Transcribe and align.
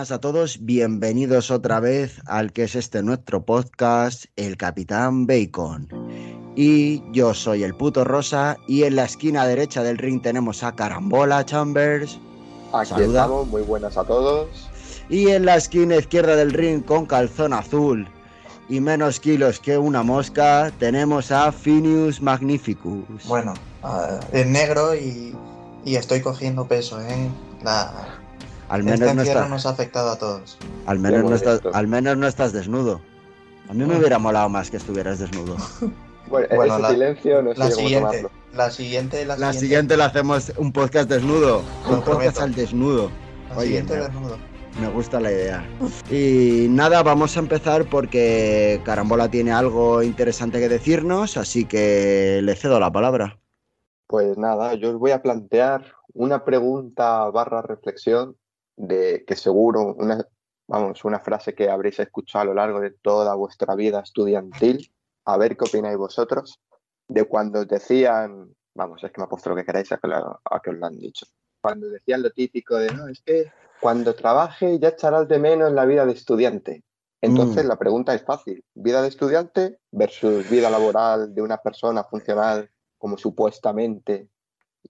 buenas 0.00 0.12
a 0.12 0.20
todos, 0.22 0.58
bienvenidos 0.62 1.50
otra 1.50 1.78
vez 1.78 2.22
al 2.24 2.54
que 2.54 2.62
es 2.62 2.74
este 2.74 3.02
nuestro 3.02 3.44
podcast, 3.44 4.24
El 4.34 4.56
Capitán 4.56 5.26
Bacon. 5.26 5.86
Y 6.56 7.02
yo 7.12 7.34
soy 7.34 7.64
el 7.64 7.74
puto 7.74 8.02
Rosa 8.04 8.56
y 8.66 8.84
en 8.84 8.96
la 8.96 9.04
esquina 9.04 9.46
derecha 9.46 9.82
del 9.82 9.98
ring 9.98 10.22
tenemos 10.22 10.62
a 10.62 10.74
Carambola 10.74 11.44
Chambers. 11.44 12.18
Aquí 12.72 13.02
estamos, 13.02 13.46
muy 13.48 13.60
buenas 13.60 13.98
a 13.98 14.04
todos. 14.04 14.70
Y 15.10 15.28
en 15.28 15.44
la 15.44 15.56
esquina 15.56 15.96
izquierda 15.96 16.34
del 16.34 16.54
ring 16.54 16.82
con 16.82 17.04
calzón 17.04 17.52
azul 17.52 18.08
y 18.70 18.80
menos 18.80 19.20
kilos 19.20 19.60
que 19.60 19.76
una 19.76 20.02
mosca 20.02 20.72
tenemos 20.78 21.30
a 21.30 21.52
Finius 21.52 22.22
Magnificus. 22.22 23.26
Bueno, 23.28 23.52
es 24.32 24.46
negro 24.46 24.94
y, 24.94 25.36
y 25.84 25.96
estoy 25.96 26.22
cogiendo 26.22 26.66
peso, 26.66 27.02
¿eh? 27.02 27.28
La, 27.62 28.19
al 28.70 28.84
menos 28.84 29.00
este 29.00 29.34
no 29.34 29.48
nos 29.48 29.66
ha 29.66 29.70
afectado 29.70 30.10
a 30.10 30.16
todos. 30.16 30.56
Al 30.86 31.00
menos, 31.00 31.28
no 31.28 31.34
estás, 31.34 31.60
al 31.72 31.88
menos 31.88 32.16
no 32.16 32.26
estás 32.28 32.52
desnudo. 32.52 33.00
A 33.68 33.74
mí 33.74 33.84
me 33.84 33.98
hubiera 33.98 34.18
molado 34.20 34.48
más 34.48 34.70
que 34.70 34.76
estuvieras 34.76 35.18
desnudo. 35.18 35.56
Bueno, 36.30 36.46
ese 36.64 36.92
silencio 36.92 37.42
no 37.42 37.52
sé 37.52 37.58
la 37.58 37.70
siguiente, 37.72 38.26
la 38.54 38.70
siguiente, 38.70 39.26
la, 39.26 39.36
la 39.36 39.52
siguiente. 39.52 39.96
la 39.96 40.04
hacemos 40.04 40.52
un 40.58 40.72
podcast 40.72 41.10
desnudo. 41.10 41.64
Un 41.88 42.02
podcast 42.02 42.40
al 42.40 42.54
desnudo. 42.54 43.10
La 43.48 43.62
siguiente 43.62 43.96
desnudo. 43.96 44.36
Me 44.80 44.88
gusta 44.90 45.18
la 45.18 45.32
idea. 45.32 45.68
Y 46.08 46.68
nada, 46.70 47.02
vamos 47.02 47.36
a 47.36 47.40
empezar 47.40 47.86
porque 47.86 48.80
Carambola 48.84 49.28
tiene 49.28 49.50
algo 49.50 50.04
interesante 50.04 50.60
que 50.60 50.68
decirnos, 50.68 51.36
así 51.36 51.64
que 51.64 52.38
le 52.44 52.54
cedo 52.54 52.78
la 52.78 52.92
palabra. 52.92 53.40
Pues 54.06 54.38
nada, 54.38 54.74
yo 54.74 54.90
os 54.90 54.98
voy 54.98 55.10
a 55.10 55.22
plantear 55.22 55.84
una 56.14 56.44
pregunta 56.44 57.28
barra 57.30 57.62
reflexión 57.62 58.36
de 58.80 59.24
que 59.26 59.36
seguro 59.36 59.94
una, 59.94 60.26
vamos, 60.66 61.04
una 61.04 61.20
frase 61.20 61.54
que 61.54 61.68
habréis 61.68 61.98
escuchado 62.00 62.42
a 62.42 62.44
lo 62.46 62.54
largo 62.54 62.80
de 62.80 62.90
toda 62.90 63.34
vuestra 63.34 63.74
vida 63.74 64.00
estudiantil. 64.00 64.90
A 65.26 65.36
ver 65.36 65.56
qué 65.56 65.64
opináis 65.64 65.98
vosotros 65.98 66.60
de 67.06 67.24
cuando 67.24 67.64
decían, 67.64 68.54
vamos, 68.74 69.04
es 69.04 69.12
que 69.12 69.20
me 69.20 69.26
puesto 69.26 69.50
lo 69.50 69.56
que 69.56 69.64
queráis 69.64 69.92
a 69.92 69.98
que, 69.98 70.08
a 70.10 70.60
que 70.62 70.70
os 70.70 70.76
lo 70.76 70.86
han 70.86 70.98
dicho. 70.98 71.26
Cuando 71.60 71.88
decían 71.88 72.22
lo 72.22 72.30
típico 72.30 72.76
de, 72.76 72.92
no, 72.94 73.08
es 73.08 73.20
que 73.20 73.52
cuando 73.80 74.14
trabaje 74.14 74.78
ya 74.78 74.88
echarás 74.88 75.28
de 75.28 75.38
menos 75.38 75.72
la 75.72 75.84
vida 75.84 76.06
de 76.06 76.12
estudiante. 76.12 76.82
Entonces 77.20 77.64
mm. 77.64 77.68
la 77.68 77.76
pregunta 77.76 78.14
es 78.14 78.22
fácil, 78.22 78.64
vida 78.74 79.02
de 79.02 79.08
estudiante 79.08 79.78
versus 79.90 80.48
vida 80.48 80.70
laboral 80.70 81.34
de 81.34 81.42
una 81.42 81.58
persona 81.58 82.04
funcional 82.04 82.70
como 82.96 83.18
supuestamente 83.18 84.30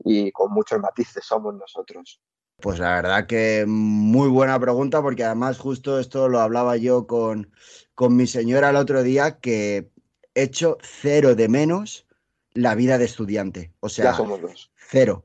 y 0.05 0.31
con 0.31 0.53
muchos 0.53 0.79
matices 0.79 1.25
somos 1.25 1.55
nosotros. 1.55 2.21
Pues 2.61 2.79
la 2.79 2.95
verdad 2.95 3.27
que 3.27 3.65
muy 3.67 4.29
buena 4.29 4.59
pregunta, 4.61 5.03
porque 5.03 5.25
además 5.25 5.59
justo 5.59 5.99
esto 5.99 6.29
lo 6.29 6.41
hablaba 6.41 6.77
yo 6.77 7.07
con, 7.07 7.51
con 7.95 8.17
mi 8.17 8.27
señora 8.27 8.71
el 8.71 8.77
otro 8.77 9.03
día, 9.03 9.39
que 9.39 9.91
hecho 10.35 10.79
cero 10.83 11.35
de 11.35 11.49
menos 11.49 12.07
la 12.53 12.75
vida 12.75 12.99
de 12.99 13.05
estudiante. 13.05 13.73
O 13.81 13.89
sea, 13.89 14.07
ya 14.07 14.15
somos 14.15 14.41
dos. 14.41 14.71
Cero. 14.77 15.25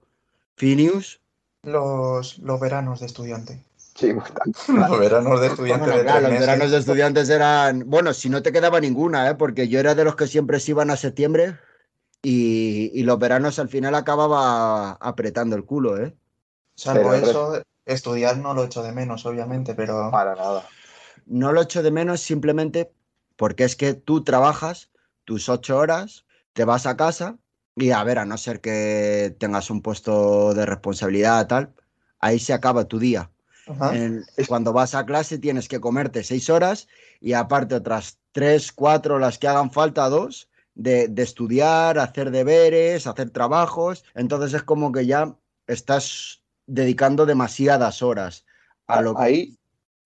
Finius. 0.55 1.21
Los, 1.63 2.37
los 2.39 2.59
veranos 2.59 2.99
de 2.99 3.07
estudiante. 3.07 3.63
Sí, 3.95 4.11
bastante. 4.11 4.59
Los 4.67 4.99
veranos 4.99 5.39
de 5.39 5.47
estudiante. 5.47 5.89
de 5.89 6.03
claro, 6.03 6.27
los 6.27 6.39
veranos 6.39 6.71
de 6.71 6.77
estudiantes 6.79 7.29
eran. 7.29 7.89
Bueno, 7.89 8.13
si 8.13 8.29
no 8.29 8.41
te 8.43 8.51
quedaba 8.51 8.81
ninguna, 8.81 9.29
¿eh? 9.29 9.35
porque 9.35 9.69
yo 9.69 9.79
era 9.79 9.95
de 9.95 10.03
los 10.03 10.17
que 10.17 10.27
siempre 10.27 10.59
se 10.59 10.71
iban 10.71 10.89
a 10.89 10.97
septiembre 10.97 11.57
y, 12.21 12.91
y 12.93 13.03
los 13.03 13.17
veranos 13.17 13.57
al 13.57 13.69
final 13.69 13.95
acababa 13.95 14.93
apretando 14.93 15.55
el 15.55 15.63
culo, 15.63 15.97
¿eh? 15.97 16.13
Salvo 16.75 17.13
eso, 17.13 17.61
estudiar 17.85 18.37
no 18.37 18.53
lo 18.53 18.65
echo 18.65 18.83
de 18.83 18.91
menos, 18.91 19.25
obviamente, 19.25 19.73
pero. 19.75 20.11
Para 20.11 20.35
nada. 20.35 20.67
No 21.25 21.51
lo 21.51 21.61
echo 21.61 21.81
de 21.81 21.91
menos 21.91 22.21
simplemente 22.21 22.91
porque 23.35 23.63
es 23.63 23.75
que 23.75 23.93
tú 23.93 24.23
trabajas 24.23 24.91
tus 25.23 25.49
ocho 25.49 25.77
horas, 25.77 26.25
te 26.53 26.65
vas 26.65 26.85
a 26.85 26.97
casa 26.97 27.37
y 27.75 27.91
a 27.91 28.03
ver, 28.03 28.19
a 28.19 28.25
no 28.25 28.37
ser 28.37 28.61
que 28.61 29.35
tengas 29.39 29.69
un 29.69 29.81
puesto 29.81 30.53
de 30.53 30.65
responsabilidad 30.65 31.47
tal, 31.47 31.73
ahí 32.19 32.39
se 32.39 32.53
acaba 32.53 32.85
tu 32.85 32.99
día. 32.99 33.31
cuando 34.47 34.73
vas 34.73 34.93
a 34.93 35.05
clase 35.05 35.39
tienes 35.39 35.67
que 35.67 35.81
comerte 35.81 36.23
seis 36.23 36.49
horas 36.49 36.87
y 37.19 37.33
aparte 37.33 37.75
otras 37.75 38.19
tres, 38.31 38.71
cuatro, 38.71 39.17
las 39.17 39.39
que 39.39 39.47
hagan 39.47 39.71
falta, 39.71 40.07
dos, 40.07 40.49
de, 40.75 41.07
de 41.07 41.23
estudiar, 41.23 41.97
hacer 41.97 42.31
deberes, 42.31 43.07
hacer 43.07 43.31
trabajos. 43.31 44.05
Entonces 44.13 44.53
es 44.53 44.63
como 44.63 44.91
que 44.91 45.05
ya 45.05 45.35
estás 45.67 46.44
dedicando 46.67 47.25
demasiadas 47.25 48.01
horas 48.01 48.45
a 48.87 49.01
lo 49.01 49.15
que... 49.15 49.23
Ahí 49.23 49.57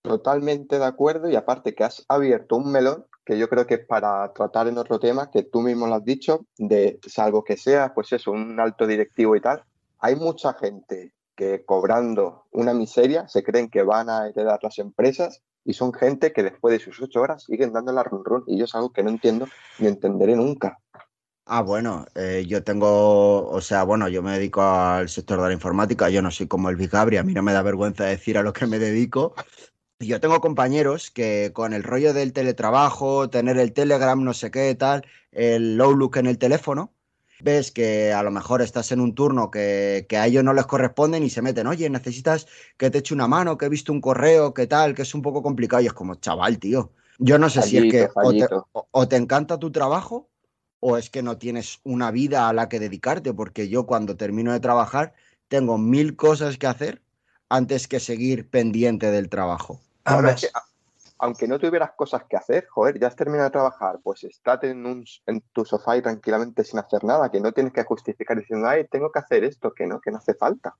totalmente 0.01 0.79
de 0.79 0.85
acuerdo 0.85 1.29
y 1.29 1.35
aparte 1.35 1.75
que 1.75 1.83
has 1.83 2.05
abierto 2.07 2.55
un 2.55 2.71
melón 2.71 3.05
que 3.25 3.37
yo 3.37 3.47
creo 3.47 3.67
que 3.67 3.75
es 3.75 3.85
para 3.85 4.33
tratar 4.33 4.67
en 4.67 4.77
otro 4.79 4.99
tema, 4.99 5.29
que 5.29 5.43
tú 5.43 5.61
mismo 5.61 5.85
lo 5.85 5.95
has 5.95 6.03
dicho, 6.03 6.47
de 6.57 6.99
salvo 7.05 7.43
que 7.43 7.57
sea, 7.57 7.93
pues 7.93 8.11
eso, 8.11 8.31
un 8.31 8.59
alto 8.59 8.87
directivo 8.87 9.35
y 9.35 9.41
tal, 9.41 9.63
hay 9.99 10.15
mucha 10.15 10.53
gente 10.55 11.13
que 11.35 11.63
cobrando 11.63 12.45
una 12.51 12.73
miseria 12.73 13.27
se 13.27 13.43
creen 13.43 13.69
que 13.69 13.83
van 13.83 14.09
a 14.09 14.27
heredar 14.27 14.59
las 14.63 14.79
empresas 14.79 15.43
y 15.63 15.73
son 15.73 15.93
gente 15.93 16.33
que 16.33 16.41
después 16.41 16.71
de 16.71 16.83
sus 16.83 16.99
ocho 17.01 17.21
horas 17.21 17.43
siguen 17.43 17.71
dando 17.71 17.91
la 17.91 18.03
run 18.03 18.25
run 18.25 18.43
y 18.47 18.57
yo 18.57 18.65
es 18.65 18.73
algo 18.73 18.91
que 18.91 19.03
no 19.03 19.09
entiendo 19.11 19.47
ni 19.77 19.87
entenderé 19.87 20.35
nunca. 20.35 20.79
Ah, 21.51 21.63
bueno, 21.63 22.05
eh, 22.13 22.45
yo 22.47 22.63
tengo, 22.63 23.49
o 23.49 23.59
sea, 23.59 23.81
bueno, 23.83 24.07
yo 24.07 24.21
me 24.21 24.33
dedico 24.33 24.61
al 24.61 25.09
sector 25.09 25.41
de 25.41 25.47
la 25.47 25.53
informática, 25.53 26.07
yo 26.07 26.21
no 26.21 26.29
soy 26.29 26.45
como 26.47 26.69
el 26.69 26.75
Vicabri, 26.75 27.17
a 27.17 27.23
mí 27.23 27.33
no 27.33 27.41
me 27.41 27.53
da 27.53 27.63
vergüenza 27.63 28.03
decir 28.03 28.37
a 28.37 28.43
lo 28.43 28.53
que 28.53 28.67
me 28.67 28.77
dedico. 28.77 29.33
Yo 29.99 30.19
tengo 30.19 30.41
compañeros 30.41 31.09
que 31.09 31.49
con 31.51 31.73
el 31.73 31.81
rollo 31.81 32.13
del 32.13 32.33
teletrabajo, 32.33 33.31
tener 33.31 33.57
el 33.57 33.73
Telegram, 33.73 34.23
no 34.23 34.35
sé 34.35 34.51
qué, 34.51 34.75
tal, 34.75 35.07
el 35.31 35.81
Outlook 35.81 36.17
en 36.17 36.27
el 36.27 36.37
teléfono, 36.37 36.93
ves 37.41 37.71
que 37.71 38.13
a 38.13 38.21
lo 38.21 38.29
mejor 38.29 38.61
estás 38.61 38.91
en 38.91 38.99
un 38.99 39.15
turno 39.15 39.49
que, 39.49 40.05
que, 40.07 40.17
a 40.17 40.27
ellos 40.27 40.43
no 40.43 40.53
les 40.53 40.67
corresponden 40.67 41.23
y 41.23 41.31
se 41.31 41.41
meten, 41.41 41.65
oye, 41.65 41.89
necesitas 41.89 42.45
que 42.77 42.91
te 42.91 42.99
eche 42.99 43.15
una 43.15 43.27
mano, 43.27 43.57
que 43.57 43.65
he 43.65 43.69
visto 43.69 43.91
un 43.91 44.01
correo, 44.01 44.53
que 44.53 44.67
tal, 44.67 44.93
que 44.93 45.01
es 45.01 45.15
un 45.15 45.23
poco 45.23 45.41
complicado. 45.41 45.81
Y 45.81 45.87
es 45.87 45.93
como, 45.93 46.13
chaval, 46.13 46.59
tío. 46.59 46.91
Yo 47.17 47.39
no 47.39 47.49
sé 47.49 47.63
si 47.63 47.77
es 47.79 47.91
que 47.91 48.07
o 48.91 49.07
te 49.07 49.15
encanta 49.15 49.57
tu 49.57 49.71
trabajo 49.71 50.28
o 50.79 50.97
es 50.97 51.09
que 51.09 51.23
no 51.23 51.37
tienes 51.37 51.79
una 51.83 52.11
vida 52.11 52.47
a 52.47 52.53
la 52.53 52.69
que 52.69 52.79
dedicarte, 52.79 53.33
porque 53.33 53.69
yo 53.69 53.85
cuando 53.85 54.15
termino 54.15 54.51
de 54.51 54.59
trabajar 54.59 55.13
tengo 55.47 55.77
mil 55.77 56.15
cosas 56.15 56.57
que 56.57 56.67
hacer 56.67 57.01
antes 57.49 57.87
que 57.87 57.99
seguir 57.99 58.49
pendiente 58.49 59.11
del 59.11 59.29
trabajo. 59.29 59.81
aunque 61.21 61.47
no 61.47 61.59
tuvieras 61.59 61.91
cosas 61.97 62.23
que 62.29 62.37
hacer, 62.37 62.65
joder, 62.67 62.99
ya 62.99 63.07
has 63.07 63.15
terminado 63.15 63.49
de 63.49 63.51
trabajar, 63.51 63.99
pues 64.01 64.23
estate 64.23 64.69
en, 64.69 64.85
un, 64.85 65.03
en 65.25 65.41
tu 65.51 65.65
sofá 65.65 65.97
y 65.97 66.01
tranquilamente 66.01 66.63
sin 66.63 66.79
hacer 66.79 67.03
nada, 67.03 67.29
que 67.29 67.41
no 67.41 67.51
tienes 67.51 67.73
que 67.73 67.83
justificar 67.83 68.37
diciendo, 68.37 68.67
ay, 68.67 68.87
tengo 68.89 69.11
que 69.11 69.19
hacer 69.19 69.43
esto, 69.43 69.73
que 69.73 69.85
no, 69.85 69.99
que 69.99 70.11
no 70.11 70.17
hace 70.17 70.33
falta. 70.33 70.75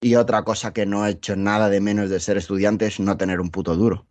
Y 0.00 0.16
otra 0.16 0.42
cosa 0.42 0.72
que 0.72 0.86
no 0.86 1.06
he 1.06 1.10
hecho 1.10 1.36
nada 1.36 1.68
de 1.68 1.80
menos 1.80 2.10
de 2.10 2.18
ser 2.18 2.36
estudiante 2.36 2.86
es 2.86 2.98
no 2.98 3.16
tener 3.16 3.40
un 3.40 3.50
puto 3.50 3.76
duro. 3.76 4.06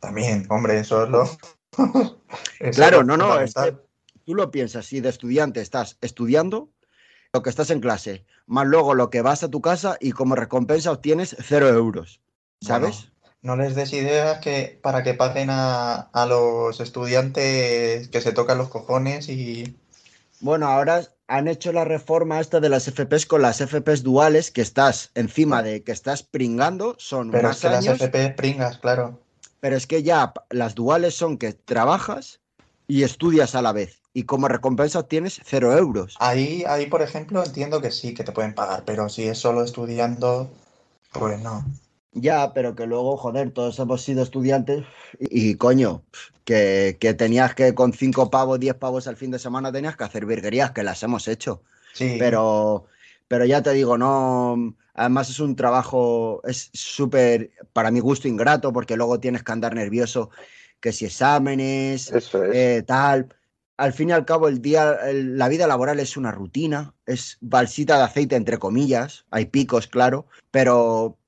También, 0.00 0.46
hombre, 0.48 0.78
eso 0.78 1.04
es 1.04 1.10
lo... 1.10 1.24
claro, 2.72 3.02
no, 3.02 3.16
no, 3.16 3.38
es 3.38 3.54
tú 4.26 4.34
lo 4.34 4.50
piensas, 4.50 4.86
si 4.86 5.00
de 5.00 5.08
estudiante 5.08 5.60
estás 5.60 5.96
estudiando, 6.02 6.68
lo 7.32 7.42
que 7.42 7.50
estás 7.50 7.70
en 7.70 7.80
clase, 7.80 8.26
más 8.46 8.66
luego 8.66 8.94
lo 8.94 9.08
que 9.08 9.22
vas 9.22 9.42
a 9.42 9.50
tu 9.50 9.60
casa 9.60 9.96
y 10.00 10.12
como 10.12 10.34
recompensa 10.34 10.90
obtienes 10.90 11.36
cero 11.40 11.68
euros, 11.68 12.20
¿sabes? 12.60 13.08
no 13.42 13.54
les 13.54 13.76
des 13.76 13.92
ideas 13.92 14.40
que, 14.40 14.78
para 14.82 15.04
que 15.04 15.14
paguen 15.14 15.48
a, 15.50 16.26
los 16.28 16.80
estudiantes 16.80 18.08
que 18.08 18.20
se 18.20 18.32
tocan 18.32 18.58
los 18.58 18.68
cojones 18.68 19.28
y... 19.28 19.76
Bueno, 20.40 20.66
ahora 20.66 21.02
han 21.28 21.46
hecho 21.46 21.72
la 21.72 21.84
reforma 21.84 22.40
esta 22.40 22.58
de 22.58 22.68
las 22.68 22.90
FPs 22.90 23.26
con 23.26 23.42
las 23.42 23.58
FPs 23.58 24.02
duales, 24.02 24.50
que 24.50 24.62
estás 24.62 25.12
encima 25.14 25.62
de 25.62 25.84
que 25.84 25.92
estás 25.92 26.24
pringando, 26.24 26.96
son 26.98 27.30
Pero 27.30 27.48
más 27.48 27.58
es 27.58 27.62
que 27.62 27.68
las 27.68 27.98
FPs 27.98 28.34
pringas, 28.34 28.78
claro. 28.78 29.20
Pero 29.60 29.76
es 29.76 29.86
que 29.86 30.02
ya 30.02 30.32
las 30.50 30.74
duales 30.74 31.14
son 31.14 31.38
que 31.38 31.52
trabajas 31.52 32.40
y 32.88 33.04
estudias 33.04 33.54
a 33.54 33.62
la 33.62 33.72
vez 33.72 34.02
y 34.16 34.22
como 34.22 34.48
recompensa 34.48 35.00
obtienes 35.00 35.42
cero 35.44 35.76
euros. 35.76 36.16
Ahí, 36.20 36.64
ahí, 36.66 36.86
por 36.86 37.02
ejemplo, 37.02 37.44
entiendo 37.44 37.82
que 37.82 37.90
sí, 37.90 38.14
que 38.14 38.24
te 38.24 38.32
pueden 38.32 38.54
pagar, 38.54 38.82
pero 38.86 39.10
si 39.10 39.24
es 39.24 39.36
solo 39.36 39.62
estudiando, 39.62 40.50
pues 41.12 41.38
no. 41.42 41.62
Ya, 42.12 42.54
pero 42.54 42.74
que 42.74 42.86
luego, 42.86 43.18
joder, 43.18 43.50
todos 43.50 43.78
hemos 43.78 44.00
sido 44.00 44.22
estudiantes 44.22 44.86
y, 45.20 45.56
coño, 45.56 46.02
que, 46.46 46.96
que, 46.98 47.12
tenías 47.12 47.54
que 47.54 47.74
con 47.74 47.92
cinco 47.92 48.30
pavos, 48.30 48.58
diez 48.58 48.74
pavos 48.74 49.06
al 49.06 49.16
fin 49.16 49.32
de 49.32 49.38
semana 49.38 49.70
tenías 49.70 49.98
que 49.98 50.04
hacer 50.04 50.24
virguerías, 50.24 50.70
que 50.70 50.82
las 50.82 51.02
hemos 51.02 51.28
hecho. 51.28 51.60
Sí. 51.92 52.16
Pero, 52.18 52.86
pero 53.28 53.44
ya 53.44 53.62
te 53.62 53.74
digo, 53.74 53.98
no. 53.98 54.74
Además 54.94 55.28
es 55.28 55.40
un 55.40 55.56
trabajo, 55.56 56.40
es 56.44 56.70
súper, 56.72 57.50
para 57.74 57.90
mi 57.90 58.00
gusto, 58.00 58.28
ingrato, 58.28 58.72
porque 58.72 58.96
luego 58.96 59.20
tienes 59.20 59.42
que 59.42 59.52
andar 59.52 59.74
nervioso, 59.74 60.30
que 60.80 60.94
si 60.94 61.04
exámenes, 61.04 62.10
eh, 62.54 62.82
tal 62.86 63.28
al 63.76 63.92
fin 63.92 64.10
y 64.10 64.12
al 64.12 64.24
cabo, 64.24 64.48
el 64.48 64.62
día, 64.62 64.98
la 65.12 65.48
vida 65.48 65.66
laboral 65.66 66.00
es 66.00 66.16
una 66.16 66.32
rutina, 66.32 66.94
es 67.04 67.38
balsita 67.40 67.98
de 67.98 68.04
aceite, 68.04 68.36
entre 68.36 68.58
comillas, 68.58 69.26
hay 69.30 69.46
picos, 69.46 69.86
claro, 69.86 70.26
pero 70.50 71.18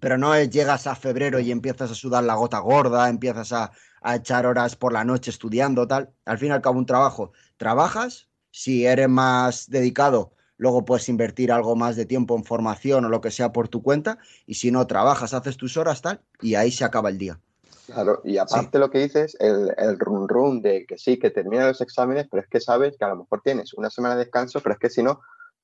pero 0.00 0.18
no 0.18 0.40
llegas 0.42 0.86
a 0.86 0.96
febrero 0.96 1.38
y 1.38 1.50
empiezas 1.50 1.90
a 1.90 1.94
sudar 1.94 2.24
la 2.24 2.34
gota 2.34 2.58
gorda, 2.58 3.08
empiezas 3.08 3.52
a, 3.52 3.70
a 4.02 4.16
echar 4.16 4.46
horas 4.46 4.76
por 4.76 4.92
la 4.92 5.04
noche 5.04 5.30
estudiando, 5.30 5.86
tal. 5.86 6.12
Al 6.24 6.38
fin 6.38 6.48
y 6.48 6.50
al 6.50 6.62
cabo, 6.62 6.78
un 6.78 6.86
trabajo. 6.86 7.32
Trabajas, 7.56 8.28
si 8.50 8.86
eres 8.86 9.08
más 9.08 9.70
dedicado, 9.70 10.32
luego 10.56 10.84
puedes 10.84 11.08
invertir 11.08 11.52
algo 11.52 11.76
más 11.76 11.96
de 11.96 12.06
tiempo 12.06 12.36
en 12.36 12.44
formación 12.44 13.04
o 13.04 13.08
lo 13.08 13.20
que 13.20 13.30
sea 13.30 13.52
por 13.52 13.68
tu 13.68 13.82
cuenta, 13.82 14.18
y 14.46 14.54
si 14.54 14.70
no, 14.70 14.86
trabajas, 14.86 15.34
haces 15.34 15.56
tus 15.56 15.76
horas, 15.76 16.02
tal, 16.02 16.20
y 16.40 16.56
ahí 16.56 16.70
se 16.70 16.84
acaba 16.84 17.08
el 17.08 17.18
día. 17.18 17.40
Claro, 17.86 18.20
y 18.24 18.38
aparte 18.38 18.78
lo 18.78 18.90
que 18.90 18.98
dices, 19.00 19.36
el, 19.40 19.72
el 19.76 19.98
run 19.98 20.28
run 20.28 20.62
de 20.62 20.86
que 20.86 20.96
sí, 20.96 21.18
que 21.18 21.30
terminan 21.30 21.68
los 21.68 21.80
exámenes, 21.80 22.26
pero 22.30 22.42
es 22.42 22.48
que 22.48 22.60
sabes 22.60 22.96
que 22.98 23.04
a 23.04 23.08
lo 23.08 23.16
mejor 23.16 23.42
tienes 23.42 23.74
una 23.74 23.90
semana 23.90 24.14
de 24.14 24.24
descanso, 24.24 24.60
pero 24.60 24.74
es 24.74 24.78
que 24.78 24.88
si 24.90 25.02
no, 25.02 25.20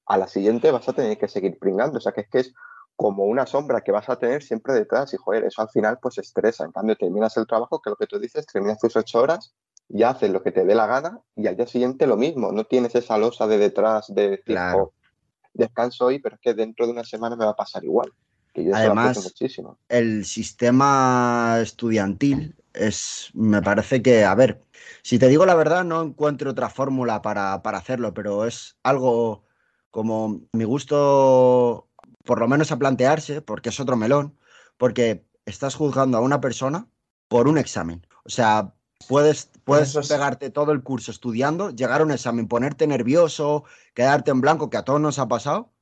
a 0.07 0.19
la 0.19 0.29
siguiente 0.29 0.71
vas 0.71 0.89
a 0.89 0.93
tener 0.93 1.17
que 1.19 1.29
seguir 1.29 1.59
pringando. 1.59 1.99
O 1.99 2.01
sea, 2.01 2.13
que 2.13 2.23
es 2.23 2.29
que 2.29 2.39
es 2.41 2.53
como 2.95 3.25
una 3.25 3.47
sombra 3.47 3.81
que 3.81 3.93
vas 3.93 4.09
a 4.11 4.17
tener 4.17 4.43
siempre 4.43 4.75
detrás 4.75 5.15
y, 5.15 5.17
joder, 5.17 5.45
eso 5.45 5.63
al 5.63 5.71
final 5.71 5.99
pues 6.03 6.19
estresa. 6.19 6.65
En 6.65 6.73
cambio, 6.73 6.97
terminas 6.97 7.37
el 7.39 7.47
trabajo, 7.47 7.81
que 7.81 7.89
lo 7.91 7.97
que 7.97 8.07
tú 8.07 8.19
dices, 8.19 8.45
terminas 8.47 8.79
tus 8.79 8.95
ocho 8.97 9.21
horas, 9.21 9.55
ya 9.89 10.11
haces 10.11 10.31
lo 10.31 10.43
que 10.43 10.53
te 10.53 10.65
dé 10.67 10.75
la 10.75 10.87
gana 10.87 11.21
y 11.35 11.47
al 11.47 11.57
día 11.57 11.67
siguiente 11.67 12.07
lo 12.07 12.19
mismo. 12.19 12.53
No 12.53 12.65
tienes 12.65 12.95
esa 12.95 13.17
losa 13.17 13.47
de 13.47 13.57
detrás 13.57 14.13
de 14.15 14.29
decir, 14.31 14.45
Claro. 14.45 14.79
"Oh, 14.79 14.93
descanso 15.55 16.07
hoy, 16.07 16.19
pero 16.21 16.35
es 16.37 16.41
que 16.43 16.55
dentro 16.55 16.87
de 16.87 16.93
una 16.93 17.05
semana 17.05 17.37
me 17.37 17.45
va 17.47 17.53
a 17.53 17.57
pasar 17.57 17.83
igual. 17.85 18.13
Que 18.53 18.65
yo 18.65 18.75
Además, 18.75 19.23
muchísimo. 19.25 19.79
el 19.89 20.25
sistema 20.25 21.59
estudiantil 21.61 22.57
es, 22.73 23.31
me 23.35 23.63
parece 23.63 24.03
que, 24.03 24.25
a 24.25 24.35
ver, 24.35 24.63
si 25.03 25.19
te 25.19 25.29
digo 25.29 25.47
la 25.47 25.55
verdad, 25.55 25.85
no 25.85 26.03
encuentro 26.03 26.51
otra 26.51 26.71
fórmula 26.71 27.23
para, 27.23 27.63
para 27.63 27.79
hacerlo, 27.79 28.15
pero 28.15 28.47
es 28.47 28.77
algo 28.83 29.45
como 29.91 30.43
mi 30.53 30.65
gusto, 30.65 31.89
por 32.25 32.39
lo 32.39 32.49
menos 32.49 32.71
a 32.73 32.79
plantearse, 32.79 33.43
porque 33.43 33.71
es 33.71 33.81
otro 33.81 33.97
melón, 33.97 34.39
porque 34.77 35.25
estás 35.47 35.75
juzgando 35.75 36.19
a 36.19 36.21
una 36.21 36.41
persona 36.41 36.89
por 37.29 37.49
un 37.49 37.59
examen. 37.59 38.07
O 38.25 38.31
sea, 38.31 38.75
puedes, 39.09 39.51
puedes 39.65 39.95
es- 39.97 40.09
pegarte 40.09 40.51
todo 40.51 40.73
el 40.73 40.83
curso 40.83 41.11
estudiando, 41.11 41.71
llegar 41.71 42.01
a 42.01 42.05
un 42.05 42.13
examen, 42.13 42.47
ponerte 42.49 42.87
nervioso, 42.87 43.65
quedarte 43.95 44.31
en 44.31 44.41
blanco, 44.41 44.71
que 44.71 44.77
a 44.77 44.85
todos 44.85 45.01
nos 45.01 45.19
ha 45.19 45.29
pasado, 45.29 45.73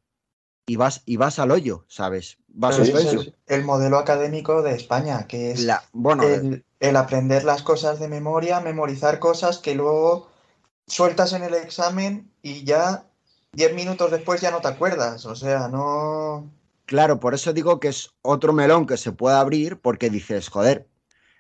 y 0.69 0.76
vas, 0.76 1.03
y 1.06 1.17
vas 1.17 1.38
al 1.38 1.50
hoyo, 1.50 1.85
¿sabes? 1.88 2.38
Vas 2.49 2.76
Sí, 2.76 2.82
es 2.82 3.05
el, 3.06 3.35
el 3.47 3.65
modelo 3.65 3.99
académico 3.99 4.62
de 4.62 4.73
España, 4.75 5.26
que 5.26 5.50
es 5.53 5.65
La- 5.65 5.82
bueno, 5.93 6.25
el, 6.25 6.65
el 6.81 6.97
aprender 6.97 7.44
las 7.44 7.62
cosas 7.62 7.99
de 7.99 8.09
memoria, 8.09 8.61
memorizar 8.61 9.19
cosas 9.19 9.59
que 9.59 9.75
luego 9.75 10.29
sueltas 10.87 11.32
en 11.32 11.43
el 11.44 11.55
examen 11.55 12.31
y 12.43 12.65
ya 12.65 13.06
10 13.53 13.75
minutos 13.75 14.11
después 14.11 14.41
ya 14.41 14.50
no 14.50 14.61
te 14.61 14.69
acuerdas. 14.69 15.25
O 15.26 15.35
sea, 15.35 15.69
no... 15.69 16.50
Claro, 16.87 17.21
por 17.21 17.35
eso 17.35 17.53
digo 17.53 17.81
que 17.81 17.88
es 17.88 18.11
otro 18.23 18.53
melón 18.53 18.87
que 18.87 18.97
se 18.97 19.12
puede 19.12 19.37
abrir 19.37 19.79
porque 19.81 20.11
dices, 20.11 20.49
joder, 20.49 20.88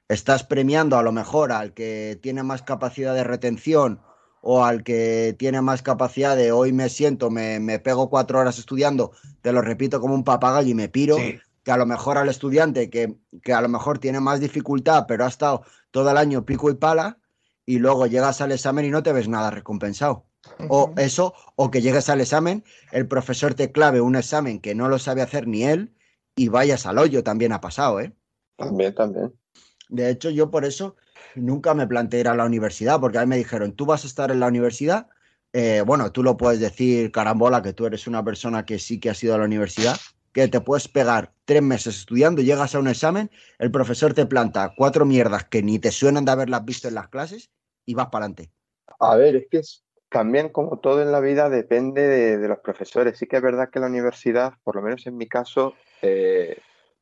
estás 0.08 0.44
premiando 0.44 0.98
a 0.98 1.02
lo 1.02 1.12
mejor 1.12 1.52
al 1.52 1.74
que 1.74 2.18
tiene 2.22 2.42
más 2.42 2.62
capacidad 2.62 3.14
de 3.14 3.24
retención 3.24 4.02
o 4.40 4.64
al 4.64 4.82
que 4.82 5.34
tiene 5.38 5.60
más 5.62 5.82
capacidad 5.82 6.36
de 6.36 6.52
hoy 6.52 6.72
me 6.72 6.88
siento, 6.88 7.30
me, 7.30 7.60
me 7.60 7.78
pego 7.78 8.10
cuatro 8.10 8.38
horas 8.38 8.58
estudiando, 8.58 9.12
te 9.42 9.52
lo 9.52 9.62
repito 9.62 10.00
como 10.00 10.14
un 10.14 10.24
papagayo 10.24 10.68
y 10.68 10.74
me 10.74 10.88
piro, 10.88 11.16
Sí, 11.16 11.38
que 11.68 11.72
a 11.72 11.76
lo 11.76 11.84
mejor 11.84 12.16
al 12.16 12.30
estudiante 12.30 12.88
que, 12.88 13.18
que 13.42 13.52
a 13.52 13.60
lo 13.60 13.68
mejor 13.68 13.98
tiene 13.98 14.20
más 14.20 14.40
dificultad, 14.40 15.04
pero 15.06 15.26
ha 15.26 15.28
estado 15.28 15.64
todo 15.90 16.10
el 16.10 16.16
año 16.16 16.46
pico 16.46 16.70
y 16.70 16.74
pala, 16.74 17.18
y 17.66 17.78
luego 17.78 18.06
llegas 18.06 18.40
al 18.40 18.52
examen 18.52 18.86
y 18.86 18.90
no 18.90 19.02
te 19.02 19.12
ves 19.12 19.28
nada 19.28 19.50
recompensado. 19.50 20.24
O 20.70 20.94
eso, 20.96 21.34
o 21.56 21.70
que 21.70 21.82
llegues 21.82 22.08
al 22.08 22.22
examen, 22.22 22.64
el 22.90 23.06
profesor 23.06 23.52
te 23.52 23.70
clave 23.70 24.00
un 24.00 24.16
examen 24.16 24.60
que 24.60 24.74
no 24.74 24.88
lo 24.88 24.98
sabe 24.98 25.20
hacer 25.20 25.46
ni 25.46 25.64
él 25.64 25.94
y 26.36 26.48
vayas 26.48 26.86
al 26.86 26.96
hoyo, 26.96 27.22
también 27.22 27.52
ha 27.52 27.60
pasado, 27.60 28.00
¿eh? 28.00 28.14
También, 28.56 28.94
también. 28.94 29.34
De 29.90 30.08
hecho, 30.08 30.30
yo 30.30 30.50
por 30.50 30.64
eso 30.64 30.96
nunca 31.34 31.74
me 31.74 31.86
planteé 31.86 32.20
ir 32.20 32.28
a 32.28 32.34
la 32.34 32.44
universidad, 32.44 33.00
porque 33.00 33.18
a 33.18 33.22
mí 33.22 33.26
me 33.28 33.36
dijeron, 33.36 33.72
tú 33.72 33.86
vas 33.86 34.04
a 34.04 34.06
estar 34.06 34.30
en 34.30 34.40
la 34.40 34.48
universidad, 34.48 35.08
eh, 35.52 35.82
bueno, 35.86 36.12
tú 36.12 36.22
lo 36.22 36.36
puedes 36.36 36.60
decir, 36.60 37.10
carambola, 37.10 37.62
que 37.62 37.72
tú 37.72 37.86
eres 37.86 38.06
una 38.06 38.24
persona 38.24 38.64
que 38.64 38.78
sí 38.78 39.00
que 39.00 39.10
has 39.10 39.22
ido 39.24 39.34
a 39.34 39.38
la 39.38 39.44
universidad, 39.44 39.96
que 40.32 40.48
te 40.48 40.60
puedes 40.60 40.88
pegar 40.88 41.32
tres 41.44 41.62
meses 41.62 41.96
estudiando, 41.96 42.42
llegas 42.42 42.74
a 42.74 42.78
un 42.78 42.88
examen, 42.88 43.30
el 43.58 43.70
profesor 43.70 44.14
te 44.14 44.26
planta 44.26 44.74
cuatro 44.76 45.04
mierdas 45.06 45.44
que 45.44 45.62
ni 45.62 45.78
te 45.78 45.90
suenan 45.90 46.24
de 46.24 46.32
haberlas 46.32 46.64
visto 46.64 46.88
en 46.88 46.94
las 46.94 47.08
clases 47.08 47.50
y 47.86 47.94
vas 47.94 48.08
para 48.08 48.26
adelante. 48.26 48.52
A 49.00 49.16
ver, 49.16 49.36
es 49.36 49.46
que 49.50 49.58
es- 49.58 49.84
también 50.10 50.50
como 50.50 50.78
todo 50.78 51.02
en 51.02 51.12
la 51.12 51.20
vida 51.20 51.48
depende 51.50 52.06
de, 52.06 52.48
los 52.48 52.58
profesores. 52.58 53.18
Sí 53.18 53.26
que 53.26 53.36
es 53.36 53.42
verdad 53.42 53.68
que 53.70 53.80
la 53.80 53.86
universidad, 53.86 54.54
por 54.64 54.76
lo 54.76 54.82
menos 54.82 55.06
en 55.06 55.16
mi 55.16 55.28
caso, 55.28 55.74
eh, 56.02 56.56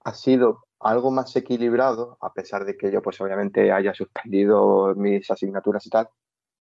ha 0.04 0.14
sido 0.14 0.65
algo 0.80 1.10
más 1.10 1.34
equilibrado, 1.36 2.18
a 2.20 2.32
pesar 2.32 2.64
de 2.64 2.76
que 2.76 2.90
yo 2.90 3.02
pues 3.02 3.20
obviamente 3.20 3.72
haya 3.72 3.94
suspendido 3.94 4.94
mis 4.94 5.30
asignaturas 5.30 5.86
y 5.86 5.90
tal, 5.90 6.08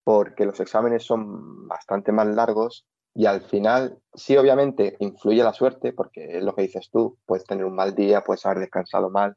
porque 0.03 0.45
los 0.45 0.59
exámenes 0.59 1.03
son 1.03 1.67
bastante 1.67 2.11
más 2.11 2.27
largos 2.27 2.85
y 3.15 3.25
al 3.25 3.41
final 3.41 3.99
sí 4.13 4.35
obviamente 4.37 4.95
influye 4.99 5.43
la 5.43 5.53
suerte, 5.53 5.93
porque 5.93 6.37
es 6.37 6.43
lo 6.43 6.53
que 6.55 6.63
dices 6.63 6.89
tú, 6.91 7.17
puedes 7.25 7.45
tener 7.45 7.65
un 7.65 7.75
mal 7.75 7.95
día, 7.95 8.23
puedes 8.23 8.45
haber 8.45 8.59
descansado 8.59 9.09
mal, 9.09 9.35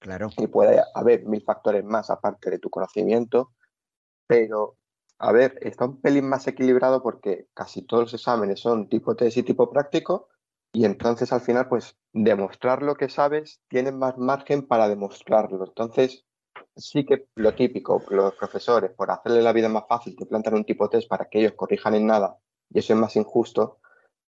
Claro. 0.00 0.30
y 0.36 0.46
puede 0.46 0.80
haber 0.94 1.24
mil 1.24 1.42
factores 1.42 1.84
más 1.84 2.08
aparte 2.10 2.50
de 2.50 2.58
tu 2.58 2.70
conocimiento, 2.70 3.52
pero 4.26 4.76
a 5.18 5.32
ver, 5.32 5.58
está 5.60 5.86
un 5.86 6.00
pelín 6.00 6.28
más 6.28 6.46
equilibrado 6.46 7.02
porque 7.02 7.48
casi 7.52 7.82
todos 7.82 8.04
los 8.04 8.14
exámenes 8.14 8.60
son 8.60 8.88
tipo 8.88 9.16
test 9.16 9.38
y 9.38 9.42
tipo 9.42 9.68
práctico 9.70 10.28
y 10.72 10.84
entonces 10.84 11.32
al 11.32 11.40
final 11.40 11.68
pues 11.68 11.96
demostrar 12.12 12.82
lo 12.82 12.94
que 12.94 13.08
sabes 13.08 13.60
tienes 13.68 13.94
más 13.94 14.18
margen 14.18 14.66
para 14.66 14.88
demostrarlo. 14.88 15.64
Entonces 15.66 16.24
sí 16.76 17.04
que 17.04 17.26
lo 17.36 17.54
típico, 17.54 18.02
los 18.10 18.34
profesores 18.34 18.92
por 18.92 19.10
hacerle 19.10 19.42
la 19.42 19.52
vida 19.52 19.68
más 19.68 19.84
fácil 19.88 20.16
te 20.16 20.26
plantan 20.26 20.54
un 20.54 20.64
tipo 20.64 20.88
test 20.88 21.08
para 21.08 21.28
que 21.28 21.40
ellos 21.40 21.54
corrijan 21.56 21.94
en 21.94 22.06
nada 22.06 22.36
y 22.70 22.78
eso 22.78 22.92
es 22.92 22.98
más 22.98 23.16
injusto, 23.16 23.80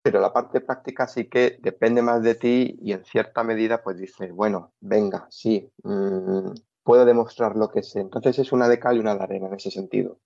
pero 0.03 0.21
la 0.21 0.33
parte 0.33 0.61
práctica 0.61 1.07
sí 1.07 1.29
que 1.29 1.59
depende 1.61 2.03
más 2.03 2.23
de 2.23 2.35
ti 2.35 2.77
y 2.81 2.93
en 2.93 3.05
cierta 3.05 3.43
medida 3.43 3.83
pues 3.83 3.97
dices, 3.97 4.33
bueno, 4.33 4.75
venga, 4.81 5.27
sí, 5.31 5.71
mm, 5.83 6.53
puedo 6.83 7.05
demostrar 7.05 7.57
lo 7.57 7.71
que 7.71 7.83
sé. 7.83 8.01
Entonces 8.01 8.39
es 8.39 8.53
una 8.53 8.69
de 8.69 8.79
cal 8.79 8.97
y 8.97 9.01
una 9.01 9.15
de 9.15 9.23
arena 9.23 9.49
en 9.49 9.55
ese 9.55 9.71
sentido. 9.71 10.19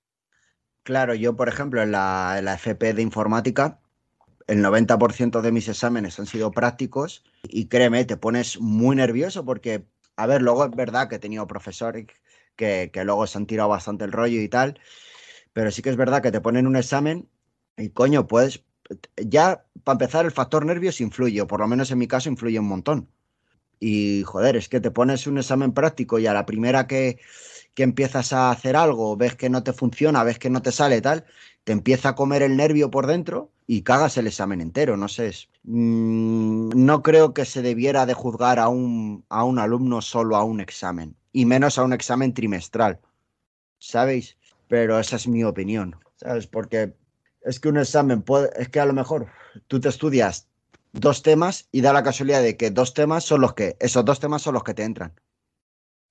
Claro, 0.83 1.15
yo, 1.15 1.37
por 1.37 1.49
ejemplo, 1.49 1.85
la, 1.85 2.37
en 2.39 2.47
la 2.47 2.55
FP 2.55 2.95
de 2.95 3.03
informática, 3.03 3.79
el 4.49 4.63
90% 4.65 5.43
de 5.43 5.53
mis 5.53 5.69
exámenes 5.69 6.19
han 6.19 6.27
sido 6.27 6.51
prácticos 6.51 7.23
y 7.45 7.67
créeme, 7.67 8.05
te 8.05 8.17
pones 8.17 8.59
muy 8.59 8.97
nervioso 8.97 9.45
porque, 9.45 9.85
a 10.17 10.27
ver, 10.27 10.43
luego 10.43 10.65
es 10.65 10.71
verdad 10.73 11.09
que 11.09 11.17
he 11.17 11.21
tenido 11.21 11.47
profesores 11.47 12.07
que, 12.57 12.91
que 12.93 13.05
luego 13.05 13.27
se 13.27 13.39
han 13.39 13.47
tirado 13.47 13.69
bastante 13.69 14.05
el 14.05 14.13
rollo 14.13 14.41
y 14.41 14.49
tal, 14.49 14.81
pero 15.53 15.71
sí 15.71 15.83
que 15.83 15.91
es 15.91 15.97
verdad 15.97 16.23
que 16.23 16.33
te 16.33 16.41
ponen 16.41 16.67
un 16.67 16.77
examen 16.77 17.29
y 17.77 17.91
coño, 17.91 18.27
puedes, 18.27 18.65
ya 19.17 19.67
para 19.85 19.95
empezar 19.95 20.25
el 20.25 20.33
factor 20.33 20.65
nervios 20.65 21.01
influye, 21.01 21.43
o 21.43 21.47
por 21.47 21.61
lo 21.61 21.69
menos 21.69 21.91
en 21.91 21.99
mi 21.99 22.09
caso 22.09 22.29
influye 22.29 22.59
un 22.59 22.69
montón. 22.69 23.09
Y 23.81 24.25
joder, 24.25 24.57
es 24.57 24.69
que 24.69 24.81
te 24.81 24.91
pones 24.91 25.27
un 25.27 25.39
examen 25.39 25.73
práctico 25.73 26.19
y 26.19 26.27
a 26.27 26.33
la 26.33 26.47
primera 26.47 26.87
que, 26.87 27.21
que 27.75 27.85
empiezas 27.85 28.33
a 28.33 28.51
hacer 28.51 28.77
algo, 28.77 29.17
ves 29.17 29.37
que 29.37 29.51
no 29.51 29.63
te 29.63 29.73
funciona, 29.73 30.25
ves 30.25 30.39
que 30.39 30.51
no 30.51 30.63
te 30.63 30.73
sale 30.73 31.01
tal, 31.01 31.27
te 31.69 31.73
empieza 31.73 32.09
a 32.09 32.15
comer 32.15 32.41
el 32.41 32.57
nervio 32.57 32.91
por 32.91 33.07
dentro 33.07 33.51
y 33.67 33.83
cagas 33.83 34.17
el 34.17 34.27
examen 34.27 34.63
entero, 34.63 34.97
no 34.97 35.07
sé. 35.07 35.31
mm, 35.65 36.71
no 36.75 37.03
creo 37.03 37.35
que 37.35 37.45
se 37.45 37.61
debiera 37.61 38.07
de 38.07 38.15
juzgar 38.15 38.59
a 38.59 38.69
un, 38.69 39.27
a 39.29 39.45
un 39.45 39.59
alumno 39.59 40.01
solo 40.01 40.37
a 40.37 40.45
un 40.45 40.61
examen, 40.61 41.15
y 41.31 41.45
menos 41.45 41.77
a 41.77 41.85
un 41.85 41.93
examen 41.93 42.33
trimestral, 42.33 43.01
¿sabéis? 43.79 44.39
Pero 44.67 44.99
esa 44.99 45.17
es 45.17 45.29
mi 45.29 45.45
opinión, 45.45 45.95
¿sabes? 46.17 46.47
Porque 46.47 46.95
es 47.43 47.61
que 47.61 47.69
un 47.69 47.77
examen 47.77 48.23
puede, 48.23 48.49
es 48.57 48.71
que 48.71 48.81
a 48.81 48.87
lo 48.87 48.95
mejor 48.95 49.27
tú 49.67 49.79
te 49.79 49.91
estudias 49.91 50.49
dos 50.93 51.23
temas 51.23 51.69
y 51.71 51.83
da 51.83 51.93
la 51.93 52.03
casualidad 52.03 52.41
de 52.41 52.57
que 52.57 52.71
dos 52.71 52.95
temas 52.95 53.25
son 53.25 53.43
los 53.43 53.53
que, 53.53 53.77
esos 53.79 54.07
dos 54.07 54.21
temas 54.21 54.41
son 54.41 54.55
los 54.55 54.65
que 54.65 54.73
te 54.73 54.85
entran. 54.85 55.13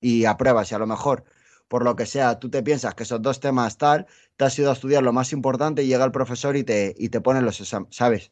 Y 0.02 0.26
apruebas, 0.26 0.72
y 0.72 0.76
a 0.76 0.78
lo 0.78 0.86
mejor, 0.86 1.24
por 1.67 1.83
lo 1.83 1.95
que 1.95 2.05
sea, 2.05 2.39
tú 2.39 2.50
te 2.50 2.63
piensas 2.63 2.95
que 2.95 3.03
esos 3.03 3.21
dos 3.21 3.39
temas 3.39 3.77
tal, 3.77 4.07
te 4.38 4.45
has 4.45 4.57
ido 4.57 4.69
a 4.69 4.74
estudiar 4.74 5.03
lo 5.03 5.13
más 5.13 5.33
importante 5.33 5.83
y 5.83 5.88
llega 5.88 6.05
el 6.05 6.12
profesor 6.12 6.55
y 6.55 6.63
te, 6.63 6.95
y 6.97 7.09
te 7.09 7.21
pone 7.21 7.41
los 7.41 7.59
exámenes, 7.59 7.95
¿sabes? 7.95 8.31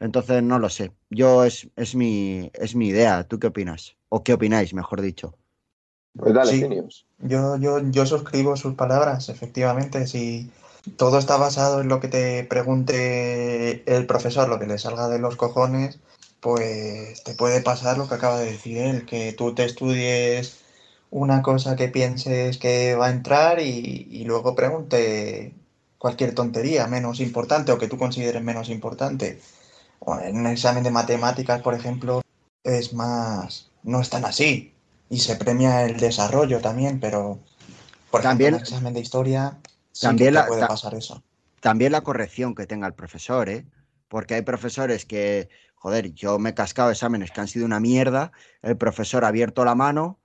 Entonces, 0.00 0.42
no 0.42 0.58
lo 0.58 0.68
sé. 0.68 0.92
Yo 1.10 1.44
es, 1.44 1.68
es, 1.76 1.94
mi, 1.94 2.50
es 2.54 2.74
mi 2.74 2.88
idea. 2.88 3.24
¿Tú 3.24 3.38
qué 3.38 3.48
opinas? 3.48 3.96
¿O 4.08 4.22
qué 4.22 4.34
opináis, 4.34 4.74
mejor 4.74 5.00
dicho? 5.00 5.36
Pues 6.16 6.34
dale, 6.34 6.52
Sí. 6.52 6.60
Genius. 6.60 7.06
Yo, 7.18 7.56
yo, 7.56 7.80
yo 7.90 8.06
suscribo 8.06 8.56
sus 8.56 8.74
palabras, 8.74 9.28
efectivamente. 9.28 10.06
Si 10.06 10.50
todo 10.96 11.18
está 11.18 11.36
basado 11.36 11.80
en 11.80 11.88
lo 11.88 12.00
que 12.00 12.08
te 12.08 12.44
pregunte 12.44 13.82
el 13.92 14.06
profesor, 14.06 14.48
lo 14.48 14.58
que 14.58 14.66
le 14.66 14.78
salga 14.78 15.08
de 15.08 15.18
los 15.18 15.36
cojones, 15.36 15.98
pues 16.40 17.22
te 17.24 17.34
puede 17.34 17.60
pasar 17.60 17.98
lo 17.98 18.08
que 18.08 18.14
acaba 18.14 18.38
de 18.38 18.52
decir 18.52 18.78
él, 18.78 19.06
que 19.06 19.32
tú 19.32 19.54
te 19.54 19.64
estudies 19.64 20.57
una 21.10 21.42
cosa 21.42 21.74
que 21.76 21.88
pienses 21.88 22.58
que 22.58 22.94
va 22.94 23.06
a 23.06 23.10
entrar 23.10 23.60
y, 23.60 24.08
y 24.10 24.24
luego 24.24 24.54
pregunte 24.54 25.54
cualquier 25.98 26.34
tontería 26.34 26.86
menos 26.86 27.20
importante 27.20 27.72
o 27.72 27.78
que 27.78 27.88
tú 27.88 27.96
consideres 27.98 28.42
menos 28.42 28.68
importante. 28.68 29.40
En 30.22 30.36
un 30.36 30.46
examen 30.46 30.82
de 30.84 30.90
matemáticas, 30.90 31.60
por 31.62 31.74
ejemplo, 31.74 32.22
es 32.62 32.92
más, 32.92 33.70
no 33.82 34.00
es 34.00 34.10
tan 34.10 34.24
así. 34.24 34.74
Y 35.10 35.18
se 35.20 35.36
premia 35.36 35.84
el 35.86 35.98
desarrollo 35.98 36.60
también, 36.60 37.00
pero 37.00 37.38
por 38.10 38.22
También- 38.22 38.54
ejemplo, 38.54 38.58
en 38.58 38.66
el 38.66 38.74
examen 38.74 38.94
de 38.94 39.00
historia 39.00 39.58
sí 39.92 40.06
También 40.06 40.28
que 40.28 40.32
la- 40.34 40.42
te 40.42 40.48
puede 40.48 40.60
ta- 40.62 40.68
pasar 40.68 40.94
eso. 40.94 41.22
También 41.60 41.92
la 41.92 42.02
corrección 42.02 42.54
que 42.54 42.66
tenga 42.66 42.86
el 42.86 42.94
profesor, 42.94 43.48
¿eh? 43.48 43.64
Porque 44.08 44.34
hay 44.34 44.42
profesores 44.42 45.04
que, 45.04 45.48
joder, 45.74 46.12
yo 46.14 46.38
me 46.38 46.50
he 46.50 46.54
cascado 46.54 46.90
exámenes 46.90 47.30
que 47.32 47.40
han 47.40 47.48
sido 47.48 47.66
una 47.66 47.80
mierda, 47.80 48.30
el 48.62 48.76
profesor 48.76 49.24
ha 49.24 49.28
abierto 49.28 49.64
la 49.64 49.74
mano 49.74 50.18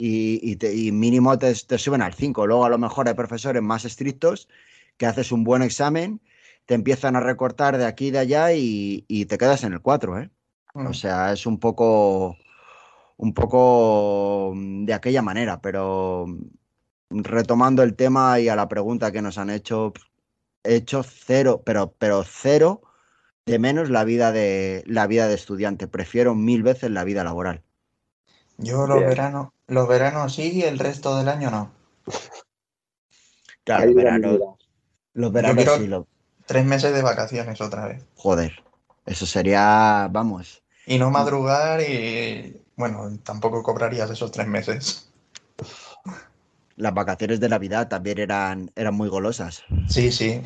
y, 0.00 0.40
y 0.50 0.56
te- 0.56 0.74
y 0.74 0.92
mínimo 0.92 1.38
te, 1.38 1.54
te 1.54 1.78
suben 1.78 2.02
al 2.02 2.14
5. 2.14 2.46
Luego 2.46 2.64
a 2.64 2.70
lo 2.70 2.78
mejor 2.78 3.08
hay 3.08 3.14
profesores 3.14 3.62
más 3.62 3.84
estrictos 3.84 4.48
que 4.96 5.06
haces 5.06 5.32
un 5.32 5.44
buen 5.44 5.62
examen, 5.62 6.20
te 6.66 6.74
empiezan 6.74 7.16
a 7.16 7.20
recortar 7.20 7.78
de 7.78 7.86
aquí 7.86 8.08
y 8.08 8.10
de 8.12 8.18
allá 8.20 8.52
y, 8.54 9.04
y 9.08 9.26
te 9.26 9.38
quedas 9.38 9.64
en 9.64 9.72
el 9.74 9.80
4, 9.82 10.18
¿eh? 10.20 10.30
Mm. 10.74 10.86
O 10.88 10.94
sea, 10.94 11.32
es 11.32 11.46
un 11.46 11.58
poco, 11.60 12.36
un 13.16 13.34
poco 13.34 14.52
mm, 14.54 14.84
de 14.86 14.94
aquella 14.94 15.22
manera, 15.22 15.60
pero 15.60 16.26
mm, 16.28 17.22
retomando 17.22 17.82
el 17.82 17.96
tema 17.96 18.40
y 18.40 18.48
a 18.48 18.56
la 18.56 18.68
pregunta 18.68 19.12
que 19.12 19.22
nos 19.22 19.38
han 19.38 19.50
hecho, 19.50 19.92
he 20.64 20.76
hecho 20.76 21.02
cero, 21.04 21.62
pero, 21.64 21.92
pero 21.98 22.24
cero 22.24 22.82
de 23.46 23.58
menos 23.60 23.90
la 23.90 24.04
vida 24.04 24.32
de 24.32 24.84
la 24.86 25.06
vida 25.08 25.28
de 25.28 25.34
estudiante. 25.36 25.88
Prefiero 25.88 26.34
mil 26.36 26.62
veces 26.64 26.90
la 26.92 27.04
vida 27.04 27.24
laboral. 27.24 27.64
Yo 28.62 28.86
los 28.86 29.00
veranos, 29.00 29.48
los 29.66 29.88
veranos 29.88 30.34
sí 30.34 30.52
y 30.52 30.62
el 30.62 30.78
resto 30.78 31.16
del 31.16 31.28
año 31.28 31.50
no. 31.50 31.70
Claro, 33.64 33.82
Ahí 33.82 33.86
los 33.94 33.96
veranos, 33.96 34.38
los 35.14 35.76
sí, 35.76 35.86
lo- 35.86 36.06
Tres 36.46 36.64
meses 36.64 36.92
de 36.92 37.02
vacaciones 37.02 37.60
otra 37.60 37.86
vez. 37.86 38.04
joder. 38.16 38.52
Eso 39.06 39.26
sería, 39.26 40.08
vamos, 40.10 40.62
Y 40.86 40.98
no 40.98 41.10
madrugar 41.10 41.80
y, 41.80 42.62
bueno, 42.76 43.10
tampoco 43.22 43.62
cobrarías 43.62 44.10
esos 44.10 44.30
tres 44.30 44.46
meses. 44.46 45.10
las 46.76 46.94
vacaciones 46.94 47.40
de 47.40 47.48
Navidad 47.48 47.88
también 47.88 48.18
eran, 48.18 48.70
eran 48.74 48.94
muy 48.94 49.08
golosas. 49.08 49.62
Sí, 49.88 50.10
sí. 50.12 50.42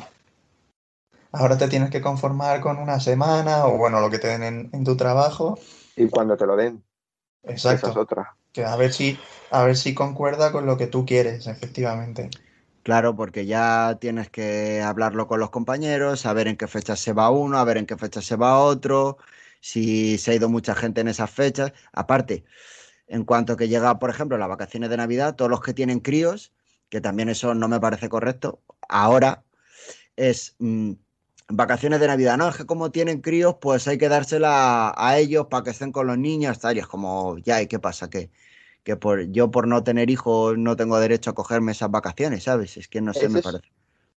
Ahora 1.31 1.57
te 1.57 1.67
tienes 1.67 1.89
que 1.89 2.01
conformar 2.01 2.61
con 2.61 2.77
una 2.77 2.99
semana 2.99 3.65
o, 3.65 3.77
bueno, 3.77 3.99
lo 3.99 4.09
que 4.09 4.19
te 4.19 4.27
den 4.27 4.43
en, 4.43 4.69
en 4.71 4.83
tu 4.83 4.95
trabajo. 4.95 5.57
Y 5.95 6.07
cuando 6.07 6.37
te 6.37 6.45
lo 6.45 6.55
den, 6.55 6.83
esa 7.47 7.73
es 7.73 7.83
Exacto. 7.83 8.01
otra. 8.01 8.35
Que 8.51 8.63
a 8.63 8.75
ver 8.75 8.93
si, 8.93 9.19
a 9.51 9.63
ver 9.63 9.75
si 9.75 9.93
concuerda 9.93 10.51
con 10.51 10.65
lo 10.65 10.77
que 10.77 10.87
tú 10.87 11.05
quieres, 11.05 11.47
efectivamente. 11.47 12.29
Claro, 12.83 13.15
porque 13.15 13.45
ya 13.47 13.97
tienes 13.99 14.29
que 14.29 14.81
hablarlo 14.81 15.27
con 15.27 15.39
los 15.39 15.49
compañeros, 15.49 16.19
saber 16.19 16.47
en 16.47 16.55
qué 16.55 16.67
fecha 16.67 16.95
se 16.95 17.13
va 17.13 17.31
uno, 17.31 17.57
a 17.57 17.63
ver 17.63 17.77
en 17.77 17.87
qué 17.87 17.97
fecha 17.97 18.21
se 18.21 18.35
va 18.35 18.59
otro, 18.59 19.17
si 19.59 20.19
se 20.19 20.31
ha 20.31 20.35
ido 20.35 20.49
mucha 20.49 20.75
gente 20.75 21.01
en 21.01 21.07
esas 21.07 21.31
fechas. 21.31 21.73
Aparte, 21.93 22.45
en 23.07 23.25
cuanto 23.25 23.57
que 23.57 23.67
llega, 23.67 23.97
por 23.99 24.09
ejemplo, 24.11 24.37
las 24.37 24.49
vacaciones 24.49 24.89
de 24.91 24.97
Navidad, 24.97 25.35
todos 25.35 25.49
los 25.49 25.61
que 25.61 25.73
tienen 25.73 25.99
críos, 25.99 26.53
que 26.89 27.01
también 27.01 27.29
eso 27.29 27.55
no 27.55 27.67
me 27.67 27.79
parece 27.79 28.07
correcto, 28.09 28.61
ahora 28.87 29.43
es 30.15 30.55
mm, 30.59 30.93
vacaciones 31.47 31.99
de 31.99 32.07
Navidad. 32.07 32.37
No, 32.37 32.49
es 32.49 32.57
que 32.57 32.65
como 32.65 32.91
tienen 32.91 33.21
críos, 33.21 33.55
pues 33.61 33.87
hay 33.87 33.97
que 33.97 34.09
dársela 34.09 34.93
a 34.97 35.17
ellos 35.17 35.47
para 35.47 35.63
que 35.63 35.69
estén 35.71 35.91
con 35.91 36.07
los 36.07 36.17
niños, 36.17 36.59
tal, 36.59 36.77
y 36.77 36.79
es 36.79 36.87
como, 36.87 37.37
ya, 37.39 37.61
¿y 37.61 37.67
qué 37.67 37.79
pasa? 37.79 38.09
Que, 38.09 38.29
que 38.83 38.95
por, 38.95 39.21
yo 39.31 39.51
por 39.51 39.67
no 39.67 39.83
tener 39.83 40.09
hijos 40.09 40.57
no 40.57 40.75
tengo 40.75 40.99
derecho 40.99 41.31
a 41.31 41.35
cogerme 41.35 41.71
esas 41.71 41.91
vacaciones, 41.91 42.43
¿sabes? 42.43 42.77
Es 42.77 42.87
que 42.87 43.01
no 43.01 43.13
sé, 43.13 43.29
me 43.29 43.41
parece. 43.41 43.63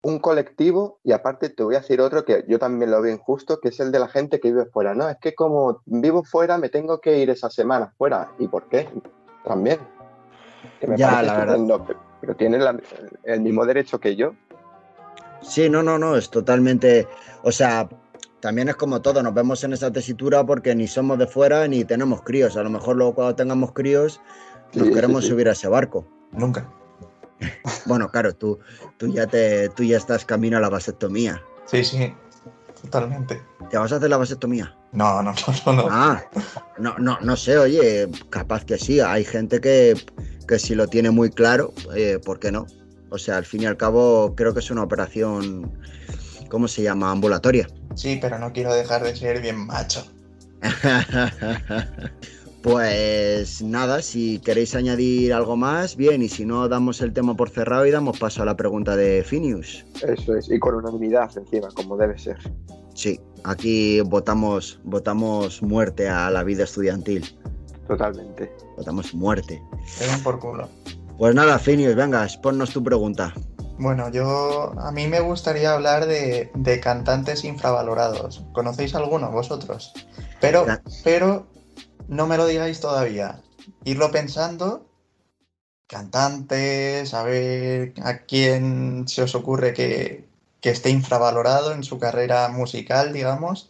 Un 0.01 0.19
colectivo, 0.19 0.99
y 1.03 1.11
aparte 1.11 1.49
te 1.49 1.61
voy 1.61 1.75
a 1.75 1.79
decir 1.81 1.99
otro 1.99 2.23
que 2.23 2.45
yo 2.47 2.57
también 2.57 2.89
lo 2.89 3.01
veo 3.01 3.13
injusto, 3.13 3.59
que 3.59 3.67
es 3.67 3.79
el 3.81 3.91
de 3.91 3.99
la 3.99 4.07
gente 4.07 4.39
que 4.39 4.49
vive 4.49 4.65
fuera. 4.65 4.95
No, 4.95 5.09
es 5.09 5.17
que 5.17 5.35
como 5.35 5.81
vivo 5.85 6.23
fuera 6.23 6.57
me 6.57 6.69
tengo 6.69 7.01
que 7.01 7.17
ir 7.17 7.29
esa 7.29 7.49
semana 7.49 7.93
fuera. 7.97 8.31
¿Y 8.39 8.47
por 8.47 8.69
qué? 8.69 8.87
También. 9.43 9.77
Que 10.79 10.87
me 10.87 10.95
Ya, 10.95 11.21
la 11.21 11.35
verdad. 11.35 11.57
pero, 11.85 11.99
pero 12.21 12.35
tiene 12.37 12.59
la- 12.59 12.79
el 13.25 13.41
mismo 13.41 13.65
derecho 13.65 13.99
que 13.99 14.15
yo. 14.15 14.35
Sí, 15.41 15.69
no, 15.69 15.81
no, 15.83 15.97
no, 15.97 16.15
es 16.15 16.29
totalmente, 16.29 17.07
o 17.43 17.51
sea, 17.51 17.87
también 18.41 18.69
es 18.69 18.75
como 18.75 19.01
todo, 19.01 19.21
nos 19.23 19.33
vemos 19.33 19.63
en 19.63 19.73
esa 19.73 19.91
tesitura 19.91 20.45
porque 20.45 20.73
ni 20.75 20.87
somos 20.87 21.17
de 21.19 21.27
fuera 21.27 21.67
ni 21.67 21.83
tenemos 21.85 22.21
críos. 22.21 22.55
A 22.57 22.63
lo 22.63 22.69
mejor 22.69 22.95
luego 22.95 23.15
cuando 23.15 23.35
tengamos 23.35 23.73
críos 23.73 24.21
nos 24.73 24.87
Sí, 24.87 24.93
queremos 24.93 25.23
sí. 25.23 25.31
subir 25.31 25.49
a 25.49 25.53
ese 25.53 25.67
barco. 25.67 26.07
Nunca. 26.31 26.69
Bueno, 27.85 28.09
claro, 28.09 28.33
tú, 28.35 28.59
tú 28.97 29.07
ya 29.07 29.25
te, 29.25 29.69
tú 29.69 29.83
ya 29.83 29.97
estás 29.97 30.25
camino 30.25 30.57
a 30.57 30.59
la 30.59 30.69
vasectomía. 30.69 31.41
Sí, 31.65 31.83
sí. 31.83 32.13
Totalmente. 32.81 33.41
¿Te 33.69 33.77
vas 33.77 33.91
a 33.91 33.97
hacer 33.97 34.09
la 34.09 34.17
vasectomía? 34.17 34.75
No, 34.93 35.21
no, 35.21 35.33
no, 35.33 35.63
no. 35.65 35.73
no. 35.73 35.87
Ah, 35.89 36.23
no, 36.77 36.95
no, 36.97 37.17
no 37.21 37.35
sé, 37.35 37.57
oye, 37.57 38.07
capaz 38.29 38.63
que 38.65 38.77
sí. 38.77 38.99
Hay 38.99 39.25
gente 39.25 39.59
que, 39.59 39.95
que 40.47 40.59
si 40.59 40.75
lo 40.75 40.87
tiene 40.87 41.11
muy 41.11 41.29
claro, 41.29 41.73
eh, 41.95 42.19
¿por 42.23 42.39
qué 42.39 42.51
no? 42.51 42.67
O 43.09 43.17
sea, 43.17 43.37
al 43.37 43.45
fin 43.45 43.63
y 43.63 43.65
al 43.65 43.77
cabo, 43.77 44.33
creo 44.35 44.53
que 44.53 44.59
es 44.59 44.71
una 44.71 44.83
operación, 44.83 45.71
¿cómo 46.49 46.67
se 46.67 46.83
llama? 46.83 47.11
Ambulatoria. 47.11 47.67
Sí, 47.95 48.17
pero 48.21 48.37
no 48.39 48.53
quiero 48.53 48.73
dejar 48.73 49.03
de 49.03 49.15
ser 49.15 49.41
bien 49.41 49.65
macho. 49.65 50.05
Pues 52.61 53.61
nada, 53.61 54.01
si 54.01 54.39
queréis 54.39 54.75
añadir 54.75 55.33
algo 55.33 55.55
más, 55.55 55.95
bien, 55.95 56.21
y 56.21 56.27
si 56.27 56.45
no, 56.45 56.67
damos 56.67 56.99
el 56.99 57.13
tema 57.13 57.33
por 57.33 57.49
cerrado 57.49 57.85
y 57.85 57.91
damos 57.91 58.19
paso 58.19 58.41
a 58.41 58.45
la 58.45 58.57
pregunta 58.57 58.97
de 58.97 59.23
Finius. 59.23 59.85
Eso 60.05 60.35
es, 60.35 60.49
y 60.49 60.59
con 60.59 60.75
unanimidad 60.75 61.31
encima, 61.37 61.69
como 61.73 61.95
debe 61.95 62.17
ser. 62.19 62.37
Sí, 62.93 63.17
aquí 63.45 64.01
votamos, 64.01 64.81
votamos 64.83 65.61
muerte 65.61 66.09
a 66.09 66.29
la 66.29 66.43
vida 66.43 66.65
estudiantil. 66.65 67.23
Totalmente. 67.87 68.51
Votamos 68.75 69.13
muerte. 69.13 69.61
Te 69.97 70.05
den 70.05 70.21
por 70.21 70.39
culo. 70.39 70.67
Pues 71.19 71.35
nada, 71.35 71.59
Finius, 71.59 71.95
venga, 71.95 72.25
ponnos 72.41 72.71
tu 72.71 72.81
pregunta. 72.81 73.33
Bueno, 73.77 74.09
yo 74.09 74.73
a 74.79 74.91
mí 74.91 75.07
me 75.07 75.19
gustaría 75.19 75.73
hablar 75.73 76.05
de, 76.05 76.49
de 76.55 76.79
cantantes 76.79 77.43
infravalorados. 77.43 78.43
¿Conocéis 78.53 78.95
alguno 78.95 79.29
vosotros? 79.29 79.93
Pero, 80.39 80.65
pero 81.03 81.45
no 82.07 82.25
me 82.25 82.37
lo 82.37 82.45
digáis 82.47 82.79
todavía. 82.79 83.41
Irlo 83.83 84.11
pensando. 84.11 84.85
Cantantes, 85.87 87.13
a 87.13 87.23
ver 87.23 87.93
a 88.03 88.19
quién 88.19 89.07
se 89.07 89.23
os 89.23 89.35
ocurre 89.35 89.73
que, 89.73 90.25
que 90.61 90.69
esté 90.69 90.89
infravalorado 90.89 91.73
en 91.73 91.83
su 91.83 91.99
carrera 91.99 92.47
musical, 92.47 93.11
digamos. 93.11 93.69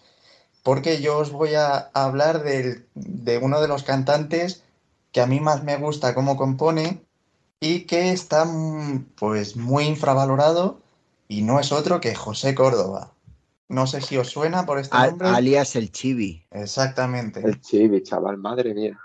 Porque 0.62 1.01
yo 1.01 1.18
os 1.18 1.32
voy 1.32 1.56
a 1.56 1.89
hablar 1.96 2.44
del- 2.44 2.86
de 2.94 3.39
uno 3.39 3.60
de 3.60 3.68
los 3.68 3.84
cantantes 3.84 4.63
que 5.12 5.22
a 5.22 5.25
mí 5.27 5.39
más 5.39 5.63
me 5.63 5.77
gusta 5.77 6.13
cómo 6.13 6.38
compone 6.38 7.01
y 7.60 7.82
que 7.82 8.12
está 8.12 8.46
mm, 8.46 9.06
pues 9.16 9.56
muy 9.56 9.86
infravalorado 9.86 10.82
y 11.28 11.42
no 11.42 11.60
es 11.60 11.72
otro 11.72 12.00
que 12.00 12.16
José 12.16 12.56
Córdoba. 12.56 13.12
No 13.68 13.86
sé 13.86 14.01
si 14.01 14.18
os 14.18 14.30
suena 14.30 14.66
por 14.66 14.80
este 14.80 14.98
Al- 14.98 15.12
nombre. 15.12 15.28
alias 15.28 15.75
el 15.75 15.92
Chibi. 15.92 16.44
Exactamente, 16.51 17.42
El 17.42 17.62
chibi, 17.62 18.01
chaval, 18.01 18.38
madre 18.38 18.74
mía. 18.74 19.00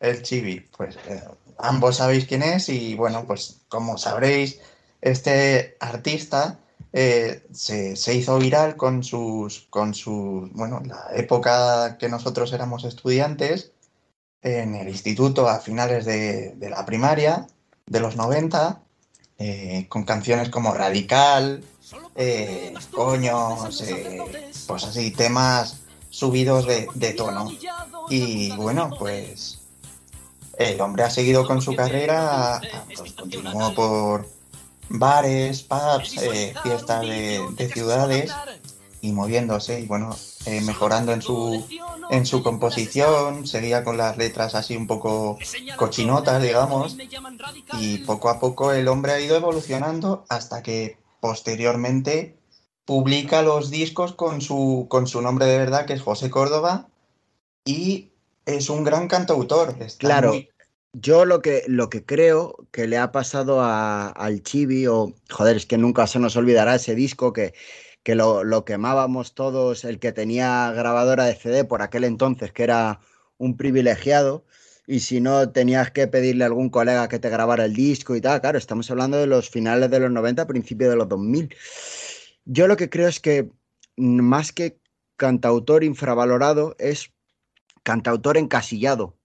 el 0.00 0.22
Chibi. 0.22 0.60
Pues 0.76 0.96
eh, 1.08 1.22
ambos 1.58 1.96
sabéis 1.96 2.26
quién 2.26 2.42
es 2.42 2.68
y 2.68 2.94
bueno, 2.94 3.24
pues 3.26 3.62
como 3.68 3.98
sabréis, 3.98 4.60
este 5.00 5.76
artista 5.80 6.60
eh, 6.92 7.44
se, 7.52 7.96
se 7.96 8.14
hizo 8.14 8.38
viral 8.38 8.76
con 8.76 9.02
sus, 9.02 9.66
con 9.70 9.94
sus, 9.94 10.52
bueno, 10.52 10.80
la 10.84 11.08
época 11.14 11.98
que 11.98 12.08
nosotros 12.08 12.52
éramos 12.52 12.84
estudiantes 12.84 13.72
en 14.42 14.76
el 14.76 14.88
instituto 14.88 15.48
a 15.48 15.58
finales 15.58 16.04
de, 16.04 16.54
de 16.54 16.70
la 16.70 16.84
primaria, 16.86 17.46
de 17.86 18.00
los 18.00 18.16
90, 18.16 18.80
eh, 19.38 19.86
con 19.88 20.04
canciones 20.04 20.48
como 20.48 20.74
Radical, 20.74 21.64
eh, 22.14 22.74
Coños, 22.90 23.80
eh, 23.82 24.20
pues 24.66 24.84
así, 24.84 25.10
temas 25.10 25.80
subidos 26.08 26.66
de, 26.66 27.12
tono. 27.12 27.50
Y 28.08 28.54
bueno, 28.56 28.90
pues 28.98 29.58
el 30.58 30.80
hombre 30.80 31.04
ha 31.04 31.10
seguido 31.10 31.46
con 31.46 31.60
su 31.60 31.74
carrera, 31.74 32.60
pues 32.94 33.12
continuó 33.12 33.74
por 33.74 34.28
bares, 34.88 35.62
pubs, 35.62 36.16
fiestas 36.62 37.02
de 37.02 37.70
ciudades 37.72 38.30
y 39.00 39.12
moviéndose 39.12 39.80
y 39.80 39.86
bueno, 39.86 40.16
eh, 40.46 40.60
mejorando 40.62 41.12
en 41.12 41.22
su, 41.22 41.64
en 42.10 42.26
su 42.26 42.42
composición, 42.42 43.46
seguía 43.46 43.82
con 43.84 43.96
las 43.96 44.16
letras 44.18 44.54
así 44.54 44.76
un 44.76 44.86
poco 44.86 45.38
cochinotas, 45.76 46.42
digamos, 46.42 46.96
y 47.80 47.98
poco 47.98 48.28
a 48.28 48.38
poco 48.40 48.72
el 48.72 48.88
hombre 48.88 49.12
ha 49.12 49.20
ido 49.20 49.36
evolucionando 49.36 50.24
hasta 50.28 50.62
que 50.62 50.98
posteriormente 51.20 52.36
publica 52.84 53.42
los 53.42 53.70
discos 53.70 54.12
con 54.14 54.40
su, 54.40 54.86
con 54.90 55.06
su 55.06 55.22
nombre 55.22 55.46
de 55.46 55.58
verdad, 55.58 55.86
que 55.86 55.94
es 55.94 56.02
José 56.02 56.30
Córdoba, 56.30 56.88
y 57.64 58.10
es 58.44 58.68
un 58.68 58.84
gran 58.84 59.08
cantautor. 59.08 59.74
Claro. 59.98 60.34
Yo 60.96 61.24
lo 61.24 61.42
que, 61.42 61.64
lo 61.66 61.90
que 61.90 62.04
creo 62.04 62.56
que 62.70 62.86
le 62.86 62.98
ha 62.98 63.10
pasado 63.10 63.60
a- 63.62 64.08
al 64.08 64.42
Chibi, 64.44 64.86
o 64.86 65.12
joder, 65.28 65.56
es 65.56 65.66
que 65.66 65.76
nunca 65.76 66.06
se 66.06 66.20
nos 66.20 66.36
olvidará 66.36 66.76
ese 66.76 66.94
disco 66.94 67.32
que, 67.32 67.52
que 68.04 68.14
lo, 68.14 68.44
lo 68.44 68.64
quemábamos 68.64 69.34
todos, 69.34 69.84
el 69.84 69.98
que 69.98 70.12
tenía 70.12 70.70
grabadora 70.72 71.24
de 71.24 71.34
CD 71.34 71.64
por 71.64 71.82
aquel 71.82 72.04
entonces, 72.04 72.52
que 72.52 72.62
era 72.62 73.00
un 73.38 73.56
privilegiado 73.56 74.44
y 74.86 75.00
si 75.00 75.20
no 75.20 75.50
tenías 75.50 75.90
que 75.90 76.06
pedirle 76.06 76.44
a 76.44 76.48
algún 76.48 76.68
colega 76.68 77.08
que 77.08 77.18
te 77.18 77.30
grabara 77.30 77.64
el 77.64 77.74
disco 77.74 78.14
y 78.14 78.20
tal, 78.20 78.40
claro, 78.40 78.58
estamos 78.58 78.90
hablando 78.90 79.16
de 79.16 79.26
los 79.26 79.48
finales 79.48 79.90
de 79.90 80.00
los 80.00 80.10
90, 80.10 80.46
principios 80.46 80.90
de 80.90 80.96
los 80.96 81.08
2000. 81.08 81.56
Yo 82.44 82.68
lo 82.68 82.76
que 82.76 82.90
creo 82.90 83.08
es 83.08 83.20
que 83.20 83.50
más 83.96 84.52
que 84.52 84.78
cantautor 85.16 85.82
infravalorado 85.82 86.76
es 86.78 87.10
cantautor 87.82 88.36
encasillado, 88.36 89.16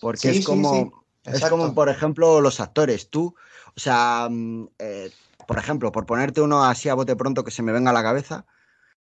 porque 0.00 0.30
es 0.30 0.44
como 0.44 1.04
es 1.24 1.44
como 1.46 1.74
por 1.74 1.88
ejemplo 1.88 2.40
los 2.40 2.60
actores, 2.60 3.08
tú, 3.08 3.34
o 3.76 3.80
sea, 3.80 4.28
mm, 4.30 4.68
eh, 4.78 5.10
por 5.50 5.58
ejemplo, 5.58 5.90
por 5.90 6.06
ponerte 6.06 6.40
uno 6.40 6.64
así 6.64 6.88
a 6.88 6.94
bote 6.94 7.16
pronto 7.16 7.42
que 7.42 7.50
se 7.50 7.64
me 7.64 7.72
venga 7.72 7.90
a 7.90 7.92
la 7.92 8.04
cabeza, 8.04 8.46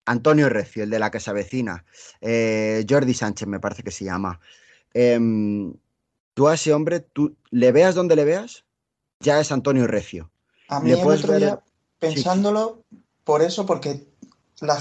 Antonio 0.05 0.47
Recio, 0.47 0.83
el 0.83 0.89
de 0.89 0.97
la 0.97 1.11
que 1.11 1.19
se 1.19 1.29
avecina, 1.29 1.83
eh, 2.21 2.85
Jordi 2.89 3.13
Sánchez 3.13 3.49
me 3.49 3.59
parece 3.59 3.83
que 3.83 3.91
se 3.91 4.05
llama. 4.05 4.39
Em, 4.93 5.73
tú 6.33 6.47
a 6.47 6.53
ese 6.53 6.73
hombre, 6.73 7.01
tú 7.01 7.35
le 7.51 7.73
veas 7.73 7.95
donde 7.95 8.15
le 8.15 8.23
veas, 8.23 8.63
ya 9.19 9.41
es 9.41 9.51
Antonio 9.51 9.87
Recio. 9.87 10.31
A 10.69 10.79
mí 10.79 10.93
el 10.93 11.05
otro 11.05 11.37
día, 11.37 11.59
pensándolo, 11.99 12.81
por 13.25 13.41
eso, 13.41 13.65
porque 13.65 14.07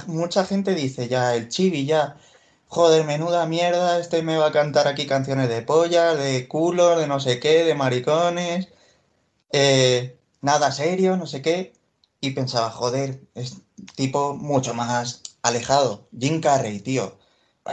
mucha 0.06 0.44
gente 0.44 0.72
dice 0.72 1.08
ya, 1.08 1.34
el 1.34 1.48
chibi 1.48 1.84
ya, 1.84 2.16
joder, 2.68 3.04
menuda 3.04 3.44
mierda, 3.46 3.98
este 3.98 4.22
me 4.22 4.36
va 4.36 4.46
a 4.46 4.52
cantar 4.52 4.86
aquí 4.86 5.08
canciones 5.08 5.48
de 5.48 5.62
polla, 5.62 6.14
de 6.14 6.46
culos, 6.46 6.96
de 7.00 7.08
no 7.08 7.18
sé 7.18 7.40
qué, 7.40 7.64
de 7.64 7.74
maricones, 7.74 8.68
eh, 9.50 10.16
nada 10.46 10.72
serio, 10.72 11.16
no 11.16 11.26
sé 11.26 11.42
qué. 11.42 11.72
Y 12.20 12.30
pensaba, 12.30 12.70
joder, 12.70 13.20
es 13.34 13.58
tipo 13.94 14.34
mucho 14.34 14.72
más 14.74 15.22
alejado. 15.42 16.08
Jim 16.18 16.40
Carrey, 16.40 16.80
tío 16.80 17.18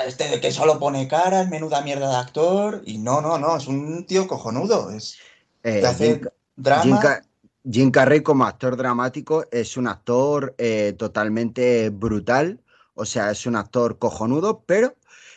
este 0.08 0.27
de 0.27 0.42
que 0.42 0.51
solo 0.51 0.80
pone 0.80 1.08
cara, 1.08 1.46
menuda 1.46 1.82
mierda 1.82 2.10
de 2.10 2.15
actor. 2.15 2.82
Y 2.86 2.98
no, 2.98 3.22
no, 3.22 3.38
no, 3.38 3.58
es 3.58 3.68
un 3.68 4.06
tío 4.06 4.27
cojonudo. 4.27 4.92
Es, 4.92 5.18
eh, 5.63 5.84
Jim, 5.98 6.22
drama. 6.56 7.22
Jim, 7.70 7.92
Carrey 7.92 8.22
como 8.22 8.46
actor 8.46 8.75
dramático 8.75 9.46
es 9.51 9.77
un 9.77 9.88
actor 9.88 10.53
eh, 10.58 10.94
totalmente 10.98 11.89
brutal. 11.89 12.60
O 12.96 13.06
sea, 13.06 13.32
es 13.32 13.46
un 13.46 13.56
actor 13.56 13.98
cojonudo, 13.98 14.63
pero 14.65 14.96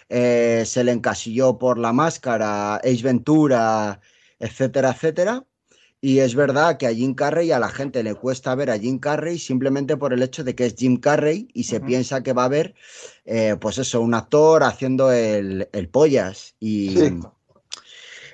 eh, 0.08 0.64
se 0.66 0.84
le 0.84 0.92
encasilló 0.92 1.58
por 1.58 1.78
la 1.78 1.92
máscara, 1.92 2.76
Ace 2.76 3.02
Ventura, 3.02 4.00
etcétera, 4.38 4.90
etcétera. 4.90 5.44
Y 6.06 6.20
es 6.20 6.36
verdad 6.36 6.76
que 6.76 6.86
a 6.86 6.94
Jim 6.94 7.16
Carrey 7.16 7.50
a 7.50 7.58
la 7.58 7.68
gente 7.68 8.04
le 8.04 8.14
cuesta 8.14 8.54
ver 8.54 8.70
a 8.70 8.78
Jim 8.78 9.00
Carrey 9.00 9.40
simplemente 9.40 9.96
por 9.96 10.12
el 10.12 10.22
hecho 10.22 10.44
de 10.44 10.54
que 10.54 10.66
es 10.66 10.76
Jim 10.76 11.00
Carrey 11.00 11.48
y 11.52 11.64
se 11.64 11.80
piensa 11.80 12.22
que 12.22 12.32
va 12.32 12.44
a 12.44 12.48
ver, 12.48 12.76
eh, 13.24 13.56
pues 13.60 13.78
eso, 13.78 14.00
un 14.00 14.14
actor 14.14 14.62
haciendo 14.62 15.10
el, 15.10 15.88
pollas. 15.90 16.54
Y 16.60 16.96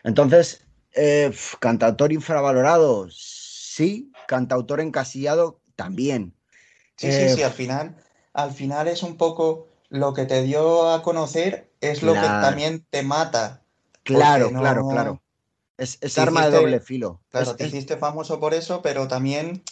entonces, 0.04 0.66
eh, 0.94 1.32
cantautor 1.60 2.12
infravalorado, 2.12 3.08
sí, 3.10 4.12
cantautor 4.26 4.82
encasillado 4.82 5.58
también. 5.74 6.34
Sí, 6.98 7.10
sí, 7.10 7.30
sí, 7.30 7.40
eh, 7.40 7.44
al 7.46 7.52
final, 7.52 7.96
al 8.34 8.50
final 8.50 8.86
es 8.86 9.02
un 9.02 9.16
poco 9.16 9.68
lo 9.88 10.12
que 10.12 10.26
te 10.26 10.42
dio 10.42 10.90
a 10.90 11.02
conocer, 11.02 11.70
es 11.80 12.02
lo 12.02 12.12
que 12.12 12.20
también 12.20 12.84
te 12.90 13.02
mata. 13.02 13.62
Claro, 14.02 14.50
claro, 14.50 14.86
claro. 14.90 15.21
Es, 15.82 16.18
arma 16.18 16.48
de 16.48 16.56
doble 16.56 16.80
filo. 16.80 17.20
Claro, 17.30 17.56
te 17.56 17.66
hiciste 17.66 17.96
famoso 17.96 18.38
por 18.38 18.54
eso, 18.54 18.82
pero 18.82 19.08
también 19.08 19.62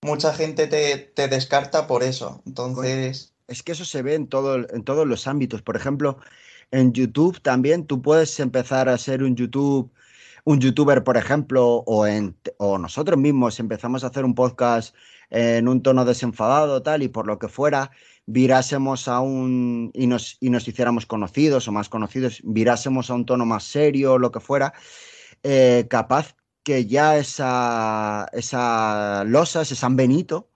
mucha 0.00 0.32
gente 0.32 0.66
te, 0.66 1.28
descarta 1.28 1.86
por 1.86 2.02
eso. 2.02 2.42
Entonces. 2.46 3.34
Es 3.48 3.62
que 3.62 3.72
eso 3.72 3.84
se 3.84 4.02
ve 4.02 4.14
en, 4.14 4.28
todo, 4.28 4.56
en 4.56 4.82
todos 4.82 5.06
los 5.06 5.26
ámbitos. 5.26 5.60
Por 5.60 5.76
ejemplo, 5.76 6.18
en 6.70 6.92
YouTube 6.92 7.40
también 7.42 7.86
tú 7.86 8.00
puedes 8.00 8.40
empezar 8.40 8.88
a 8.88 8.96
ser 8.96 9.22
un 9.22 9.36
YouTube, 9.36 9.92
un 10.44 10.58
youtuber, 10.58 11.04
por 11.04 11.18
ejemplo, 11.18 11.84
o, 11.86 12.06
en, 12.06 12.34
o 12.56 12.78
nosotros 12.78 13.18
mismos 13.18 13.60
empezamos 13.60 14.04
a 14.04 14.06
hacer 14.06 14.24
un 14.24 14.34
podcast 14.34 14.94
en 15.28 15.68
un 15.68 15.82
tono 15.82 16.04
desenfadado, 16.04 16.82
tal, 16.82 17.02
y 17.02 17.08
por 17.08 17.26
lo 17.26 17.38
que 17.38 17.48
fuera, 17.48 17.90
virásemos 18.26 19.08
a 19.08 19.20
un 19.20 19.90
y 19.94 20.06
nos, 20.06 20.36
y 20.40 20.50
nos 20.50 20.68
hiciéramos 20.68 21.06
conocidos 21.06 21.68
o 21.68 21.72
más 21.72 21.88
conocidos, 21.88 22.40
virásemos 22.44 23.10
a 23.10 23.14
un 23.14 23.26
tono 23.26 23.44
más 23.46 23.64
serio, 23.64 24.14
o 24.14 24.18
lo 24.18 24.30
que 24.30 24.40
fuera, 24.40 24.74
eh, 25.42 25.86
capaz 25.88 26.36
que 26.62 26.86
ya 26.86 27.16
esa, 27.16 28.28
esa 28.32 29.24
losa, 29.24 29.62
ese 29.62 29.74
San 29.74 29.96
Benito, 29.96 30.48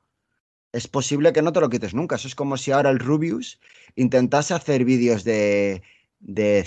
es 0.72 0.88
posible 0.88 1.33
que 1.33 1.42
no 1.42 1.53
te 1.53 1.61
lo 1.61 1.70
quites 1.70 1.94
nunca. 1.94 2.16
Eso 2.16 2.29
es 2.29 2.35
como 2.35 2.57
si 2.57 2.70
ahora 2.70 2.90
el 2.90 2.99
Rubius 2.99 3.59
intentase 3.96 4.55
hacer 4.55 4.85
vídeos 4.85 5.25
de, 5.25 5.83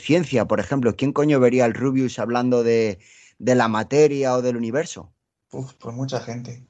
ciencia, 0.02 0.46
por 0.48 0.60
ejemplo. 0.60 0.96
¿Quién 0.96 1.14
coño 1.14 1.40
vería 1.40 1.66
al 1.66 1.74
Rubius 1.74 2.20
hablando 2.20 2.64
de, 2.64 3.00
la 3.38 3.68
materia 3.68 4.36
o 4.36 4.42
del 4.42 4.58
universo? 4.58 5.14
Uf, 5.52 5.74
pues 5.76 5.96
mucha 5.96 6.20
gente. 6.20 6.64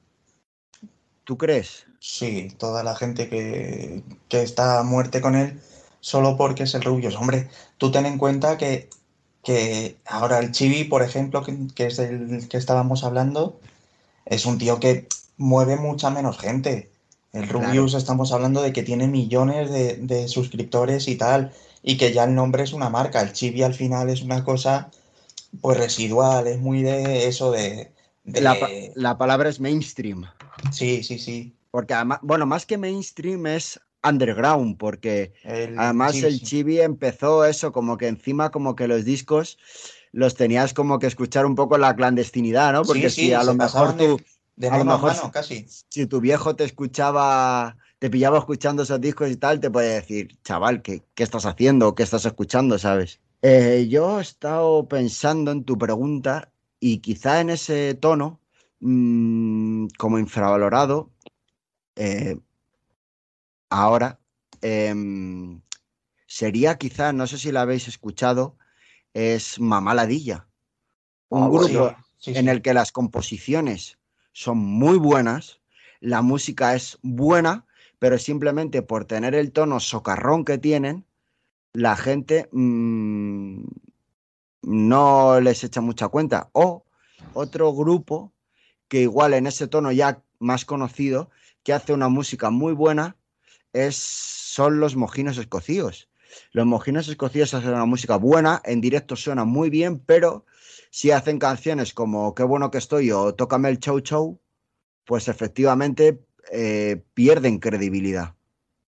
¿Tú 1.24 1.36
crees? 1.38 1.86
Sí, 1.98 2.54
toda 2.58 2.82
la 2.82 2.94
gente 2.94 3.28
que, 3.28 4.02
que 4.28 4.42
está 4.42 4.80
a 4.80 4.82
muerte 4.82 5.20
con 5.20 5.34
él 5.34 5.60
solo 6.00 6.36
porque 6.36 6.64
es 6.64 6.74
el 6.74 6.82
Rubius. 6.82 7.16
Hombre, 7.16 7.48
tú 7.78 7.90
ten 7.90 8.06
en 8.06 8.18
cuenta 8.18 8.56
que 8.58 8.88
que 9.42 9.96
ahora 10.06 10.38
el 10.38 10.52
Chibi, 10.52 10.84
por 10.84 11.02
ejemplo, 11.02 11.42
que, 11.74 11.86
es 11.86 11.98
el 11.98 12.48
que 12.48 12.56
estábamos 12.56 13.04
hablando, 13.04 13.58
es 14.26 14.46
un 14.46 14.58
tío 14.58 14.80
que 14.80 15.08
mueve 15.36 15.76
mucha 15.76 16.10
menos 16.10 16.38
gente. 16.38 16.90
El 17.32 17.48
Rubius 17.48 17.94
estamos 17.94 18.32
hablando 18.32 18.60
de 18.60 18.72
que 18.72 18.82
tiene 18.82 19.06
millones 19.06 19.70
de, 19.70 20.28
suscriptores 20.28 21.08
y 21.08 21.16
tal, 21.16 21.52
y 21.82 21.96
que 21.96 22.12
ya 22.12 22.24
el 22.24 22.34
nombre 22.34 22.64
es 22.64 22.72
una 22.72 22.90
marca. 22.90 23.20
El 23.20 23.32
Chibi 23.32 23.62
al 23.62 23.74
final 23.74 24.10
es 24.10 24.22
una 24.22 24.44
cosa 24.44 24.90
pues 25.60 25.78
residual, 25.78 26.46
es 26.46 26.58
muy 26.58 26.82
de 26.82 27.26
eso 27.26 27.50
de... 27.50 27.92
La, 28.24 29.16
palabra 29.16 29.48
es 29.48 29.58
mainstream. 29.58 30.26
Sí, 30.70 31.02
sí, 31.02 31.18
sí. 31.18 31.54
Porque 31.70 31.94
además, 31.94 32.18
bueno, 32.22 32.46
más 32.46 32.66
que 32.66 32.76
mainstream 32.76 33.46
es 33.46 33.80
underground, 34.02 34.76
porque 34.78 35.32
además 35.76 36.16
el 36.22 36.40
Chibi 36.40 36.80
empezó 36.80 37.44
eso, 37.44 37.72
como 37.72 37.96
que 37.96 38.08
encima 38.08 38.50
como 38.50 38.74
que 38.76 38.88
los 38.88 39.04
discos 39.04 39.58
los 40.12 40.34
tenías 40.34 40.74
como 40.74 40.98
que 40.98 41.06
escuchar 41.06 41.46
un 41.46 41.54
poco 41.54 41.78
la 41.78 41.94
clandestinidad, 41.94 42.72
¿no? 42.72 42.82
Porque 42.82 43.10
si 43.10 43.32
a 43.32 43.44
lo 43.44 43.54
mejor 43.54 43.96
tú... 43.96 44.20
De, 44.56 44.68
a 44.68 44.76
lo 44.76 44.84
mejor 44.84 45.14
casi. 45.30 45.66
Si 45.88 46.04
tu 46.06 46.20
viejo 46.20 46.54
te 46.54 46.64
escuchaba, 46.64 47.78
te 47.98 48.10
pillaba 48.10 48.38
escuchando 48.38 48.82
esos 48.82 49.00
discos 49.00 49.30
y 49.30 49.36
tal, 49.36 49.58
te 49.58 49.70
puede 49.70 49.94
decir, 49.94 50.36
chaval, 50.44 50.82
¿qué, 50.82 51.02
qué 51.14 51.22
estás 51.22 51.46
haciendo? 51.46 51.94
¿Qué 51.94 52.02
estás 52.02 52.26
escuchando? 52.26 52.78
¿Sabes? 52.78 53.20
Eh, 53.40 53.86
yo 53.88 54.18
he 54.18 54.22
estado 54.22 54.86
pensando 54.86 55.50
en 55.50 55.64
tu 55.64 55.78
pregunta 55.78 56.52
y 56.78 56.98
quizá 56.98 57.40
en 57.40 57.50
ese 57.50 57.94
tono, 57.94 58.40
mm, 58.80 59.86
como 59.96 60.18
infravalorado, 60.18 61.10
eh, 61.96 62.38
ahora 63.70 64.20
em, 64.60 65.62
sería 66.26 66.76
quizá, 66.76 67.12
no 67.12 67.26
sé 67.26 67.38
si 67.38 67.52
la 67.52 67.62
habéis 67.62 67.88
escuchado, 67.88 68.56
es 69.14 69.58
Mamaladilla. 69.58 70.46
Un 71.28 71.44
ah, 71.44 71.48
grupo 71.48 71.96
en 72.26 72.48
el 72.48 72.60
que 72.60 72.74
las 72.74 72.92
composiciones 72.92 73.98
son 74.32 74.58
muy 74.58 74.98
buenas, 74.98 75.60
la 76.00 76.22
música 76.22 76.74
es 76.74 76.98
buena, 77.02 77.66
pero 77.98 78.18
simplemente 78.18 78.82
por 78.82 79.04
tener 79.04 79.34
el 79.34 79.52
tono 79.52 79.80
socarrón 79.80 80.44
que 80.44 80.58
tienen, 80.58 81.06
la 81.72 81.96
gente 81.96 82.48
mm, 82.52 83.62
no 84.62 85.40
les 85.40 85.64
echa 85.64 85.80
mucha 85.80 86.08
cuenta. 86.08 86.50
O 86.52 86.84
otro 87.34 87.72
grupo 87.74 88.32
que 88.88 89.02
igual 89.02 89.34
en 89.34 89.46
ese 89.46 89.68
tono 89.68 89.92
ya 89.92 90.22
más 90.38 90.64
conocido, 90.64 91.30
que 91.62 91.72
hace 91.72 91.92
una 91.92 92.08
música 92.08 92.50
muy 92.50 92.72
buena, 92.72 93.16
es, 93.72 93.96
son 93.96 94.80
los 94.80 94.96
mojinos 94.96 95.38
escocíos. 95.38 96.08
Los 96.52 96.66
mojinos 96.66 97.08
escocíos 97.08 97.54
hacen 97.54 97.70
una 97.70 97.86
música 97.86 98.16
buena, 98.16 98.60
en 98.64 98.80
directo 98.80 99.16
suena 99.16 99.44
muy 99.44 99.70
bien, 99.70 99.98
pero 99.98 100.44
si 100.90 101.10
hacen 101.10 101.38
canciones 101.38 101.94
como 101.94 102.34
Qué 102.34 102.42
bueno 102.42 102.70
que 102.70 102.78
estoy 102.78 103.10
o 103.10 103.34
Tócame 103.34 103.68
el 103.68 103.80
Chow 103.80 104.00
Chow, 104.00 104.40
pues 105.04 105.28
efectivamente 105.28 106.20
eh, 106.52 107.02
pierden 107.14 107.58
credibilidad. 107.58 108.34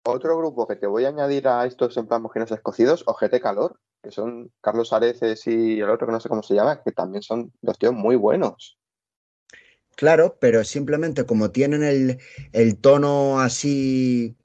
Otro 0.04 0.38
grupo 0.38 0.68
que 0.68 0.76
te 0.76 0.88
voy 0.88 1.06
a 1.06 1.10
añadir 1.10 1.48
a 1.48 1.66
estos 1.66 1.96
en 1.98 2.08
plan 2.08 2.22
mojinos 2.22 2.52
escocidos, 2.52 3.04
Ojete 3.06 3.40
Calor, 3.40 3.80
que 4.02 4.12
son 4.12 4.52
Carlos 4.62 4.94
Areces 4.94 5.46
y 5.48 5.80
el 5.80 5.90
otro 5.90 6.08
que 6.08 6.14
no 6.14 6.20
sé 6.20 6.28
cómo 6.28 6.42
se 6.42 6.56
llama, 6.56 6.82
que 6.84 6.92
también 6.92 7.22
son 7.22 7.54
dos 7.62 7.78
tíos 7.78 7.94
muy 7.94 8.16
buenos. 8.16 8.78
Claro, 9.96 10.38
pero 10.40 10.64
simplemente 10.64 11.26
como 11.26 11.52
tienen 11.52 11.84
el, 11.84 12.18
el 12.54 12.78
tono 12.78 13.40
así 13.40 14.36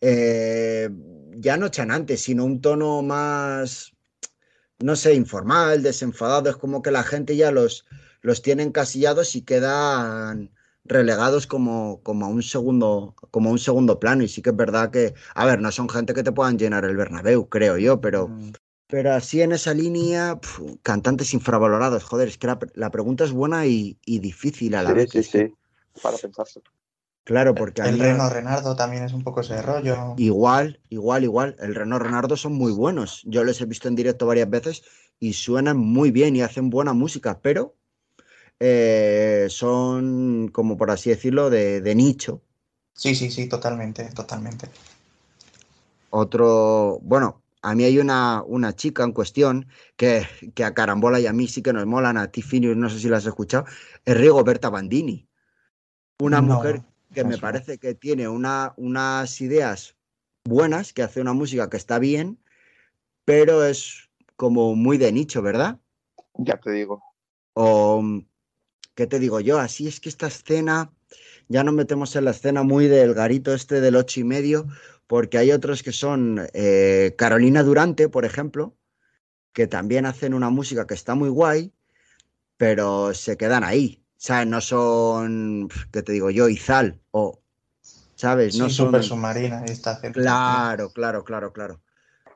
eh, 0.00 0.88
ya 1.36 1.56
no 1.56 1.68
chanante, 1.68 2.16
sino 2.16 2.44
un 2.44 2.60
tono 2.60 3.02
más, 3.02 3.94
no 4.80 4.96
sé, 4.96 5.14
informal, 5.14 5.82
desenfadado. 5.82 6.50
Es 6.50 6.56
como 6.56 6.82
que 6.82 6.90
la 6.90 7.02
gente 7.04 7.36
ya 7.36 7.50
los, 7.50 7.86
los 8.22 8.42
tiene 8.42 8.62
encasillados 8.62 9.36
y 9.36 9.42
quedan 9.42 10.50
relegados 10.84 11.46
como, 11.46 12.02
como, 12.02 12.26
a 12.26 12.28
un 12.28 12.42
segundo, 12.42 13.14
como 13.30 13.50
un 13.50 13.58
segundo 13.58 13.98
plano. 14.00 14.24
Y 14.24 14.28
sí 14.28 14.42
que 14.42 14.50
es 14.50 14.56
verdad 14.56 14.90
que, 14.90 15.14
a 15.34 15.46
ver, 15.46 15.60
no 15.60 15.70
son 15.72 15.88
gente 15.88 16.14
que 16.14 16.22
te 16.22 16.32
puedan 16.32 16.58
llenar 16.58 16.84
el 16.84 16.96
Bernabéu, 16.96 17.48
creo 17.48 17.78
yo, 17.78 18.00
pero, 18.00 18.28
mm. 18.28 18.52
Pero 18.88 19.12
así 19.12 19.40
en 19.40 19.52
esa 19.52 19.72
línea, 19.72 20.40
pf, 20.40 20.62
cantantes 20.82 21.32
infravalorados, 21.32 22.02
joder, 22.02 22.26
es 22.28 22.38
que 22.38 22.48
la, 22.48 22.58
la 22.74 22.90
pregunta 22.90 23.22
es 23.24 23.30
buena 23.30 23.64
y, 23.66 24.00
y 24.04 24.18
difícil 24.18 24.74
a 24.74 24.82
la 24.82 24.90
Sí, 24.90 24.94
vez. 24.94 25.10
sí, 25.10 25.22
sí. 25.22 25.54
Para 26.02 26.18
pensarse. 26.18 26.60
Claro, 27.24 27.54
porque 27.54 27.82
a 27.82 27.86
El 27.86 27.92
mí- 27.92 28.00
Reno 28.00 28.28
Renardo 28.28 28.76
también 28.76 29.04
es 29.04 29.12
un 29.12 29.22
poco 29.22 29.40
ese 29.40 29.60
rollo. 29.62 30.14
igual, 30.16 30.80
igual, 30.88 31.24
igual. 31.24 31.56
El 31.58 31.74
Renault 31.74 32.02
Renardo 32.02 32.36
son 32.36 32.52
muy 32.54 32.72
buenos. 32.72 33.22
Yo 33.24 33.44
les 33.44 33.60
he 33.60 33.66
visto 33.66 33.88
en 33.88 33.96
directo 33.96 34.26
varias 34.26 34.50
veces 34.50 34.82
y 35.18 35.32
suenan 35.34 35.76
muy 35.76 36.10
bien 36.10 36.36
y 36.36 36.42
hacen 36.42 36.70
buena 36.70 36.92
música, 36.92 37.40
pero 37.42 37.76
eh, 38.60 39.46
son, 39.50 40.48
como 40.52 40.76
por 40.76 40.90
así 40.90 41.10
decirlo, 41.10 41.50
de, 41.50 41.80
de 41.80 41.94
nicho. 41.94 42.42
Sí, 42.94 43.16
sí, 43.16 43.32
sí, 43.32 43.48
totalmente, 43.48 44.04
totalmente. 44.12 44.70
Otro, 46.10 46.98
bueno, 47.02 47.42
a 47.62 47.74
mí 47.74 47.84
hay 47.84 47.98
una, 47.98 48.42
una 48.44 48.74
chica 48.74 49.04
en 49.04 49.12
cuestión 49.12 49.68
que, 49.96 50.26
que 50.54 50.64
a 50.64 50.74
Carambola 50.74 51.20
y 51.20 51.26
a 51.26 51.32
mí 51.32 51.46
sí 51.48 51.62
que 51.62 51.72
nos 51.72 51.86
molan, 51.86 52.16
a 52.16 52.30
ti 52.30 52.42
Finius, 52.42 52.76
no 52.76 52.88
sé 52.90 52.98
si 52.98 53.08
la 53.08 53.18
has 53.18 53.26
escuchado, 53.26 53.64
es 54.04 54.16
Rigoberta 54.16 54.70
Bandini. 54.70 55.28
Una 56.20 56.40
No, 56.40 56.54
mujer 56.54 56.82
que 57.12 57.24
me 57.24 57.38
parece 57.38 57.78
que 57.78 57.94
tiene 57.94 58.28
una, 58.28 58.72
unas 58.76 59.40
ideas 59.40 59.96
buenas, 60.44 60.92
que 60.92 61.02
hace 61.02 61.20
una 61.20 61.32
música 61.32 61.68
que 61.68 61.76
está 61.76 61.98
bien, 61.98 62.38
pero 63.24 63.64
es 63.64 64.10
como 64.36 64.74
muy 64.74 64.98
de 64.98 65.12
nicho, 65.12 65.42
¿verdad? 65.42 65.78
Ya 66.34 66.58
te 66.58 66.70
digo. 66.70 67.02
O, 67.54 68.02
¿qué 68.94 69.06
te 69.06 69.18
digo 69.18 69.40
yo? 69.40 69.58
Así 69.58 69.86
es 69.86 70.00
que 70.00 70.08
esta 70.08 70.28
escena, 70.28 70.92
ya 71.48 71.64
nos 71.64 71.74
metemos 71.74 72.14
en 72.16 72.24
la 72.24 72.30
escena 72.30 72.62
muy 72.62 72.86
del 72.86 73.14
garito 73.14 73.54
este 73.54 73.80
del 73.80 73.96
ocho 73.96 74.20
y 74.20 74.24
medio, 74.24 74.66
porque 75.06 75.38
hay 75.38 75.50
otros 75.50 75.82
que 75.82 75.92
son 75.92 76.40
eh, 76.54 77.14
Carolina 77.18 77.62
Durante, 77.62 78.08
por 78.08 78.24
ejemplo, 78.24 78.76
que 79.52 79.66
también 79.66 80.06
hacen 80.06 80.34
una 80.34 80.50
música 80.50 80.86
que 80.86 80.94
está 80.94 81.14
muy 81.14 81.28
guay, 81.28 81.72
pero 82.56 83.14
se 83.14 83.36
quedan 83.36 83.64
ahí. 83.64 83.99
¿Sabes? 84.20 84.48
No 84.48 84.60
son, 84.60 85.70
¿qué 85.90 86.02
te 86.02 86.12
digo 86.12 86.28
yo? 86.30 86.50
Izal 86.50 87.00
o, 87.10 87.40
¿sabes? 88.14 88.58
No 88.58 88.68
sí, 88.68 88.74
son... 88.74 88.86
Super 88.88 89.02
Submarina 89.02 89.64
esta 89.64 89.96
gente. 89.96 90.20
Claro, 90.20 90.92
claro, 90.92 91.24
claro, 91.24 91.54
claro. 91.54 91.80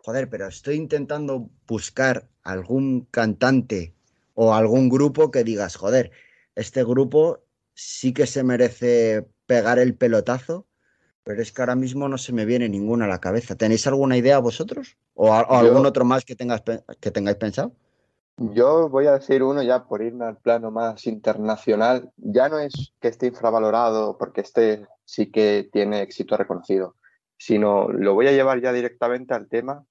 Joder, 0.03 0.31
pero 0.31 0.47
estoy 0.49 0.77
intentando 0.77 1.51
buscar 1.67 2.27
algún 2.43 3.07
cantante 3.11 3.95
o 4.33 4.55
algún 4.55 4.89
grupo 4.89 5.31
que 5.31 5.45
digas, 5.45 5.77
joder, 5.77 6.11
este 6.55 6.85
grupo 6.85 7.45
sí 7.75 8.15
que 8.15 8.27
se 8.27 8.45
merece 8.45 9.27
pegar 9.45 9.79
el 9.79 9.95
pelotazo, 9.95 10.67
pero 11.23 11.43
es 11.43 11.53
que 11.53 11.61
ahora 11.61 11.75
mismo 11.77 12.09
no 12.09 12.17
se 12.17 12.33
me 12.33 12.47
viene 12.47 12.71
ninguna 12.71 13.05
a 13.05 13.09
la 13.09 13.21
cabeza. 13.21 13.57
¿Tenéis 13.57 13.87
alguna 13.87 14.17
idea 14.17 14.39
vosotros? 14.39 14.97
¿O, 15.13 15.35
a- 15.35 15.43
o 15.43 15.53
Yo- 15.53 15.59
algún 15.59 15.85
otro 15.85 16.07
más 16.07 16.25
que, 16.25 16.35
tengas, 16.35 16.63
que 16.99 17.11
tengáis 17.11 17.37
pensado? 17.37 17.75
Yo 18.37 18.89
voy 18.89 19.07
a 19.07 19.13
decir 19.13 19.43
uno 19.43 19.63
ya 19.63 19.85
por 19.85 20.03
irme 20.03 20.25
al 20.25 20.39
plano 20.39 20.71
más 20.71 21.07
internacional. 21.07 22.13
Ya 22.17 22.49
no 22.49 22.59
es 22.59 22.93
que 23.01 23.09
esté 23.09 23.27
infravalorado 23.29 24.19
porque 24.19 24.41
este 24.41 24.87
sí 25.05 25.31
que 25.31 25.69
tiene 25.73 26.03
éxito 26.03 26.37
reconocido, 26.37 26.97
sino 27.39 27.89
lo 27.89 28.15
voy 28.15 28.27
a 28.27 28.33
llevar 28.33 28.61
ya 28.61 28.73
directamente 28.73 29.35
al 29.35 29.49
tema 29.49 29.85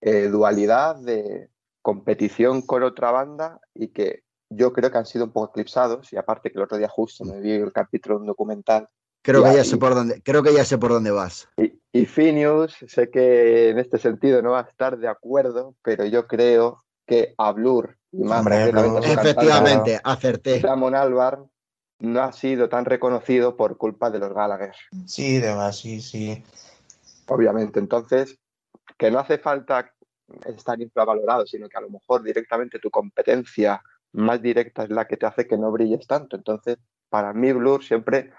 eh, 0.00 0.28
dualidad 0.28 0.96
de 0.96 1.48
competición 1.82 2.62
con 2.62 2.82
otra 2.82 3.10
banda 3.10 3.60
y 3.74 3.88
que 3.88 4.24
yo 4.50 4.72
creo 4.72 4.90
que 4.90 4.98
han 4.98 5.06
sido 5.06 5.26
un 5.26 5.32
poco 5.32 5.52
eclipsados 5.52 6.12
y 6.12 6.16
aparte 6.16 6.50
que 6.50 6.58
el 6.58 6.64
otro 6.64 6.78
día 6.78 6.88
justo 6.88 7.24
me 7.24 7.40
vi 7.40 7.52
el 7.52 7.72
capítulo 7.72 8.16
de 8.16 8.20
un 8.22 8.26
documental 8.26 8.88
Creo 9.22 9.42
que 9.42 9.54
ya 9.54 9.64
sé 9.64 9.78
por 9.78 9.94
dónde, 9.94 10.20
creo 10.22 10.42
que 10.42 10.52
ya 10.52 10.66
sé 10.66 10.76
por 10.76 10.90
dónde 10.90 11.10
vas. 11.10 11.48
y, 11.56 11.80
y 11.92 12.04
Phineas, 12.04 12.76
sé 12.86 13.08
que 13.08 13.70
en 13.70 13.78
este 13.78 13.98
sentido 13.98 14.42
no 14.42 14.50
va 14.50 14.60
a 14.60 14.68
estar 14.68 14.98
de 14.98 15.08
acuerdo, 15.08 15.74
pero 15.82 16.04
yo 16.04 16.26
creo 16.26 16.83
que 17.06 17.34
a 17.38 17.52
Blur 17.52 17.96
y 18.12 18.22
más 18.24 18.40
Hombre, 18.40 18.70
cantante, 18.70 19.12
Efectivamente, 19.12 20.00
acerté. 20.02 20.60
Damon 20.60 20.94
Albarn 20.94 21.50
no 22.00 22.22
ha 22.22 22.32
sido 22.32 22.68
tan 22.68 22.84
reconocido 22.84 23.56
por 23.56 23.76
culpa 23.76 24.10
de 24.10 24.18
los 24.18 24.32
Gallagher, 24.32 24.74
Sí, 25.06 25.34
de 25.34 25.48
verdad, 25.48 25.72
sí, 25.72 26.00
sí. 26.00 26.42
obviamente. 27.26 27.78
Entonces, 27.78 28.38
que 28.98 29.10
no 29.10 29.18
hace 29.18 29.38
falta 29.38 29.92
estar 30.46 30.80
infravalorado, 30.80 31.46
sino 31.46 31.68
que 31.68 31.76
a 31.76 31.80
lo 31.82 31.90
mejor 31.90 32.22
directamente 32.22 32.78
tu 32.78 32.90
competencia 32.90 33.82
más 34.12 34.40
directa 34.40 34.84
es 34.84 34.90
la 34.90 35.06
que 35.06 35.16
te 35.16 35.26
hace 35.26 35.46
que 35.46 35.58
no 35.58 35.70
brilles 35.72 36.06
tanto. 36.06 36.36
Entonces, 36.36 36.78
para 37.08 37.32
mí 37.32 37.52
Blur 37.52 37.84
siempre, 37.84 38.32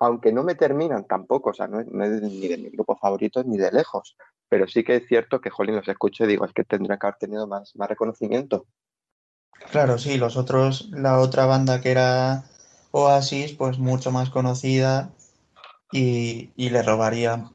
aunque 0.00 0.32
no 0.32 0.42
me 0.42 0.54
terminan 0.54 1.06
tampoco, 1.06 1.50
o 1.50 1.54
sea, 1.54 1.66
no 1.66 1.80
es, 1.80 1.86
no 1.86 2.04
es 2.04 2.22
ni 2.22 2.48
de 2.48 2.58
mis 2.58 2.72
grupos 2.72 2.98
favoritos 3.00 3.46
ni 3.46 3.56
de 3.58 3.70
lejos, 3.72 4.16
pero 4.48 4.66
sí 4.66 4.84
que 4.84 4.96
es 4.96 5.06
cierto 5.06 5.40
que, 5.40 5.50
jolín, 5.50 5.76
los 5.76 5.88
escucho 5.88 6.24
y 6.24 6.28
digo, 6.28 6.44
es 6.44 6.52
que 6.52 6.64
tendría 6.64 6.98
que 6.98 7.06
haber 7.06 7.18
tenido 7.18 7.46
más, 7.46 7.74
más 7.76 7.88
reconocimiento. 7.88 8.66
Claro, 9.70 9.98
sí, 9.98 10.16
los 10.18 10.36
otros, 10.36 10.88
la 10.92 11.18
otra 11.18 11.46
banda 11.46 11.80
que 11.80 11.90
era 11.90 12.44
Oasis, 12.92 13.52
pues 13.52 13.78
mucho 13.78 14.10
más 14.10 14.30
conocida 14.30 15.10
y, 15.92 16.50
y 16.56 16.70
le 16.70 16.82
robaría, 16.82 17.50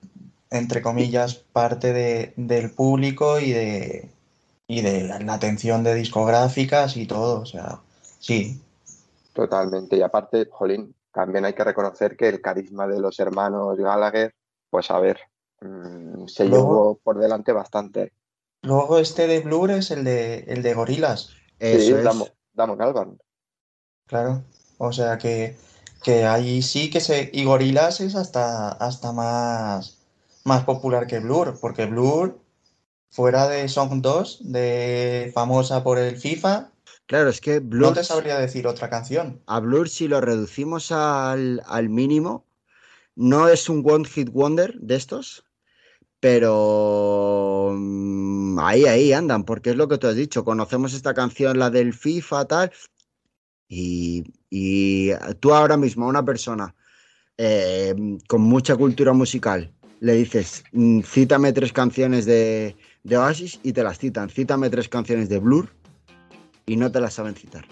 entre 0.51 0.81
comillas, 0.81 1.35
parte 1.35 1.93
de- 1.93 2.33
del 2.35 2.71
público 2.71 3.39
y 3.39 3.51
de, 3.51 4.09
y 4.67 4.81
de 4.81 5.03
la, 5.03 5.33
atención 5.33 5.83
de 5.83 5.95
discográficas 5.95 6.97
y 6.97 7.05
todo. 7.07 7.41
O 7.41 7.45
sea, 7.45 7.79
sí, 8.19 8.61
Totalmente. 9.33 9.97
Y 9.97 10.01
aparte, 10.01 10.47
jolín, 10.51 10.95
también 11.11 11.45
hay 11.45 11.53
que 11.53 11.63
reconocer 11.63 12.15
que 12.15 12.29
el 12.29 12.41
carisma 12.41 12.87
de 12.87 12.99
los 12.99 13.19
hermanos 13.19 13.77
Gallagher, 13.77 14.33
pues 14.69 14.91
a 14.91 14.99
ver, 14.99 15.19
mm, 15.61 16.12
se 16.27 16.45
Luego- 16.45 16.67
llevó 16.67 16.99
por 17.03 17.19
delante 17.19 17.51
bastante. 17.51 18.13
Luego 18.61 18.97
este 18.99 19.27
de 19.27 19.41
Blur 19.41 19.71
es 19.71 19.91
el 19.91 20.03
de, 20.03 20.39
el 20.47 20.61
de 20.63 20.73
Gorilas, 20.73 21.29
Sí, 21.59 21.93
Eso 21.93 22.29
Damon 22.53 22.81
Albarn. 22.81 23.17
claro. 24.07 24.43
O 24.77 24.91
sea 24.91 25.17
que, 25.17 25.55
que 26.03 26.25
ahí 26.25 26.61
sí 26.61 26.89
que 26.89 26.99
se... 26.99 27.29
Y 27.33 27.45
Gorilas 27.45 28.01
es 28.01 28.15
hasta, 28.15 28.69
hasta 28.69 29.11
más, 29.11 29.97
más 30.43 30.63
popular 30.65 31.07
que 31.07 31.19
Blur, 31.19 31.57
porque 31.61 31.85
Blur, 31.85 32.39
fuera 33.09 33.47
de 33.47 33.67
Song 33.69 34.01
2, 34.01 34.51
de 34.51 35.31
famosa 35.33 35.83
por 35.83 35.97
el 35.97 36.17
FIFA, 36.17 36.69
Claro, 37.05 37.29
es 37.29 37.41
que 37.41 37.55
no 37.59 37.67
Blur, 37.67 37.93
te 37.93 38.03
sabría 38.03 38.39
decir 38.39 38.65
otra 38.65 38.89
canción. 38.89 39.41
a 39.45 39.59
Blur, 39.59 39.89
si 39.89 40.07
lo 40.07 40.21
reducimos 40.21 40.91
al, 40.91 41.61
al 41.65 41.89
mínimo, 41.89 42.45
no 43.15 43.47
es 43.49 43.69
un 43.69 43.83
One 43.89 44.05
Hit 44.05 44.29
Wonder 44.29 44.73
de 44.79 44.95
estos, 44.95 45.43
pero 46.23 47.73
mm, 47.77 48.57
ahí, 48.59 48.85
ahí 48.85 49.11
andan, 49.11 49.43
porque 49.43 49.71
es 49.71 49.75
lo 49.75 49.89
que 49.89 49.97
tú 49.97 50.07
has 50.07 50.15
dicho. 50.15 50.45
Conocemos 50.45 50.93
esta 50.93 51.13
canción, 51.13 51.59
la 51.59 51.69
del 51.69 51.93
FIFA, 51.93 52.45
tal, 52.45 52.71
y, 53.67 54.23
y 54.49 55.11
tú 55.41 55.53
ahora 55.53 55.75
mismo 55.75 56.05
a 56.05 56.07
una 56.09 56.23
persona 56.23 56.73
eh, 57.37 57.93
con 58.29 58.39
mucha 58.41 58.77
cultura 58.77 59.11
musical 59.11 59.73
le 59.99 60.13
dices, 60.13 60.63
mm, 60.71 61.01
cítame 61.01 61.51
tres 61.51 61.73
canciones 61.73 62.25
de, 62.25 62.77
de 63.03 63.17
Oasis 63.17 63.59
y 63.61 63.73
te 63.73 63.83
las 63.83 63.99
citan. 63.99 64.29
Cítame 64.29 64.69
tres 64.69 64.87
canciones 64.87 65.27
de 65.27 65.39
Blur 65.39 65.75
y 66.65 66.77
no 66.77 66.89
te 66.89 67.01
las 67.01 67.15
saben 67.15 67.35
citar. 67.35 67.65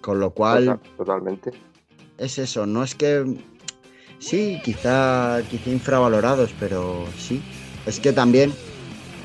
Con 0.00 0.20
lo 0.20 0.30
cual, 0.30 0.66
Total- 0.66 0.96
totalmente. 0.96 1.50
es 2.18 2.38
eso, 2.38 2.66
no 2.66 2.84
es 2.84 2.94
que 2.94 3.36
sí, 4.20 4.60
quizá, 4.62 5.42
quizá 5.50 5.70
infravalorados, 5.70 6.54
pero 6.60 7.04
sí. 7.18 7.42
Es 7.86 8.00
que 8.00 8.12
también 8.12 8.52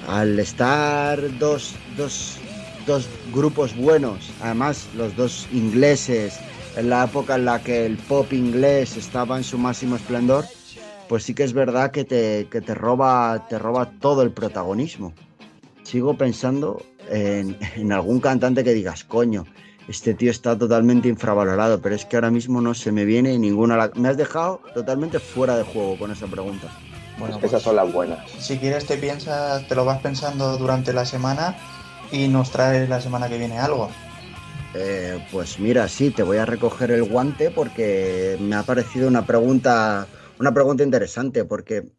al 0.08 0.40
estar 0.40 1.20
dos, 1.38 1.76
dos, 1.96 2.38
dos 2.86 3.08
grupos 3.34 3.76
buenos, 3.76 4.32
además 4.42 4.88
los 4.96 5.16
dos 5.16 5.48
ingleses, 5.52 6.40
en 6.76 6.90
la 6.90 7.06
época 7.06 7.36
en 7.36 7.46
la 7.46 7.62
que 7.62 7.86
el 7.86 7.98
pop 7.98 8.32
inglés 8.34 8.98
estaba 8.98 9.38
en 9.38 9.44
su 9.44 9.58
máximo 9.58 9.96
esplendor, 9.96 10.46
pues 11.08 11.24
sí 11.24 11.34
que 11.34 11.44
es 11.44 11.54
verdad 11.54 11.92
que 11.92 12.04
te, 12.04 12.48
que 12.50 12.62
te 12.62 12.76
roba, 12.76 13.48
te 13.50 13.58
roba 13.60 13.92
todo 14.00 14.22
el 14.22 14.32
protagonismo. 14.32 15.14
Sigo 15.84 16.16
pensando 16.16 16.84
en, 17.10 17.58
en 17.76 17.92
algún 17.92 18.20
cantante 18.20 18.64
que 18.64 18.74
digas, 18.74 19.04
coño, 19.04 19.46
este 19.88 20.14
tío 20.14 20.30
está 20.30 20.56
totalmente 20.58 21.08
infravalorado, 21.08 21.82
pero 21.82 21.96
es 21.96 22.06
que 22.06 22.16
ahora 22.16 22.30
mismo 22.30 22.62
no 22.62 22.76
se 22.76 22.92
me 22.92 23.06
viene 23.06 23.40
ninguna. 23.40 23.90
Me 23.96 24.10
has 24.10 24.18
dejado 24.18 24.62
totalmente 24.76 25.20
fuera 25.20 25.58
de 25.58 25.64
juego 25.64 25.98
con 25.98 26.12
esa 26.12 26.28
pregunta. 26.28 26.70
Bueno, 27.20 27.38
Esas 27.38 27.52
pues, 27.52 27.64
son 27.64 27.76
las 27.76 27.92
buenas. 27.92 28.20
si 28.40 28.58
quieres 28.58 28.86
te 28.86 28.98
piensas, 28.98 29.68
te 29.68 29.76
lo 29.76 29.86
vas 29.86 30.02
pensando 30.02 30.58
durante 30.58 30.94
la 30.94 31.06
semana 31.06 31.56
y 32.12 32.28
nos 32.28 32.52
traes 32.52 32.88
la 32.90 33.02
semana 33.02 33.28
que 33.28 33.38
viene 33.38 33.60
algo. 33.60 33.90
Eh, 34.76 35.20
pues 35.32 35.60
mira, 35.60 35.88
sí, 35.88 36.12
te 36.12 36.24
voy 36.24 36.38
a 36.38 36.46
recoger 36.46 36.92
el 36.92 37.04
guante 37.04 37.50
porque 37.52 38.38
me 38.40 38.56
ha 38.56 38.64
parecido 38.64 39.08
una 39.08 39.26
pregunta, 39.26 40.08
una 40.40 40.54
pregunta 40.54 40.84
interesante, 40.84 41.44
porque 41.44 41.92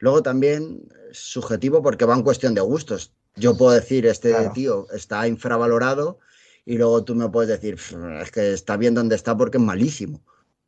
luego 0.00 0.22
también 0.22 0.88
subjetivo 1.12 1.82
porque 1.82 2.04
va 2.04 2.14
en 2.14 2.22
cuestión 2.22 2.54
de 2.54 2.60
gustos. 2.62 3.12
Yo 3.36 3.56
puedo 3.56 3.72
decir, 3.72 4.06
este 4.06 4.30
Claro. 4.30 4.52
tío 4.52 4.86
está 4.92 5.28
infravalorado 5.28 6.18
y 6.64 6.76
luego 6.76 7.04
tú 7.04 7.14
me 7.14 7.28
puedes 7.28 7.48
decir, 7.50 7.76
"Pff, 7.76 7.94
es 8.22 8.30
que 8.32 8.52
está 8.52 8.76
bien 8.76 8.94
donde 8.94 9.14
está 9.14 9.36
porque 9.36 9.58
es 9.58 9.62
malísimo. 9.64 10.20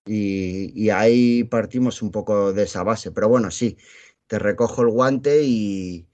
Y, 0.07 0.73
y 0.75 0.91
ahí 0.91 1.45
partimos 1.45 2.03
un 2.03 2.11
poco 2.11 2.53
de 2.53 2.63
esa 2.65 2.83
base. 2.83 3.11
Pero 3.13 3.29
bueno, 3.29 3.51
sí, 3.51 3.77
te 4.27 4.39
recojo 4.39 4.83
el 4.83 4.89
guante 4.89 5.43
y, 5.45 6.07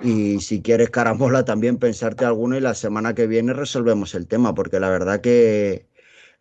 Y 0.00 0.40
si 0.40 0.60
quieres 0.62 0.90
carambola, 0.90 1.44
también 1.44 1.78
pensarte 1.78 2.24
alguno 2.26 2.56
y 2.56 2.60
la 2.60 2.74
semana 2.74 3.14
que 3.14 3.26
viene 3.26 3.54
resolvemos 3.54 4.14
el 4.14 4.26
tema, 4.28 4.54
porque 4.54 4.78
la 4.78 4.90
verdad 4.90 5.20
que 5.22 5.86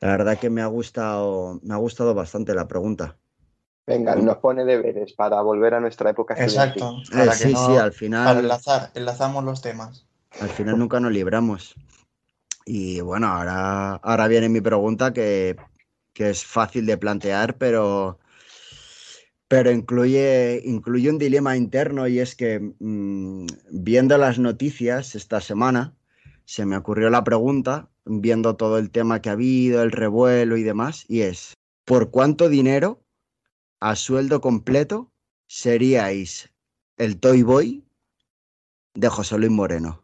la 0.01 0.09
verdad 0.09 0.37
que 0.37 0.49
me 0.49 0.61
ha 0.61 0.67
gustado, 0.67 1.59
me 1.63 1.73
ha 1.73 1.77
gustado 1.77 2.13
bastante 2.13 2.53
la 2.53 2.67
pregunta. 2.67 3.17
Venga, 3.87 4.15
nos 4.15 4.37
pone 4.37 4.65
deberes 4.65 5.13
para 5.13 5.41
volver 5.41 5.73
a 5.75 5.79
nuestra 5.79 6.09
época. 6.09 6.33
Exacto. 6.37 7.01
Eh, 7.13 7.17
Para 7.17 7.31
que 7.31 7.37
sí, 7.37 7.53
no- 7.53 7.65
sí, 7.65 7.77
al 7.77 7.93
final. 7.93 8.25
Para 8.27 8.39
enlazar, 8.41 8.91
enlazamos 8.93 9.43
los 9.45 9.61
temas. 9.61 10.05
Al 10.41 10.49
final 10.49 10.77
nunca 10.77 10.99
nos 10.99 11.11
libramos. 11.13 11.75
Y 12.65 12.99
bueno, 12.99 13.27
ahora, 13.27 13.95
ahora 13.95 14.27
viene 14.27 14.49
mi 14.49 14.59
pregunta 14.59 15.13
que, 15.13 15.55
que 16.15 16.29
es 16.29 16.45
fácil 16.45 16.85
de 16.85 16.97
plantear, 16.97 17.57
pero, 17.57 18.17
pero 19.49 19.69
incluye, 19.69 20.61
incluye 20.63 21.09
un 21.09 21.19
dilema 21.19 21.57
interno 21.57 22.07
y 22.07 22.19
es 22.19 22.35
que 22.35 22.73
mm, 22.79 23.45
viendo 23.71 24.17
las 24.17 24.39
noticias 24.39 25.13
esta 25.13 25.41
semana, 25.41 25.93
se 26.45 26.65
me 26.65 26.77
ocurrió 26.77 27.09
la 27.09 27.25
pregunta, 27.25 27.89
viendo 28.05 28.55
todo 28.55 28.77
el 28.77 28.91
tema 28.91 29.21
que 29.21 29.29
ha 29.29 29.33
habido, 29.33 29.83
el 29.83 29.91
revuelo 29.91 30.55
y 30.55 30.63
demás, 30.63 31.05
y 31.09 31.21
es, 31.21 31.53
¿por 31.83 32.11
cuánto 32.11 32.47
dinero 32.47 33.03
a 33.81 33.97
sueldo 33.97 34.39
completo 34.39 35.11
seríais 35.47 36.49
el 36.95 37.19
Toy 37.19 37.43
Boy 37.43 37.83
de 38.93 39.09
José 39.09 39.37
Luis 39.37 39.51
Moreno? 39.51 40.01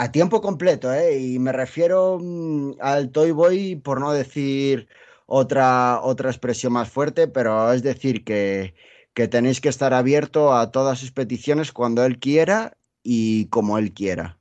A 0.00 0.12
tiempo 0.12 0.40
completo, 0.40 0.92
¿eh? 0.92 1.18
Y 1.18 1.40
me 1.40 1.50
refiero 1.50 2.20
mm, 2.22 2.74
al 2.80 3.10
Toy 3.10 3.32
Boy, 3.32 3.74
por 3.74 3.98
no 3.98 4.12
decir 4.12 4.86
otra, 5.26 6.00
otra 6.00 6.30
expresión 6.30 6.72
más 6.72 6.88
fuerte, 6.88 7.26
pero 7.26 7.72
es 7.72 7.82
decir 7.82 8.22
que, 8.22 8.76
que 9.12 9.26
tenéis 9.26 9.60
que 9.60 9.68
estar 9.68 9.92
abierto 9.94 10.54
a 10.54 10.70
todas 10.70 11.00
sus 11.00 11.10
peticiones 11.10 11.72
cuando 11.72 12.04
él 12.04 12.20
quiera 12.20 12.76
y 13.02 13.46
como 13.46 13.76
él 13.76 13.92
quiera. 13.92 14.38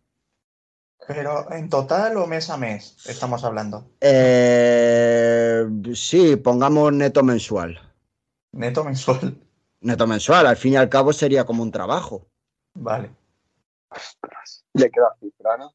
Pero 1.08 1.52
en 1.52 1.70
total 1.70 2.18
o 2.18 2.28
mes 2.28 2.52
a 2.52 2.58
mes 2.58 2.96
estamos 3.08 3.44
hablando. 3.44 3.90
Eh, 4.02 5.66
sí, 5.96 6.36
pongamos 6.36 6.94
neto 6.94 7.24
mensual. 7.24 7.82
Neto 8.52 8.84
mensual. 8.84 9.42
Neto 9.82 10.06
mensual, 10.06 10.46
al 10.46 10.58
fin 10.58 10.74
y 10.74 10.76
al 10.76 10.90
cabo 10.90 11.14
sería 11.14 11.46
como 11.46 11.64
un 11.64 11.72
trabajo. 11.72 12.28
Vale. 12.76 13.10
Y 14.67 14.67
hay 14.86 14.90
que 14.92 15.00
dar 15.02 15.12
cifra, 15.20 15.58
¿no? 15.58 15.74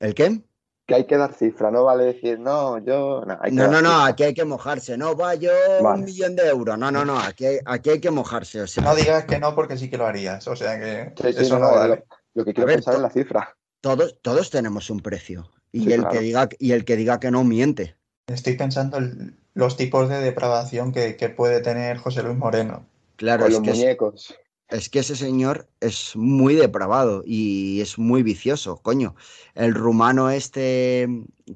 ¿El 0.00 0.14
qué? 0.14 0.40
Que 0.86 0.94
hay 0.94 1.06
que 1.06 1.16
dar 1.18 1.34
cifra, 1.34 1.70
no 1.70 1.84
vale 1.84 2.04
decir, 2.04 2.38
no, 2.40 2.78
yo. 2.78 3.22
No, 3.26 3.36
hay 3.42 3.50
que 3.50 3.56
No, 3.56 3.82
no, 3.82 4.04
aquí 4.04 4.22
hay 4.24 4.32
que 4.34 4.44
mojarse. 4.46 4.96
No, 4.96 5.14
va 5.16 5.34
yo 5.34 5.50
Vale. 5.82 5.98
un 6.00 6.04
millón 6.06 6.34
de 6.34 6.48
euros. 6.48 6.78
No, 6.78 6.90
no, 6.90 7.04
no, 7.04 7.18
aquí 7.18 7.44
hay, 7.44 7.58
aquí 7.66 7.90
hay 7.90 8.00
que 8.00 8.10
mojarse. 8.10 8.62
O 8.62 8.66
sea, 8.66 8.82
No 8.84 8.94
digas 8.94 9.24
que 9.26 9.38
no 9.38 9.54
porque 9.54 9.76
sí 9.76 9.90
que 9.90 9.98
lo 9.98 10.06
harías. 10.06 10.48
O 10.48 10.56
sea 10.56 10.78
que 10.80 11.12
Sí, 11.20 11.32
sí, 11.34 11.42
eso 11.42 11.58
no, 11.58 11.70
vale. 11.72 11.96
lo, 11.96 12.04
lo 12.34 12.44
que 12.46 12.54
quiero 12.54 12.66
ver, 12.66 12.76
pensar 12.76 12.94
es 12.94 13.00
la 13.00 13.10
cifra. 13.10 13.56
todos, 13.82 14.18
todos 14.22 14.48
tenemos 14.50 14.88
un 14.88 15.00
precio. 15.00 15.50
Y, 15.72 15.80
Sí, 15.84 15.92
el 15.92 16.00
claro. 16.00 16.12
que 16.14 16.20
diga, 16.20 16.48
y 16.58 16.72
el 16.72 16.84
que 16.86 16.96
diga 16.96 17.20
que 17.20 17.30
no 17.30 17.44
miente. 17.44 17.94
Estoy 18.26 18.56
pensando 18.56 18.96
en 18.96 19.38
los 19.52 19.76
tipos 19.76 20.08
de 20.08 20.20
depravación 20.20 20.92
que, 20.92 21.16
que 21.16 21.28
puede 21.28 21.60
tener 21.60 21.98
José 21.98 22.22
Luis 22.22 22.36
Moreno. 22.38 22.86
Claro, 23.16 23.42
Con 23.42 23.52
es 23.52 23.58
los 23.58 23.62
que, 23.64 23.70
es, 23.72 23.76
muñecos. 23.76 24.34
Es 24.68 24.88
que 24.90 24.98
ese 25.00 25.16
señor 25.16 25.68
es 25.80 26.14
muy 26.14 26.54
depravado 26.54 27.22
y 27.24 27.80
es 27.80 27.98
muy 27.98 28.22
vicioso, 28.22 28.76
coño. 28.82 29.14
El 29.54 29.74
rumano 29.74 30.30
este 30.30 31.08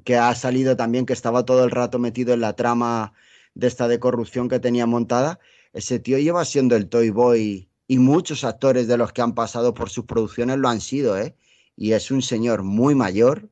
que 0.03 0.17
ha 0.17 0.33
salido 0.35 0.75
también, 0.75 1.05
que 1.05 1.13
estaba 1.13 1.45
todo 1.45 1.63
el 1.63 1.71
rato 1.71 1.99
metido 1.99 2.33
en 2.33 2.41
la 2.41 2.55
trama 2.55 3.13
de 3.53 3.67
esta 3.67 3.87
de 3.87 3.99
corrupción 3.99 4.49
que 4.49 4.59
tenía 4.59 4.87
montada, 4.87 5.39
ese 5.73 5.99
tío 5.99 6.17
lleva 6.17 6.43
siendo 6.45 6.75
el 6.75 6.89
Toy 6.89 7.11
Boy 7.11 7.69
y 7.87 7.99
muchos 7.99 8.43
actores 8.43 8.87
de 8.87 8.97
los 8.97 9.13
que 9.13 9.21
han 9.21 9.35
pasado 9.35 9.73
por 9.73 9.89
sus 9.89 10.05
producciones 10.05 10.57
lo 10.57 10.69
han 10.69 10.81
sido, 10.81 11.17
¿eh? 11.17 11.35
Y 11.75 11.93
es 11.93 12.11
un 12.11 12.21
señor 12.21 12.63
muy 12.63 12.95
mayor 12.95 13.49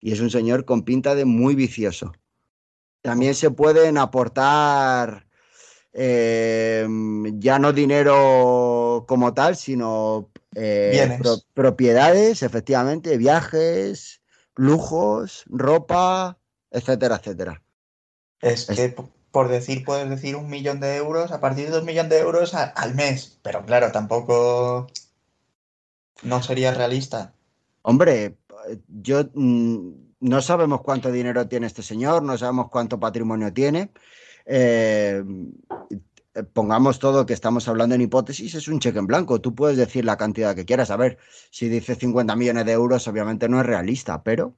y 0.00 0.12
es 0.12 0.20
un 0.20 0.30
señor 0.30 0.64
con 0.64 0.82
pinta 0.82 1.14
de 1.14 1.24
muy 1.24 1.54
vicioso. 1.54 2.12
También 3.02 3.34
se 3.34 3.50
pueden 3.50 3.98
aportar 3.98 5.26
eh, 5.94 6.86
ya 7.38 7.58
no 7.58 7.72
dinero 7.72 9.04
como 9.06 9.32
tal, 9.32 9.56
sino 9.56 10.30
eh, 10.54 11.16
pro- 11.18 11.40
propiedades, 11.54 12.42
efectivamente, 12.42 13.16
viajes, 13.16 14.20
lujos, 14.56 15.44
ropa, 15.46 16.38
etcétera, 16.70 17.16
etcétera. 17.16 17.62
Es 18.40 18.68
Es- 18.68 18.76
que, 18.76 18.94
por 19.30 19.48
decir, 19.48 19.84
puedes 19.84 20.08
decir 20.10 20.36
un 20.36 20.48
millón 20.48 20.80
de 20.80 20.96
euros, 20.96 21.32
a 21.32 21.40
partir 21.40 21.66
de 21.66 21.70
dos 21.72 21.84
millones 21.84 22.10
de 22.10 22.18
euros 22.18 22.54
a- 22.54 22.64
al 22.64 22.94
mes. 22.94 23.38
Pero 23.42 23.64
claro, 23.64 23.90
tampoco 23.92 24.88
no 26.22 26.42
sería 26.42 26.74
realista. 26.74 27.32
Hombre, 27.82 28.36
yo 28.88 29.24
mm, 29.34 29.90
no 30.20 30.40
sabemos 30.42 30.80
cuánto 30.82 31.10
dinero 31.12 31.46
tiene 31.48 31.66
este 31.66 31.82
señor, 31.82 32.22
no 32.22 32.38
sabemos 32.38 32.70
cuánto 32.70 32.98
patrimonio 32.98 33.52
tiene. 33.52 33.90
Eh, 34.46 35.22
eh, 36.34 36.42
pongamos 36.52 36.98
todo 36.98 37.26
que 37.26 37.32
estamos 37.34 37.68
hablando 37.68 37.94
en 37.94 38.02
hipótesis, 38.02 38.54
es 38.54 38.68
un 38.68 38.80
cheque 38.80 38.98
en 38.98 39.06
blanco. 39.06 39.40
Tú 39.40 39.54
puedes 39.54 39.76
decir 39.76 40.04
la 40.04 40.16
cantidad 40.16 40.54
que 40.54 40.64
quieras. 40.64 40.90
A 40.90 40.96
ver, 40.96 41.18
si 41.50 41.68
dice 41.68 41.94
50 41.94 42.36
millones 42.36 42.64
de 42.66 42.72
euros, 42.72 43.06
obviamente 43.08 43.48
no 43.48 43.60
es 43.60 43.66
realista, 43.66 44.22
pero 44.22 44.54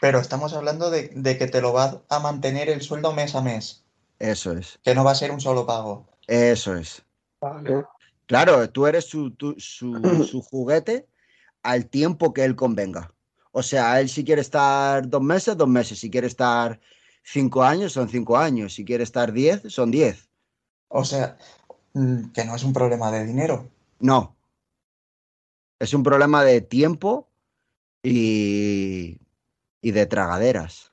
Pero 0.00 0.20
estamos 0.20 0.52
hablando 0.54 0.88
de, 0.90 1.08
de 1.16 1.36
que 1.36 1.48
te 1.48 1.60
lo 1.60 1.72
va 1.72 2.04
a 2.08 2.20
mantener 2.20 2.68
el 2.68 2.80
sueldo 2.80 3.12
mes 3.12 3.34
a 3.34 3.40
mes, 3.42 3.84
eso 4.18 4.52
es, 4.52 4.80
que 4.82 4.94
no 4.94 5.04
va 5.04 5.10
a 5.12 5.14
ser 5.16 5.30
un 5.32 5.40
solo 5.40 5.66
pago. 5.66 6.06
eso 6.26 6.74
es. 6.76 7.04
Vale. 7.40 7.84
Claro, 8.26 8.70
tú 8.70 8.86
eres 8.86 9.04
su, 9.06 9.32
tu- 9.32 9.54
su, 9.58 10.20
su 10.22 10.42
juguete 10.42 11.08
al 11.62 11.88
tiempo 11.88 12.32
que 12.32 12.44
él 12.44 12.56
convenga. 12.56 13.14
O 13.52 13.62
sea, 13.62 14.00
él 14.00 14.08
si 14.08 14.24
quiere 14.24 14.40
estar 14.42 15.08
dos 15.08 15.22
meses, 15.22 15.56
dos 15.56 15.68
meses. 15.68 15.98
Si 15.98 16.10
quiere 16.10 16.26
estar 16.26 16.80
cinco 17.24 17.64
años, 17.64 17.92
son 17.92 18.08
cinco 18.08 18.38
años. 18.38 18.74
Si 18.74 18.84
quiere 18.84 19.04
estar 19.04 19.32
diez, 19.32 19.62
son 19.68 19.90
diez. 19.90 20.30
O 20.88 21.04
sea, 21.04 21.36
mm, 21.94 22.30
que 22.32 22.44
no 22.46 22.54
es 22.56 22.64
un 22.64 22.72
problema 22.72 23.10
de 23.10 23.26
dinero. 23.26 23.70
No. 24.00 24.36
Es 25.78 25.94
un 25.94 26.02
problema 26.02 26.42
de 26.44 26.60
tiempo 26.62 27.28
y, 28.02 29.20
y 29.82 29.90
de 29.92 30.06
tragaderas. 30.06 30.92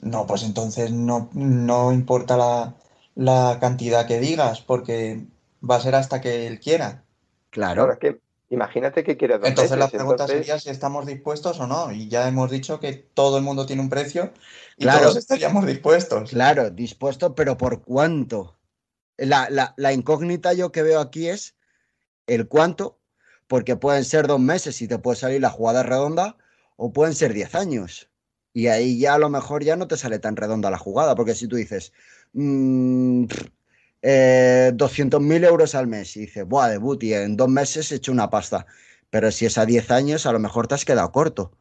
No, 0.00 0.26
pues 0.26 0.42
entonces 0.44 0.92
no, 0.92 1.30
no 1.32 1.92
importa 1.92 2.36
la, 2.36 2.74
la 3.16 3.58
cantidad 3.60 4.06
que 4.06 4.20
digas, 4.20 4.60
porque 4.60 5.26
va 5.68 5.76
a 5.76 5.80
ser 5.80 5.94
hasta 5.96 6.20
que 6.20 6.46
él 6.46 6.60
quiera. 6.60 7.04
Claro, 7.50 7.84
Claro. 7.84 7.92
es 7.92 7.98
que 7.98 8.20
imagínate 8.54 9.04
que 9.04 9.16
quiere 9.16 9.38
dos 9.38 9.48
Entonces 9.48 9.72
la 9.78 9.84
meses, 9.86 9.92
pregunta 9.98 10.24
entonces- 10.24 10.46
sería 10.46 10.58
si 10.58 10.70
estamos 10.70 11.04
dispuestos 11.06 11.60
o 11.60 11.66
no. 11.66 11.92
Y 11.92 12.08
ya 12.08 12.26
hemos 12.28 12.50
dicho 12.50 12.80
que 12.80 12.92
todo 12.94 13.36
el 13.38 13.44
mundo 13.44 13.66
tiene 13.66 13.82
un 13.82 13.90
precio 13.90 14.32
y 14.78 14.84
Claro. 14.84 15.00
todos 15.02 15.16
estaríamos 15.16 15.66
dispuestos. 15.66 16.30
Claro, 16.30 16.70
dispuesto, 16.70 17.34
pero 17.34 17.56
¿por 17.58 17.82
cuánto? 17.82 18.56
La, 19.16 19.48
la- 19.50 19.74
la 19.76 19.92
incógnita 19.92 20.52
yo 20.54 20.72
que 20.72 20.82
veo 20.82 21.00
aquí 21.00 21.28
es 21.28 21.54
el 22.26 22.48
cuánto, 22.48 22.98
porque 23.46 23.76
pueden 23.76 24.04
ser 24.04 24.26
dos 24.26 24.40
meses 24.40 24.80
y 24.82 24.88
te 24.88 24.98
puede 24.98 25.16
salir 25.18 25.40
la 25.42 25.50
jugada 25.50 25.82
redonda, 25.82 26.36
o 26.76 26.92
pueden 26.92 27.14
ser 27.14 27.32
diez 27.34 27.54
años. 27.54 28.08
Y 28.52 28.68
ahí 28.68 28.98
ya 28.98 29.14
a 29.14 29.18
lo 29.18 29.28
mejor 29.28 29.62
ya 29.64 29.76
no 29.76 29.86
te 29.88 29.96
sale 29.96 30.18
tan 30.18 30.36
redonda 30.36 30.70
la 30.70 30.78
jugada, 30.78 31.14
porque 31.14 31.34
si 31.34 31.46
tú 31.48 31.56
dices 31.56 31.92
mm, 32.32 33.24
eh, 34.06 34.70
200.000 34.74 35.44
euros 35.46 35.74
al 35.74 35.86
mes 35.86 36.14
y 36.16 36.20
dices, 36.20 36.44
buah, 36.46 36.68
debut 36.68 37.02
y 37.02 37.14
en 37.14 37.36
dos 37.38 37.48
meses 37.48 37.90
he 37.90 37.94
hecho 37.96 38.12
una 38.12 38.28
pasta, 38.28 38.66
pero 39.08 39.30
si 39.32 39.46
es 39.46 39.56
a 39.56 39.64
10 39.64 39.90
años 39.90 40.26
a 40.26 40.32
lo 40.32 40.38
mejor 40.38 40.66
te 40.68 40.74
has 40.74 40.84
quedado 40.84 41.10
corto. 41.10 41.52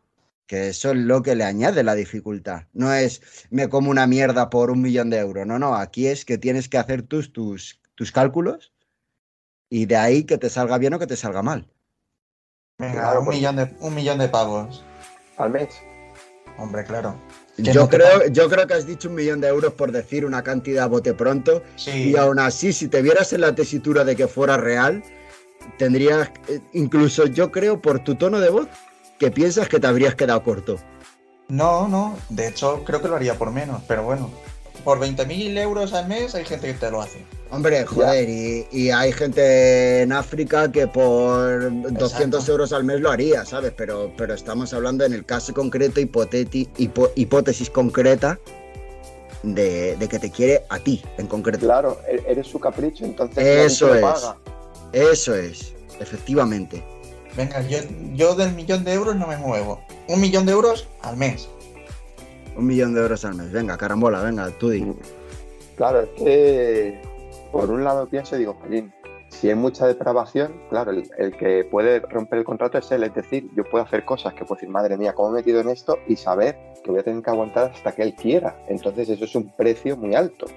Que 0.45 0.67
eso 0.67 0.91
es 0.91 0.97
lo 0.97 1.21
que 1.21 1.35
le 1.35 1.45
añade 1.45 1.83
la 1.83 1.95
dificultad. 1.95 2.63
No 2.73 2.91
es 2.93 3.21
me 3.49 3.69
como 3.69 3.89
una 3.89 4.07
mierda 4.07 4.49
por 4.49 4.71
un 4.71 4.81
millón 4.81 5.09
de 5.09 5.17
euros. 5.19 5.47
No, 5.47 5.57
no, 5.57 5.73
aquí 5.75 6.07
es 6.07 6.25
que 6.25 6.37
tienes 6.37 6.67
que 6.67 6.77
hacer 6.77 7.01
tus, 7.03 7.31
tus, 7.31 7.79
tus 7.95 8.11
cálculos 8.11 8.73
y 9.69 9.85
de 9.85 9.95
ahí 9.95 10.25
que 10.25 10.37
te 10.37 10.49
salga 10.49 10.77
bien 10.77 10.93
o 10.95 10.99
que 10.99 11.07
te 11.07 11.15
salga 11.15 11.41
mal. 11.43 11.69
Venga, 12.77 12.93
Claro, 13.03 13.19
un 13.19 13.25
porque- 13.25 13.37
millón 13.39 13.55
de, 13.55 13.73
un 13.79 13.95
millón 13.95 14.17
de 14.19 14.27
pavos. 14.27 14.83
al 15.37 15.49
mes. 15.49 15.69
Hombre, 16.57 16.83
claro. 16.83 17.15
Yo 17.57 17.87
creo, 17.87 18.27
yo 18.27 18.49
creo 18.49 18.65
que 18.65 18.73
has 18.73 18.87
dicho 18.87 19.09
un 19.09 19.15
millón 19.15 19.39
de 19.39 19.47
euros 19.47 19.73
por 19.73 19.91
decir 19.91 20.25
una 20.25 20.41
cantidad 20.41 20.85
a 20.85 20.87
bote 20.87 21.13
pronto 21.13 21.61
Sí, 21.75 22.09
y 22.09 22.15
aún 22.15 22.39
así, 22.39 22.73
si 22.73 22.87
te 22.87 23.01
vieras 23.01 23.31
en 23.33 23.41
la 23.41 23.53
tesitura 23.53 24.03
de 24.03 24.15
que 24.15 24.27
fuera 24.27 24.57
real, 24.57 25.03
tendrías, 25.77 26.31
eh, 26.47 26.61
incluso 26.73 27.27
yo 27.27 27.51
creo 27.51 27.79
por 27.81 28.03
tu 28.03 28.15
tono 28.15 28.39
de 28.39 28.49
voz, 28.49 28.67
que 29.19 29.29
piensas 29.29 29.69
que 29.69 29.79
te 29.79 29.87
habrías 29.87 30.15
quedado 30.15 30.43
corto. 30.43 30.77
no, 31.47 31.87
no. 31.87 32.17
De 32.29 32.47
hecho, 32.47 32.83
creo 32.83 33.01
que 33.01 33.07
lo 33.07 33.15
haría 33.15 33.35
por 33.37 33.51
menos, 33.51 33.83
pero 33.87 34.03
bueno. 34.03 34.31
Por 34.83 34.99
20.000 34.99 35.57
euros 35.59 35.93
al 35.93 36.07
mes 36.07 36.33
hay 36.33 36.45
gente 36.45 36.67
que 36.67 36.73
te 36.73 36.91
lo 36.91 37.01
hace. 37.01 37.23
Hombre, 37.53 37.85
joder, 37.85 38.27
y, 38.27 38.65
y 38.71 38.89
hay 38.89 39.11
gente 39.11 40.01
en 40.01 40.11
África 40.11 40.71
que 40.71 40.87
por 40.87 41.61
200 41.71 42.11
Exacto. 42.11 42.51
euros 42.51 42.73
al 42.73 42.83
mes 42.83 42.99
lo 42.99 43.11
haría, 43.11 43.45
¿sabes? 43.45 43.71
Pero, 43.77 44.11
pero 44.17 44.33
estamos 44.33 44.73
hablando 44.73 45.05
en 45.05 45.13
el 45.13 45.23
caso 45.23 45.53
concreto, 45.53 46.01
hipoteti- 46.01 46.67
hipo- 46.79 47.11
hipótesis 47.15 47.69
concreta, 47.69 48.39
de, 49.43 49.95
de 49.97 50.07
que 50.07 50.17
te 50.17 50.31
quiere 50.31 50.63
a 50.69 50.79
ti, 50.79 51.03
en 51.19 51.27
concreto. 51.27 51.65
Claro, 51.67 51.99
e- 52.07 52.23
eres 52.27 52.47
su 52.47 52.59
capricho, 52.59 53.05
entonces 53.05 53.45
Eso 53.45 53.93
es. 53.93 54.01
paga. 54.01 54.35
Eso 54.91 55.35
es, 55.35 55.73
efectivamente. 55.99 56.83
Venga, 57.37 57.61
yo, 57.67 57.77
yo 58.15 58.33
del 58.33 58.53
millón 58.53 58.83
de 58.83 58.93
euros 58.93 59.15
no 59.15 59.27
me 59.27 59.37
muevo. 59.37 59.79
Un 60.07 60.21
millón 60.21 60.47
de 60.47 60.53
euros 60.53 60.87
al 61.03 61.17
mes. 61.17 61.47
Un 62.55 62.65
millón 62.65 62.95
de 62.95 63.01
euros 63.01 63.23
al 63.25 63.35
mes. 63.35 63.51
Venga, 63.51 63.77
carambola, 63.77 64.23
venga, 64.23 64.49
tú 64.57 64.69
di. 64.71 64.85
Claro, 65.77 66.01
es 66.01 66.09
que 66.17 67.01
por 67.53 67.69
un 67.69 67.83
lado 67.83 68.07
pienso 68.09 68.35
y 68.35 68.39
digo, 68.39 68.57
Jolín, 68.59 68.91
si 69.29 69.47
hay 69.47 69.55
mucha 69.55 69.85
depravación, 69.85 70.51
claro, 70.69 70.89
el, 70.89 71.07
el, 71.19 71.37
que 71.37 71.63
puede 71.69 71.99
romper 71.99 72.39
el 72.39 72.45
contrato 72.45 72.79
es 72.79 72.91
él. 72.91 73.03
Es 73.03 73.13
decir, 73.13 73.47
yo 73.55 73.63
puedo 73.63 73.85
hacer 73.85 74.03
cosas 74.05 74.33
que 74.33 74.43
puedo 74.43 74.55
decir, 74.55 74.69
madre 74.69 74.97
mía, 74.97 75.13
¿cómo 75.13 75.29
me 75.29 75.39
he 75.39 75.41
metido 75.41 75.61
en 75.61 75.69
esto? 75.69 75.99
Y 76.07 76.15
saber 76.15 76.57
que 76.83 76.89
voy 76.89 76.99
a 76.99 77.03
tener 77.03 77.21
que 77.21 77.29
aguantar 77.29 77.71
hasta 77.71 77.91
que 77.91 78.01
él 78.01 78.15
quiera. 78.15 78.57
Entonces 78.67 79.07
eso 79.07 79.23
es 79.23 79.35
un 79.35 79.55
precio 79.55 79.95
muy 79.95 80.15
alto. 80.15 80.47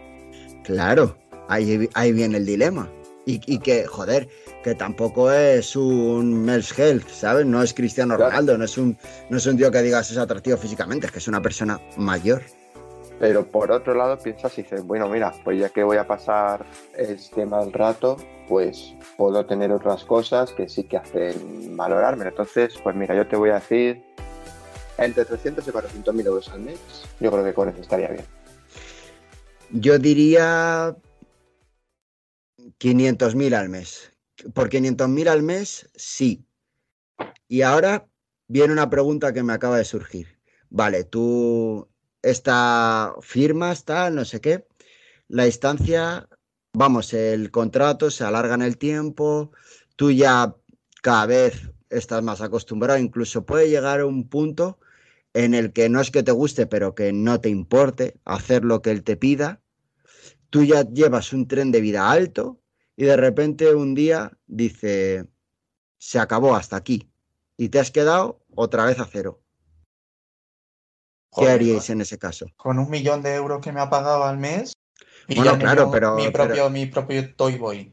Claro, 0.65 1.17
ahí, 1.49 1.87
ahí 1.93 2.13
viene 2.13 2.39
el 2.39 2.47
dilema. 2.47 2.91
Y, 3.27 3.41
y, 3.47 3.59
que, 3.59 3.85
joder, 3.87 4.29
que 4.65 4.75
tampoco 4.75 5.31
es 5.31 5.77
un 5.77 6.45
Mels 6.45 6.79
Health, 6.79 7.09
¿sabes? 7.09 7.45
No 7.45 7.63
es 7.63 7.75
Cristiano 7.75 8.17
Ronaldo, 8.17 8.53
claro. 8.53 8.59
no, 8.59 8.65
es 8.65 8.79
un, 8.79 8.97
no 9.29 9.37
es 9.37 9.47
un 9.47 9.57
tío 9.57 9.71
que 9.71 9.83
digas 9.83 10.11
es 10.11 10.17
atractivo 10.17 10.57
físicamente, 10.57 11.07
es 11.07 11.13
que 11.13 11.19
es 11.19 11.29
una 11.29 11.43
persona 11.43 11.79
mayor. 11.99 12.43
Pero 13.19 13.47
por 13.47 13.71
otro 13.71 13.95
lado 13.95 14.19
piensas 14.19 14.59
y 14.59 14.63
dices, 14.63 14.85
bueno, 14.85 15.09
mira, 15.09 15.33
pues 15.43 15.59
ya 15.59 15.71
que 15.71 15.83
voy 15.83 15.97
a 15.97 16.07
pasar 16.07 16.67
este 16.97 17.47
mal 17.47 17.73
rato, 17.73 18.17
pues 18.49 18.95
puedo 19.17 19.47
tener 19.47 19.73
otras 19.73 20.05
cosas 20.05 20.53
que 20.53 20.69
sí 20.69 20.85
que 20.85 20.99
hacen 20.99 21.77
valorarme. 21.77 22.27
Entonces, 22.27 22.75
pues 22.83 22.95
mira, 22.95 23.15
yo 23.15 23.27
te 23.27 23.37
voy 23.37 23.51
a 23.51 23.55
decir 23.55 24.03
entre 24.99 25.25
300 25.25 25.67
y 25.67 25.71
400 25.71 26.15
mil 26.15 26.27
euros 26.27 26.49
al 26.51 26.61
mes. 26.61 26.79
Yo 27.21 27.31
creo 27.31 27.45
que 27.45 27.55
con 27.55 27.69
eso 27.69 27.81
estaría 27.81 28.09
bien. 28.09 28.25
Yo 29.71 29.99
diría 29.99 30.95
500 32.79 33.35
mil 33.35 33.55
al 33.55 33.69
mes. 33.69 34.13
Por 34.53 34.69
500 34.69 35.09
mil 35.09 35.29
al 35.29 35.43
mes, 35.43 35.89
sí. 35.95 36.47
Y 37.49 37.63
ahora 37.63 38.07
viene 38.47 38.73
una 38.73 38.91
pregunta 38.91 39.33
que 39.33 39.43
me 39.43 39.55
acaba 39.55 39.79
de 39.79 39.85
surgir. 39.85 40.39
Vale, 40.69 41.05
tú 41.05 41.89
esta 42.31 43.15
firma 43.21 43.71
está, 43.71 44.11
no 44.11 44.25
sé 44.25 44.41
qué. 44.41 44.67
La 45.29 45.47
instancia, 45.47 46.29
vamos, 46.73 47.13
el 47.15 47.53
contrato 47.53 48.11
se 48.11 48.25
alarga 48.25 48.55
en 48.57 48.63
el 48.63 48.79
tiempo. 48.79 49.53
Tú 49.95 50.11
ya 50.11 50.57
cada 51.03 51.27
vez 51.27 51.71
estás 51.89 52.23
más 52.25 52.41
acostumbrado. 52.41 52.99
Incluso 52.99 53.47
puede 53.47 53.71
llegar 53.71 54.03
un 54.05 54.29
punto 54.29 54.79
en 55.35 55.55
el 55.55 55.73
que 55.73 55.89
no 55.89 56.01
es 56.01 56.11
que 56.11 56.25
te 56.25 56.33
guste, 56.33 56.67
pero 56.67 56.97
que 56.97 57.13
no 57.13 57.41
te 57.41 57.49
importe 57.49 58.19
hacer 58.25 58.65
lo 58.65 58.83
que 58.83 58.91
él 58.91 59.05
te 59.05 59.17
pida. 59.17 59.61
Tú 60.51 60.65
ya 60.65 60.83
llevas 60.83 61.33
un 61.33 61.47
tren 61.47 61.71
de 61.71 61.81
vida 61.81 62.11
alto 62.11 62.61
y 62.97 63.05
de 63.05 63.17
repente 63.17 63.73
un 63.75 63.95
día 63.95 64.37
dice, 64.47 65.27
se 65.99 66.19
acabó 66.19 66.57
hasta 66.57 66.77
aquí 66.77 67.09
y 67.57 67.69
te 67.69 67.79
has 67.79 67.93
quedado 67.93 68.45
otra 68.55 68.85
vez 68.85 68.99
a 68.99 69.07
cero. 69.07 69.46
¿Qué 71.37 71.49
haríais 71.49 71.91
en 71.91 72.01
ese 72.01 72.19
caso? 72.19 72.47
Con 72.57 72.79
un 72.79 72.89
millón 72.91 73.23
de 73.23 73.35
euros 73.35 73.61
que 73.61 73.73
me 73.73 73.81
ha 73.81 73.91
pagado 73.91 74.25
al 74.25 74.39
mes. 74.39 74.73
y 75.29 75.35
Bueno, 75.37 75.53
ya 75.53 75.59
claro, 75.59 75.91
pero- 75.91 76.17
Mi 76.17 76.31
propio, 76.31 76.55
pero- 76.55 76.71
mi 76.71 76.87
propio 76.87 77.35
Toy 77.35 77.59
Boy. 77.59 77.93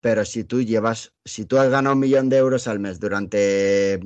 Pero 0.00 0.24
si 0.24 0.44
tú 0.44 0.62
llevas, 0.62 1.12
si 1.26 1.44
tú 1.44 1.58
has 1.58 1.68
ganado 1.68 1.94
un 1.94 2.00
millón 2.00 2.30
de 2.30 2.38
euros 2.38 2.66
al 2.68 2.78
mes 2.80 2.98
durante 2.98 4.00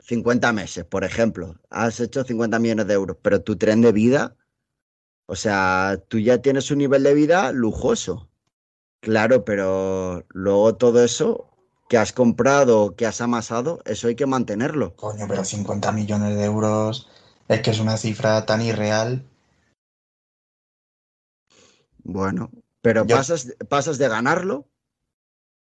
50 0.00 0.52
meses, 0.52 0.84
por 0.84 1.04
ejemplo, 1.04 1.58
has 1.70 2.00
hecho 2.00 2.22
50 2.22 2.58
millones 2.58 2.86
de 2.86 2.92
euros, 2.94 3.16
pero 3.22 3.40
tu 3.40 3.56
tren 3.56 3.80
de 3.80 3.92
vida, 3.92 4.36
o 5.26 5.34
sea, 5.36 5.98
tú 6.08 6.18
ya 6.18 6.42
tienes 6.42 6.70
un 6.70 6.78
nivel 6.78 7.02
de 7.02 7.14
vida 7.14 7.50
lujoso. 7.52 8.28
Claro, 9.00 9.44
pero 9.44 10.26
luego 10.34 10.74
todo 10.76 11.02
eso 11.02 11.48
que 11.88 11.96
has 11.96 12.12
comprado, 12.12 12.94
que 12.94 13.06
has 13.06 13.20
amasado, 13.22 13.80
eso 13.86 14.08
hay 14.08 14.16
que 14.16 14.26
mantenerlo. 14.26 14.94
Coño, 14.96 15.26
pero 15.28 15.44
50 15.44 15.92
millones 15.92 16.36
de 16.36 16.44
euros 16.44 17.08
es 17.48 17.60
que 17.60 17.70
es 17.70 17.80
una 17.80 17.96
cifra 17.96 18.44
tan 18.46 18.62
irreal. 18.62 19.24
Bueno, 22.04 22.50
pero 22.80 23.06
Yo- 23.06 23.16
pasas, 23.16 23.54
pasas 23.68 23.98
de 23.98 24.08
ganarlo. 24.08 24.68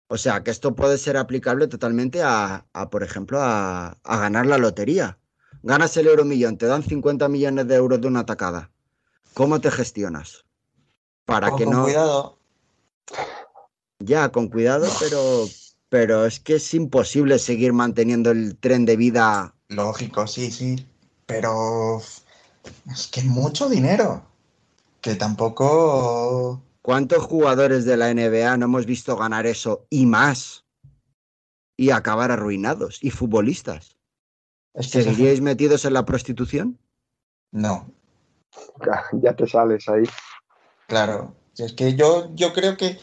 O 0.08 0.18
sea, 0.18 0.42
que 0.42 0.50
esto 0.50 0.74
puede 0.74 0.98
ser 0.98 1.16
aplicable 1.16 1.68
totalmente 1.68 2.22
a, 2.22 2.66
a, 2.72 2.90
por 2.90 3.02
ejemplo, 3.02 3.38
a, 3.40 3.96
a 4.02 4.16
ganar 4.18 4.44
la 4.46 4.58
lotería. 4.58 5.18
Ganas 5.62 5.96
el 5.96 6.06
euromillón, 6.06 6.58
te 6.58 6.66
dan 6.66 6.82
50 6.82 7.28
millones 7.28 7.66
de 7.66 7.76
euros 7.76 8.00
de 8.00 8.08
una 8.08 8.20
atacada. 8.20 8.70
¿Cómo 9.32 9.60
te 9.60 9.70
gestionas? 9.70 10.44
Para 11.24 11.48
Con- 11.50 11.58
que 11.58 11.64
con 11.64 11.74
no. 11.74 11.84
cuidado. 11.84 12.38
Ya, 14.00 14.30
con 14.30 14.48
cuidado, 14.48 14.86
pero, 15.00 15.46
pero 15.88 16.26
es 16.26 16.40
que 16.40 16.56
es 16.56 16.74
imposible 16.74 17.38
seguir 17.38 17.72
manteniendo 17.72 18.32
el 18.32 18.58
tren 18.58 18.84
de 18.84 18.96
vida. 18.96 19.54
Lógico, 19.68 20.26
sí, 20.26 20.50
sí. 20.50 20.86
Pero 21.32 21.98
es 22.92 23.08
que 23.10 23.22
mucho 23.22 23.68
dinero. 23.68 24.24
Que 25.00 25.14
tampoco. 25.16 26.62
¿Cuántos 26.82 27.24
jugadores 27.24 27.84
de 27.84 27.96
la 27.96 28.10
NBA 28.10 28.56
no 28.56 28.66
hemos 28.66 28.86
visto 28.86 29.16
ganar 29.16 29.46
eso 29.46 29.86
y 29.90 30.06
más? 30.06 30.64
Y 31.76 31.90
acabar 31.90 32.30
arruinados. 32.30 32.98
Y 33.02 33.10
futbolistas. 33.10 33.96
Es 34.74 34.90
que 34.90 34.98
ese- 35.00 35.10
¿Seguiríais 35.10 35.40
metidos 35.40 35.84
en 35.84 35.94
la 35.94 36.04
prostitución? 36.04 36.78
No, 37.52 37.90
Ya 39.12 39.34
te 39.34 39.46
sales 39.46 39.88
ahí. 39.88 40.04
claro. 40.86 41.34
Es 41.56 41.72
que 41.74 41.94
yo, 41.94 42.34
yo 42.34 42.52
creo 42.52 42.76
que 42.76 42.98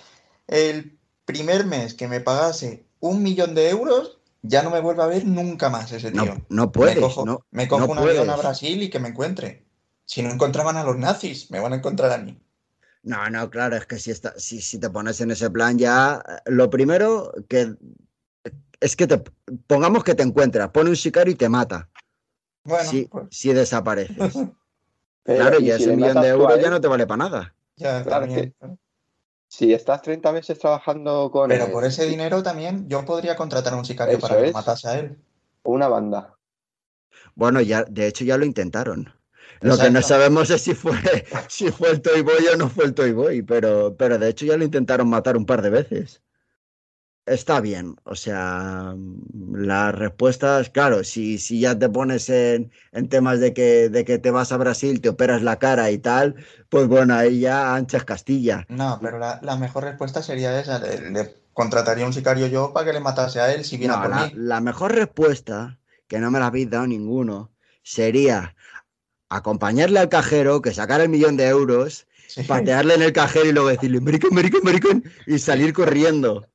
el 0.47 0.99
primer 1.25 1.65
mes 1.65 1.93
que 1.93 2.07
me 2.07 2.19
pagase 2.19 2.85
un 2.99 3.21
millón 3.21 3.53
de 3.55 3.69
euros, 3.69 4.18
ya 4.41 4.63
no 4.63 4.69
me 4.69 4.79
vuelva 4.79 5.05
a 5.05 5.07
ver 5.07 5.25
nunca 5.25 5.69
más 5.69 5.91
ese 5.91 6.11
tío. 6.11 6.25
No, 6.25 6.45
no 6.49 6.71
puedes, 6.71 6.95
me 6.95 7.01
cojo, 7.01 7.25
no, 7.25 7.45
me 7.51 7.67
cojo 7.67 7.87
no 7.87 7.91
un 7.91 7.97
avión 8.09 8.29
a. 8.29 8.35
Brasil 8.35 8.81
y 8.83 8.89
que 8.89 8.99
me 8.99 9.09
encuentre. 9.09 9.65
Si 10.05 10.21
no 10.23 10.31
encontraban 10.31 10.77
a 10.77 10.83
los 10.83 10.97
nazis, 10.97 11.51
me 11.51 11.59
van 11.59 11.73
a 11.73 11.75
encontrar 11.77 12.11
a 12.11 12.17
mí. 12.17 12.39
No, 13.03 13.29
no, 13.29 13.49
claro, 13.49 13.75
es 13.75 13.85
que 13.85 13.97
si, 13.97 14.11
está, 14.11 14.33
si, 14.37 14.61
si 14.61 14.79
te 14.79 14.89
pones 14.89 15.21
en 15.21 15.31
ese 15.31 15.49
plan 15.49 15.77
ya, 15.77 16.21
eh, 16.27 16.37
lo 16.45 16.69
primero 16.69 17.31
que 17.47 17.75
es 18.79 18.95
que 18.95 19.07
te 19.07 19.21
pongamos 19.67 20.03
que 20.03 20.15
te 20.15 20.23
encuentras, 20.23 20.69
pone 20.69 20.89
un 20.89 20.95
sicario 20.95 21.33
y 21.33 21.35
te 21.35 21.49
mata 21.49 21.89
Bueno, 22.63 22.89
si, 22.89 23.05
pues 23.05 23.27
si 23.31 23.53
desapareces. 23.53 24.15
Pero, 25.23 25.41
Claro, 25.41 25.59
¿y 25.59 25.65
ya 25.65 25.77
si 25.77 25.83
ese 25.83 25.95
millón 25.95 26.21
de 26.21 26.29
euros 26.29 26.59
ya 26.59 26.69
no 26.69 26.81
te 26.81 26.87
vale 26.87 27.05
para 27.05 27.17
nada. 27.17 27.55
ya 27.75 28.03
Claro, 28.03 28.25
también. 28.25 28.55
Si 29.51 29.73
estás 29.73 30.03
30 30.03 30.31
meses 30.31 30.59
trabajando 30.59 31.31
con 31.31 31.49
Pero 31.49 31.65
él, 31.65 31.71
por 31.71 31.83
ese 31.83 32.05
dinero 32.05 32.43
también 32.43 32.87
yo 32.87 33.03
podría 33.03 33.35
contratar 33.35 33.73
a 33.73 33.77
un 33.77 33.83
sicario 33.83 34.17
Eso 34.17 34.27
para 34.27 34.39
que 34.39 34.47
lo 34.47 34.53
matase 34.53 34.87
a 34.87 34.99
él. 34.99 35.17
una 35.63 35.87
banda. 35.87 36.37
Bueno, 37.33 37.59
ya, 37.59 37.83
de 37.83 38.07
hecho 38.07 38.23
ya 38.23 38.37
lo 38.37 38.45
intentaron. 38.45 39.11
Lo 39.61 39.77
que 39.77 39.89
no 39.89 40.01
sabemos 40.03 40.51
es 40.51 40.61
si 40.61 40.75
fue, 40.75 40.93
si 41.49 41.71
fue 41.71 41.89
el 41.89 42.01
Toy 42.01 42.21
Boy 42.21 42.45
o 42.53 42.57
no 42.57 42.69
fue 42.69 42.85
el 42.85 42.93
Toy 42.93 43.11
Boy, 43.11 43.41
pero, 43.41 43.95
pero 43.97 44.19
de 44.19 44.29
hecho 44.29 44.45
ya 44.45 44.55
lo 44.55 44.63
intentaron 44.63 45.09
matar 45.09 45.35
un 45.35 45.47
par 45.47 45.63
de 45.63 45.71
veces. 45.71 46.21
Está 47.29 47.61
bien, 47.61 47.95
o 48.05 48.15
sea, 48.15 48.95
las 49.51 49.93
respuestas, 49.93 50.71
claro, 50.71 51.03
si, 51.03 51.37
si 51.37 51.59
ya 51.59 51.77
te 51.77 51.87
pones 51.87 52.27
en, 52.29 52.71
en 52.91 53.07
temas 53.07 53.39
de 53.39 53.53
que, 53.53 53.89
de 53.89 54.03
que 54.03 54.17
te 54.17 54.31
vas 54.31 54.51
a 54.51 54.57
Brasil, 54.57 54.99
te 54.99 55.09
operas 55.09 55.43
la 55.43 55.59
cara 55.59 55.91
y 55.91 55.99
tal, 55.99 56.35
pues 56.69 56.87
bueno, 56.87 57.13
ahí 57.13 57.41
ya 57.41 57.75
anchas 57.75 58.03
Castilla. 58.03 58.65
No, 58.67 58.97
pero 58.99 59.19
la, 59.19 59.39
la 59.43 59.57
mejor 59.57 59.83
respuesta 59.83 60.23
sería 60.23 60.59
esa. 60.59 60.79
Le, 60.79 61.11
le 61.11 61.35
contrataría 61.53 62.05
un 62.05 62.13
sicario 62.13 62.47
yo 62.47 62.73
para 62.73 62.87
que 62.87 62.93
le 62.93 62.99
matase 62.99 63.39
a 63.39 63.53
él 63.53 63.63
si 63.63 63.77
viene 63.77 63.93
a 63.93 64.01
por 64.01 64.09
la, 64.09 64.25
mí. 64.25 64.31
la 64.35 64.59
mejor 64.59 64.93
respuesta, 64.95 65.77
que 66.07 66.17
no 66.19 66.31
me 66.31 66.39
la 66.39 66.47
habéis 66.47 66.69
dado 66.69 66.87
ninguno, 66.87 67.51
sería 67.83 68.55
acompañarle 69.29 69.99
al 69.99 70.09
cajero 70.09 70.61
que 70.61 70.73
sacara 70.73 71.03
el 71.03 71.09
millón 71.09 71.37
de 71.37 71.47
euros, 71.47 72.07
Sí, 72.27 72.43
patearle 72.43 72.93
en 72.93 73.01
el 73.01 73.11
cajero 73.13 73.47
y 73.47 73.51
luego 73.51 73.69
decirle, 73.69 74.01
maricón, 74.01 74.33
maricón, 74.35 74.61
maricón, 74.63 75.03
y 75.25 75.39
salir 75.39 75.73
corriendo. 75.73 76.45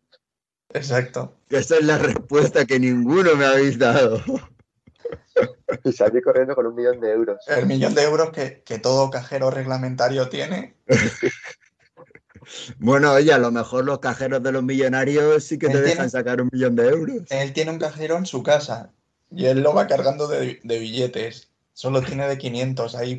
Exacto. 0.75 1.35
Esa 1.49 1.77
es 1.77 1.85
la 1.85 1.99
respuesta 1.99 2.65
que 2.67 2.79
ninguno 2.79 3.35
me 3.37 3.47
habéis 3.47 3.79
dado. 3.79 4.23
Y 5.85 5.93
salí 5.93 6.21
corriendo 6.23 6.55
con 6.55 6.67
un 6.67 6.75
millón 6.75 7.01
de 7.01 7.11
euros. 7.11 7.39
El 7.49 7.67
millón 7.67 7.95
de 7.95 8.03
euros 8.03 8.31
que, 8.31 8.63
que 8.65 8.79
todo 8.79 9.11
cajero 9.11 9.51
reglamentario 9.51 10.29
tiene. 10.29 10.77
Bueno, 12.79 13.13
oye, 13.13 13.33
a 13.33 13.39
lo 13.39 13.51
mejor 13.51 13.85
los 13.85 13.99
cajeros 14.01 14.43
de 14.43 14.53
los 14.53 14.63
millonarios 14.63 15.45
sí 15.45 15.59
que 15.59 15.69
te 15.69 15.81
dejan 15.81 15.97
tiene- 15.97 16.11
sacar 16.11 16.41
un 16.43 16.51
millón 16.53 16.77
de 16.77 16.89
euros. 16.89 17.23
Él 17.31 17.53
tiene 17.53 17.71
un 17.71 17.79
cajero 17.79 18.17
en 18.19 18.27
su 18.27 18.43
casa 18.43 18.91
y 19.31 19.47
él 19.47 19.61
lo 19.63 19.73
va 19.75 19.87
cargando 19.87 20.29
de, 20.29 20.61
de 20.63 20.79
billetes. 20.79 21.49
Solo 21.73 22.03
tiene 22.03 22.29
de 22.29 22.39
500 22.39 22.95
ahí. 22.95 23.19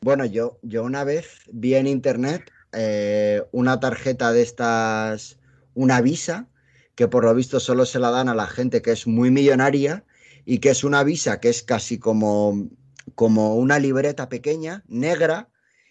Bueno, 0.00 0.24
yo, 0.24 0.58
yo 0.62 0.82
una 0.84 1.04
vez 1.04 1.40
vi 1.52 1.74
en 1.74 1.86
internet 1.86 2.50
eh, 2.72 3.42
una 3.52 3.80
tarjeta 3.80 4.32
de 4.32 4.42
estas, 4.42 5.36
una 5.74 6.00
visa, 6.00 6.48
que 6.94 7.08
por 7.08 7.24
lo 7.24 7.34
visto 7.34 7.60
solo 7.60 7.86
se 7.86 7.98
la 7.98 8.10
dan 8.10 8.28
a 8.28 8.34
la 8.34 8.46
gente 8.46 8.82
que 8.82 8.92
es 8.92 9.06
muy 9.06 9.30
millonaria 9.30 10.04
y 10.44 10.58
que 10.58 10.70
es 10.70 10.84
una 10.84 11.04
visa 11.04 11.40
que 11.40 11.48
es 11.48 11.62
casi 11.62 11.98
como, 11.98 12.68
como 13.14 13.56
una 13.56 13.78
libreta 13.78 14.28
pequeña, 14.28 14.84
negra, 14.88 15.48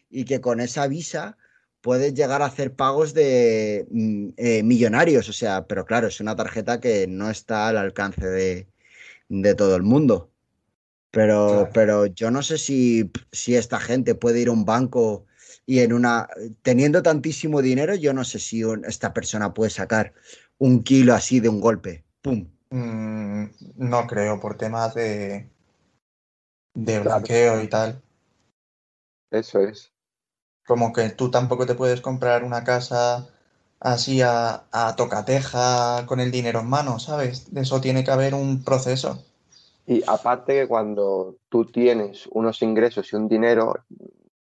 y 0.10 0.26
que 0.26 0.42
con 0.42 0.60
esa 0.60 0.88
visa 0.88 1.38
puedes 1.82 2.14
llegar 2.14 2.42
a 2.42 2.46
hacer 2.48 2.76
pagos 2.76 3.14
de 3.14 3.88
mm, 3.92 4.30
eh, 4.38 4.64
millonarios, 4.64 5.30
o 5.30 5.34
sea, 5.34 5.66
pero 5.68 5.86
claro, 5.86 6.08
es 6.08 6.20
una 6.20 6.36
tarjeta 6.36 6.80
que 6.80 7.08
no 7.08 7.30
está 7.30 7.68
al 7.70 7.78
alcance 7.78 8.26
de, 8.26 8.68
de 9.30 9.56
todo 9.56 9.76
el 9.76 9.84
mundo. 9.84 10.32
Pero, 11.12 11.48
Claro. 11.48 11.70
pero 11.74 12.06
yo 12.08 12.30
no 12.32 12.44
sé 12.44 12.58
si, 12.58 13.12
si 13.32 13.56
esta 13.56 13.80
gente 13.80 14.14
puede 14.16 14.42
ir 14.42 14.50
a 14.50 14.52
un 14.52 14.66
banco 14.66 15.26
y 15.70 15.82
en 15.82 15.94
una, 15.94 16.28
teniendo 16.64 17.04
tantísimo 17.04 17.62
dinero, 17.62 17.94
yo 17.94 18.12
no 18.12 18.24
sé 18.24 18.40
si 18.40 18.64
un- 18.64 18.86
esta 18.86 19.14
persona 19.14 19.54
puede 19.54 19.70
sacar 19.70 20.14
un 20.58 20.82
kilo 20.82 21.14
así 21.14 21.40
de 21.40 21.48
un 21.50 21.62
golpe. 21.62 22.04
¡Pum! 22.24 22.48
Mm, 22.72 23.44
no 23.78 24.08
creo, 24.08 24.40
por 24.40 24.58
temas 24.58 24.96
de, 24.96 25.48
de 26.74 27.00
blanqueo 27.02 27.62
y 27.62 27.68
tal. 27.68 28.02
Eso 29.30 29.60
es. 29.60 29.94
Como 30.66 30.92
que 30.92 31.10
tú 31.12 31.30
tampoco 31.30 31.68
te 31.68 31.76
puedes 31.76 32.02
comprar 32.02 32.44
una 32.44 32.64
casa 32.64 33.28
así 33.80 34.24
a, 34.24 34.64
a 34.72 34.96
tocateja 34.96 36.04
con 36.08 36.20
el 36.20 36.32
dinero 36.32 36.62
en 36.62 36.68
mano, 36.68 36.98
¿sabes? 36.98 37.54
De 37.54 37.62
eso 37.62 37.80
tiene 37.80 38.04
que 38.04 38.10
haber 38.10 38.34
un 38.34 38.64
proceso. 38.64 39.24
Y 39.86 40.04
aparte 40.08 40.54
que 40.54 40.68
cuando 40.68 41.38
tú 41.50 41.66
tienes 41.66 42.28
unos 42.32 42.62
ingresos 42.64 43.14
y 43.14 43.16
un 43.16 43.28
dinero, 43.28 43.76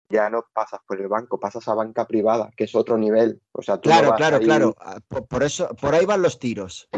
ya 0.09 0.31
no 0.31 0.45
pasas 0.53 0.81
por 0.87 1.01
el 1.01 1.09
banco, 1.09 1.39
pasas 1.39 1.67
a 1.69 1.75
banca 1.75 2.07
privada, 2.07 2.51
que 2.57 2.65
es 2.65 2.75
otro 2.75 2.97
nivel. 2.97 3.43
O 3.53 3.63
sea, 3.63 3.79
tú 3.81 3.91
Claro, 3.91 4.15
claro, 4.17 4.37
ahí- 4.39 4.45
claro. 4.45 4.75
Ah, 4.79 4.99
Por, 5.07 5.27
por 5.27 5.43
eso, 5.43 5.69
por 5.81 5.95
ahí 5.95 6.07
van 6.07 6.23
los 6.23 6.39
tiros. 6.39 6.89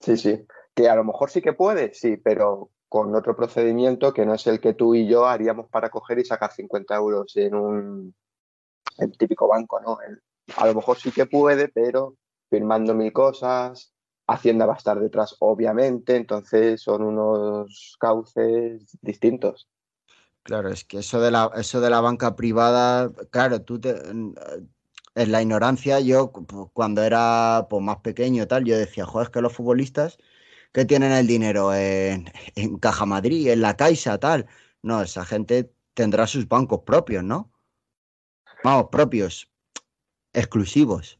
Sí, 0.00 0.16
sí. 0.16 0.44
Que 0.74 0.88
a 0.88 0.96
lo 0.96 1.04
mejor 1.04 1.30
sí 1.30 1.40
que 1.42 1.52
puedes, 1.52 1.98
sí, 1.98 2.16
pero 2.16 2.70
con 2.88 3.14
otro 3.14 3.36
procedimiento 3.36 4.12
que 4.12 4.26
no 4.26 4.34
es 4.34 4.46
el 4.46 4.60
que 4.60 4.74
tú 4.74 4.94
y 4.94 5.06
yo 5.06 5.26
haríamos 5.26 5.68
para 5.70 5.90
coger 5.90 6.18
y 6.18 6.24
sacar 6.24 6.52
50 6.52 6.96
euros 6.96 7.36
en 7.36 7.54
un 7.54 8.14
el 8.98 9.16
típico 9.16 9.48
banco, 9.48 9.80
¿no? 9.80 9.98
El- 10.06 10.20
a 10.56 10.66
lo 10.66 10.74
mejor 10.74 10.98
sí 10.98 11.12
que 11.12 11.26
puede, 11.26 11.68
pero 11.68 12.16
firmando 12.50 12.94
mil 12.94 13.12
cosas, 13.12 13.94
Hacienda 14.26 14.66
va 14.66 14.74
a 14.74 14.76
estar 14.76 15.00
detrás, 15.00 15.36
obviamente, 15.40 16.16
entonces 16.16 16.82
son 16.82 17.02
unos 17.02 17.96
cauces 17.98 18.96
distintos. 19.00 19.68
Claro, 20.44 20.70
es 20.70 20.84
que 20.84 20.98
eso 20.98 21.20
de 21.20 21.30
la, 21.30 21.50
eso 21.56 21.80
de 21.80 21.88
la 21.90 22.00
banca 22.00 22.34
privada, 22.34 23.12
claro, 23.30 23.62
tú 23.62 23.80
te, 23.80 23.90
en 25.14 25.32
la 25.32 25.42
ignorancia, 25.42 26.00
yo 26.00 26.32
cu- 26.32 26.70
cuando 26.72 27.02
era 27.02 27.66
pues, 27.70 27.82
más 27.82 27.98
pequeño 27.98 28.46
tal, 28.48 28.64
yo 28.64 28.76
decía, 28.78 29.06
joder, 29.06 29.26
es 29.26 29.30
que 29.30 29.40
los 29.42 29.52
futbolistas 29.52 30.18
que 30.72 30.84
tienen 30.86 31.12
el 31.12 31.26
dinero 31.26 31.74
en, 31.74 32.32
en 32.56 32.78
Caja 32.78 33.06
Madrid, 33.06 33.48
en 33.50 33.62
la 33.62 33.76
Caixa, 33.76 34.18
tal. 34.18 34.46
No, 34.82 35.02
esa 35.02 35.24
gente 35.26 35.72
tendrá 35.94 36.26
sus 36.26 36.48
bancos 36.48 36.82
propios, 36.86 37.24
¿no? 37.24 37.52
Vamos, 38.64 38.88
propios, 38.90 39.48
exclusivos. 40.32 41.18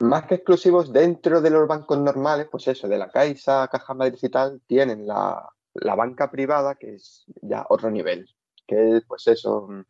Más 0.00 0.26
que 0.26 0.36
exclusivos 0.36 0.92
dentro 0.92 1.40
de 1.40 1.50
los 1.50 1.66
bancos 1.68 1.98
normales, 1.98 2.48
pues 2.50 2.68
eso, 2.68 2.88
de 2.88 2.98
la 2.98 3.10
Caixa, 3.10 3.68
Caja 3.68 3.94
Madrid 3.94 4.18
y 4.22 4.28
tal, 4.28 4.60
tienen 4.66 5.06
la, 5.06 5.48
la 5.74 5.94
banca 5.94 6.30
privada, 6.30 6.76
que 6.76 6.94
es 6.94 7.24
ya 7.42 7.66
otro 7.68 7.90
nivel, 7.90 8.28
que 8.68 8.98
es, 8.98 9.04
pues 9.06 9.26
eso, 9.26 9.66
mm, 9.68 9.82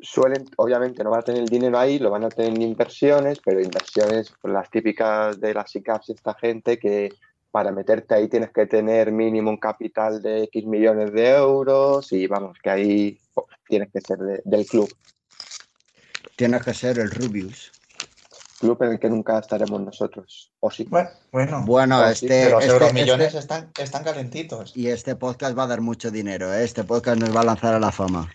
suelen, 0.00 0.44
obviamente 0.58 1.02
no 1.02 1.10
van 1.10 1.20
a 1.20 1.24
tener 1.24 1.42
el 1.42 1.48
dinero 1.48 1.78
ahí, 1.78 1.98
lo 1.98 2.10
van 2.10 2.24
a 2.24 2.28
tener 2.28 2.52
en 2.52 2.62
inversiones, 2.62 3.38
pero 3.42 3.60
inversiones, 3.62 4.34
pues, 4.42 4.52
las 4.52 4.68
típicas 4.70 5.40
de 5.40 5.54
las 5.54 5.74
ICAPs 5.74 6.10
esta 6.10 6.34
gente 6.34 6.78
que 6.78 7.08
para 7.50 7.72
meterte 7.72 8.14
ahí 8.14 8.28
tienes 8.28 8.50
que 8.50 8.66
tener 8.66 9.10
mínimo 9.12 9.48
un 9.48 9.56
capital 9.56 10.20
de 10.20 10.42
X 10.44 10.66
millones 10.66 11.12
de 11.14 11.30
euros 11.30 12.12
y 12.12 12.26
vamos, 12.26 12.58
que 12.62 12.68
ahí 12.68 13.18
tienes 13.66 13.90
que 13.90 14.00
ser 14.02 14.18
de- 14.18 14.42
del 14.44 14.66
club, 14.66 14.88
Tienes 16.36 16.62
que 16.62 16.74
ser 16.74 16.98
el 16.98 17.10
Rubius. 17.10 17.72
Club 18.58 18.82
en 18.82 18.92
el 18.92 18.98
que 18.98 19.08
nunca 19.10 19.38
estaremos 19.38 19.80
nosotros, 19.80 20.52
o 20.60 20.70
sí. 20.70 20.84
Bueno, 20.90 21.10
bueno, 21.32 21.62
Bueno, 21.66 22.00
Oh, 22.00 22.06
sí, 22.14 22.26
este, 22.26 22.44
que 22.44 22.50
los 22.50 22.62
este- 22.62 22.72
euromillones 22.74 23.26
este- 23.28 23.38
están, 23.38 23.70
están 23.78 24.04
calentitos. 24.04 24.72
y 24.76 24.88
este 24.88 25.14
podcast 25.16 25.56
va 25.58 25.64
a 25.64 25.66
dar 25.66 25.80
mucho 25.80 26.10
dinero, 26.10 26.52
¿eh? 26.54 26.64
Este 26.64 26.84
podcast 26.84 27.20
nos 27.20 27.34
va 27.34 27.40
a 27.40 27.44
lanzar 27.44 27.74
a 27.74 27.80
la 27.80 27.92
fama. 27.92 28.30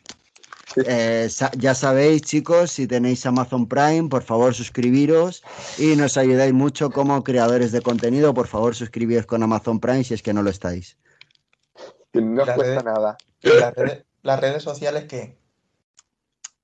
Eh, 0.86 1.28
ya 1.58 1.76
sabéis, 1.76 2.22
chicos, 2.22 2.72
si 2.72 2.88
tenéis 2.88 3.26
Amazon 3.26 3.68
Prime, 3.68 4.08
por 4.08 4.24
favor 4.24 4.54
suscribiros 4.54 5.44
y 5.78 5.98
nos 5.98 6.16
ayudáis 6.16 6.54
mucho 6.54 6.90
como 6.92 7.22
creadores 7.26 7.74
de 7.74 7.82
contenido. 7.82 8.34
Por 8.34 8.48
favor, 8.48 8.74
suscribíos 8.74 9.26
con 9.26 9.44
Amazon 9.44 9.82
Prime 9.82 10.04
si 10.06 10.14
es 10.14 10.22
que 10.24 10.34
no 10.34 10.44
lo 10.44 10.50
estáis. 10.50 10.98
Que 12.14 12.22
no 12.22 12.42
os 12.44 12.48
La 12.48 12.56
cuesta 12.56 12.76
red- 12.76 12.84
nada. 12.86 13.18
¿Y 13.42 13.50
las 13.50 13.74
redes, 13.76 14.06
las 14.22 14.40
redes 14.40 14.64
sociales 14.64 15.06
qué? 15.10 15.41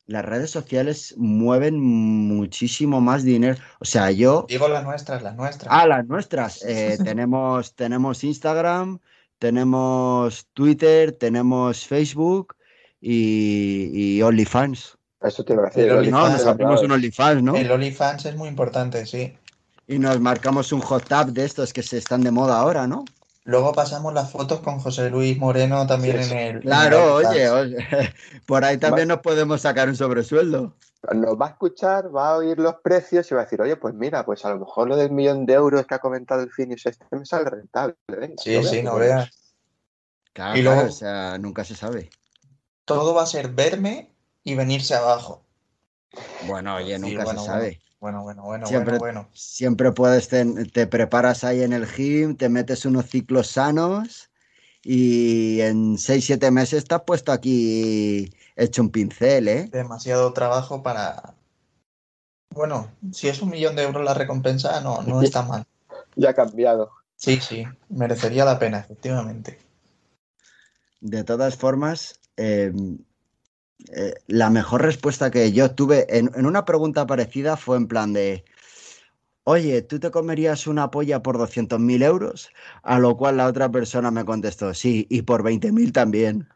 Las 0.08 0.24
redes 0.24 0.52
sociales 0.52 1.14
mueven 1.18 1.80
muchísimo 1.80 3.02
más 3.02 3.24
dinero. 3.24 3.58
O 3.80 3.86
sea, 3.86 4.10
yo. 4.10 4.46
Digo 4.48 4.70
las 4.70 4.86
nuestras, 4.86 5.22
las 5.22 5.36
nuestras. 5.36 5.68
Ah, 5.70 5.86
las 5.86 6.08
nuestras. 6.08 6.64
Eh, 6.64 6.98
tenemos, 7.04 7.76
tenemos 7.76 8.24
Instagram, 8.24 9.00
tenemos 9.38 10.48
Twitter, 10.54 11.12
tenemos 11.12 11.86
Facebook 11.86 12.56
y, 13.02 13.92
y 13.94 14.22
OnlyFans. 14.22 14.98
Eso 15.22 15.44
te 15.44 15.54
iba 15.54 15.64
a 15.64 15.66
decir. 15.66 15.90
El 15.92 16.10
No, 16.10 16.30
nos 16.30 16.46
abrimos 16.46 16.82
un 16.82 16.92
OnlyFans, 16.92 17.44
¿no? 17.44 17.56
El 17.56 17.70
OnlyFans 17.70 18.26
es 18.28 18.36
muy 18.38 18.48
importante, 18.48 19.06
sí. 19.06 19.36
Y 19.88 20.00
nos 20.00 20.22
marcamos 20.22 20.72
un 20.72 20.80
hot 20.80 21.06
tub 21.06 21.34
de 21.34 21.44
estos 21.44 21.74
que 21.74 21.84
se 21.84 21.98
están 21.98 22.22
de 22.22 22.32
moda 22.32 22.60
ahora, 22.60 22.88
¿no? 22.88 23.04
Luego 23.48 23.72
pasamos 23.72 24.14
las 24.14 24.30
fotos 24.30 24.60
con 24.60 24.78
José 24.80 25.10
Luis 25.10 25.38
Moreno 25.38 25.88
también 25.88 26.22
Sí, 26.22 26.32
en 26.34 26.38
el. 26.38 26.48
en 26.50 26.56
el 26.58 26.62
Claro, 26.64 27.16
oye, 27.16 27.50
oye, 27.50 27.78
por 28.46 28.66
ahí 28.66 28.78
también 28.78 29.08
nos 29.08 29.20
podemos 29.20 29.62
sacar 29.62 29.88
un 29.88 29.96
sobresueldo. 29.96 30.76
Nos 31.16 31.40
va 31.40 31.46
a 31.46 31.50
escuchar, 31.52 32.14
va 32.14 32.32
a 32.32 32.36
oír 32.38 32.60
los 32.60 32.76
precios 32.84 33.32
y 33.32 33.36
va 33.36 33.42
a 33.42 33.44
decir, 33.46 33.62
oye, 33.62 33.78
pues 33.78 33.94
mira, 33.94 34.26
pues 34.26 34.44
a 34.44 34.50
lo 34.50 34.60
mejor 34.60 34.90
lo 34.90 34.98
del 34.98 35.12
millón 35.12 35.46
de 35.46 35.54
euros 35.54 35.86
que 35.88 35.96
ha 35.96 36.00
comentado 36.00 36.42
el 36.42 36.52
Finius 36.52 36.86
este 36.88 37.06
me 37.12 37.26
sale 37.26 37.50
rentable. 37.50 37.96
venga, 38.10 38.34
Sí, 38.38 38.62
sí, 38.66 38.84
no 38.84 38.96
veas. 38.98 39.30
Claro, 40.34 40.58
Y 40.58 40.62
claro, 40.64 40.76
luego- 40.76 40.90
o 40.90 40.92
sea, 40.94 41.38
nunca 41.38 41.64
se 41.64 41.76
sabe. 41.76 42.10
Todo 42.84 43.14
va 43.14 43.24
a 43.24 43.28
ser 43.28 43.48
verme 43.48 44.12
y 44.44 44.56
venirse 44.56 44.94
abajo. 44.94 45.46
Bueno, 46.48 46.76
oye, 46.76 46.96
Sí, 46.96 47.02
nunca 47.02 47.24
bueno, 47.24 47.40
se 47.40 47.46
sabe. 47.46 47.60
Bueno, 47.62 47.82
bueno, 48.00 48.24
bueno, 48.24 48.68
Siempre- 48.68 49.00
bueno, 49.00 49.22
bueno. 49.24 49.30
Siempre 49.34 49.92
puedes, 49.92 50.28
ten- 50.28 50.70
te 50.70 50.88
preparas 50.88 51.44
ahí 51.44 51.62
en 51.62 51.74
el 51.74 51.86
gym, 51.88 52.36
te 52.36 52.50
metes 52.50 52.86
unos 52.86 53.06
ciclos 53.08 53.48
sanos 53.48 54.30
y 54.84 55.62
en 55.62 55.98
6-7 55.98 56.52
meses 56.52 56.86
te 56.86 56.96
has 56.96 57.02
puesto 57.02 57.32
aquí 57.32 58.32
hecho 58.56 58.82
un 58.82 58.90
pincel, 58.90 59.48
¿eh? 59.48 59.70
Demasiado 59.72 60.32
trabajo 60.34 60.82
para. 60.84 61.36
Bueno, 62.52 62.90
si 63.12 63.28
es 63.28 63.42
un 63.42 63.50
millón 63.50 63.76
de 63.76 63.84
euros 63.84 64.04
la 64.04 64.14
recompensa, 64.14 64.80
no, 64.82 65.02
no 65.02 65.22
está 65.22 65.44
mal. 65.44 65.66
Ya 66.16 66.30
ha 66.30 66.34
cambiado. 66.34 66.92
Sí, 67.16 67.40
sí, 67.42 67.64
merecería 67.90 68.46
la 68.46 68.60
pena, 68.60 68.80
efectivamente. 68.80 69.60
De 71.02 71.24
todas 71.24 71.56
formas, 71.56 72.20
eh, 72.38 72.72
eh, 73.96 74.14
la 74.28 74.50
mejor 74.50 74.82
respuesta 74.82 75.32
que 75.32 75.52
yo 75.52 75.72
tuve 75.72 76.06
en, 76.18 76.32
en 76.36 76.46
una 76.46 76.66
pregunta 76.66 77.06
parecida 77.06 77.58
fue 77.58 77.78
en 77.78 77.88
plan 77.88 78.14
de, 78.14 78.44
oye, 79.44 79.82
¿tú 79.82 80.00
te 80.00 80.12
comerías 80.12 80.68
una 80.68 80.92
polla 80.92 81.22
por 81.22 81.38
200.000 81.38 82.04
euros? 82.04 82.50
A 82.84 83.00
lo 83.00 83.16
cual 83.18 83.38
la 83.38 83.48
otra 83.48 83.70
persona 83.72 84.12
me 84.12 84.26
contestó, 84.26 84.74
sí, 84.74 85.08
y 85.10 85.22
por 85.22 85.44
20.000 85.44 85.92
también. 85.92 86.50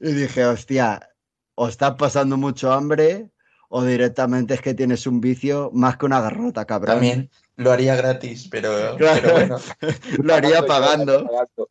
Y 0.00 0.12
dije, 0.12 0.44
hostia, 0.46 1.10
o 1.54 1.68
estás 1.68 1.94
pasando 1.96 2.36
mucho 2.36 2.72
hambre 2.72 3.30
o 3.68 3.84
directamente 3.84 4.54
es 4.54 4.60
que 4.62 4.74
tienes 4.74 5.06
un 5.06 5.20
vicio 5.20 5.70
más 5.74 5.96
que 5.96 6.06
una 6.06 6.20
garrota, 6.20 6.64
cabrón. 6.64 6.94
También 6.94 7.30
lo 7.56 7.70
haría 7.70 7.96
gratis, 7.96 8.48
pero, 8.50 8.96
Claro. 8.96 9.20
pero 9.22 9.32
bueno, 9.34 9.56
Lo 10.22 10.34
haría 10.34 10.64
pagando. 10.64 11.24
Pagando. 11.26 11.70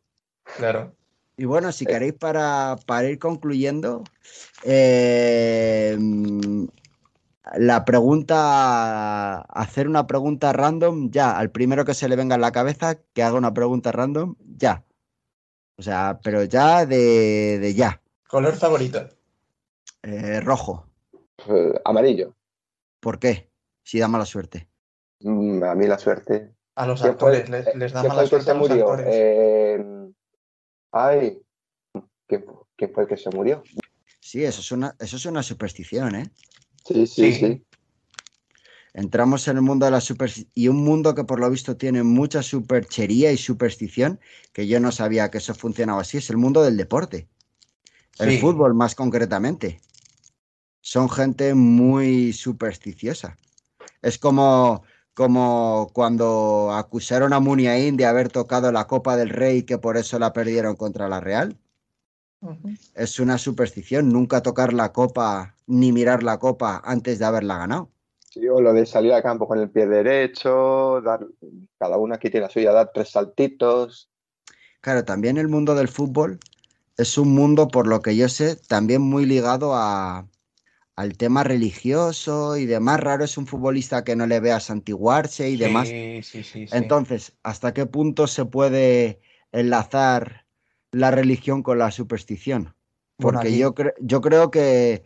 claro. 0.56 0.94
Y 1.38 1.44
bueno, 1.44 1.70
si 1.70 1.86
queréis 1.86 2.14
para, 2.14 2.76
para 2.84 3.08
ir 3.08 3.20
concluyendo, 3.20 4.02
eh, 4.64 5.96
mm, 5.96 6.64
la 7.58 7.84
pregunta, 7.84 9.42
hacer 9.42 9.86
una 9.86 10.08
pregunta 10.08 10.52
random 10.52 11.10
ya, 11.12 11.38
al 11.38 11.52
primero 11.52 11.84
que 11.84 11.94
se 11.94 12.08
le 12.08 12.16
venga 12.16 12.34
en 12.34 12.40
la 12.40 12.50
cabeza, 12.50 12.96
que 13.14 13.22
haga 13.22 13.38
una 13.38 13.54
pregunta 13.54 13.92
random 13.92 14.34
ya. 14.58 14.84
O 15.76 15.82
sea, 15.82 16.18
pero 16.24 16.42
ya 16.42 16.84
de, 16.84 17.60
de 17.60 17.72
ya. 17.74 18.02
Color 18.28 18.56
favorito. 18.56 19.08
Eh, 20.02 20.40
rojo. 20.40 20.88
Eh, 21.48 21.72
amarillo. 21.84 22.34
¿Por 22.98 23.20
qué? 23.20 23.48
Si 23.84 24.00
da 24.00 24.08
mala 24.08 24.26
suerte. 24.26 24.68
Mm, 25.20 25.62
a 25.62 25.74
mí 25.76 25.86
la 25.86 25.98
suerte. 25.98 26.52
A 26.74 26.84
los 26.84 27.00
¿Quién 27.00 27.16
fue- 27.16 27.36
actores, 27.36 27.48
les, 27.48 27.76
les 27.76 27.92
da 27.92 28.00
¿Quién 28.00 28.12
fue 28.12 28.16
mala 28.16 28.28
suerte 28.28 28.50
a 28.50 28.54
los 28.54 28.68
murió? 28.68 28.86
Ay, 30.92 31.40
¿quién, 32.26 32.44
quién 32.76 32.92
fue 32.92 33.04
el 33.04 33.08
que 33.08 33.16
se 33.16 33.30
murió? 33.30 33.62
Sí, 34.20 34.44
eso 34.44 34.60
es 34.60 34.72
una, 34.72 34.94
eso 34.98 35.16
es 35.16 35.26
una 35.26 35.42
superstición, 35.42 36.14
¿eh? 36.14 36.30
Sí, 36.84 37.06
sí, 37.06 37.32
Sí. 37.32 37.34
sí. 37.34 37.64
Entramos 38.94 39.46
en 39.48 39.56
el 39.56 39.62
mundo 39.62 39.84
de 39.84 39.92
la 39.92 40.00
superstición 40.00 40.50
y 40.54 40.68
un 40.68 40.82
mundo 40.82 41.14
que 41.14 41.24
por 41.24 41.38
lo 41.38 41.48
visto 41.50 41.76
tiene 41.76 42.02
mucha 42.02 42.42
superchería 42.42 43.30
y 43.30 43.36
superstición, 43.36 44.18
que 44.52 44.66
yo 44.66 44.80
no 44.80 44.90
sabía 44.92 45.30
que 45.30 45.38
eso 45.38 45.54
funcionaba 45.54 46.00
así, 46.00 46.18
es 46.18 46.30
el 46.30 46.36
mundo 46.36 46.62
del 46.62 46.76
deporte. 46.76 47.28
El 48.18 48.32
Sí. 48.32 48.38
fútbol 48.38 48.74
más 48.74 48.94
concretamente. 48.94 49.80
Son 50.80 51.08
gente 51.10 51.54
muy 51.54 52.32
supersticiosa. 52.32 53.36
Es 54.02 54.18
como, 54.18 54.82
como 55.18 55.90
cuando 55.94 56.70
acusaron 56.72 57.32
a 57.32 57.40
Muniain 57.40 57.96
de 57.96 58.06
haber 58.06 58.28
tocado 58.28 58.70
la 58.70 58.86
Copa 58.86 59.16
del 59.16 59.30
Rey 59.30 59.64
que 59.64 59.76
por 59.76 59.96
eso 59.96 60.16
la 60.20 60.32
perdieron 60.32 60.76
contra 60.76 61.08
la 61.08 61.18
Real. 61.18 61.56
Es 62.94 63.18
una 63.18 63.36
superstición 63.36 64.12
nunca 64.12 64.44
tocar 64.44 64.72
la 64.72 64.92
copa 64.92 65.56
ni 65.66 65.90
mirar 65.90 66.22
la 66.22 66.38
copa 66.38 66.80
antes 66.84 67.18
de 67.18 67.24
haberla 67.24 67.58
ganado. 67.58 67.90
Sí, 68.30 68.46
o 68.46 68.60
lo 68.60 68.72
de 68.72 68.86
salir 68.86 69.12
al 69.12 69.24
campo 69.24 69.48
con 69.48 69.58
el 69.58 69.68
pie 69.68 69.88
derecho, 69.88 71.00
dar, 71.00 71.26
cada 71.80 71.96
uno 71.96 72.14
aquí 72.14 72.30
tiene 72.30 72.46
la 72.46 72.52
suya, 72.52 72.70
dar 72.70 72.92
tres 72.94 73.08
saltitos. 73.08 74.08
Claro, 74.80 75.04
también 75.04 75.36
el 75.36 75.48
mundo 75.48 75.74
del 75.74 75.88
fútbol 75.88 76.38
es 76.96 77.18
un 77.18 77.34
mundo, 77.34 77.66
por 77.66 77.88
lo 77.88 78.02
que 78.02 78.14
yo 78.14 78.28
sé, 78.28 78.54
también 78.54 79.02
muy 79.02 79.26
ligado 79.26 79.74
a, 79.74 80.28
al 80.98 81.16
tema 81.16 81.44
religioso 81.44 82.56
y 82.56 82.66
demás. 82.66 82.98
Raro 83.00 83.24
es 83.24 83.38
un 83.38 83.46
futbolista 83.46 84.02
que 84.02 84.16
no 84.16 84.26
le 84.26 84.40
vea 84.40 84.58
santiguarse 84.58 85.48
y 85.48 85.56
demás. 85.56 85.88
Sí, 85.90 86.22
sí, 86.22 86.42
sí, 86.42 86.66
sí. 86.66 86.76
Entonces, 86.76 87.32
¿hasta 87.44 87.72
qué 87.72 87.86
punto 87.86 88.26
se 88.26 88.44
puede 88.44 89.20
enlazar 89.52 90.46
la 90.90 91.10
religión 91.12 91.62
con 91.62 91.78
la 91.78 91.90
superstición? 91.92 92.74
Porque 93.16 93.56
yo, 93.56 93.74
cre- 93.74 93.94
yo 94.00 94.20
creo 94.20 94.50
que, 94.50 95.04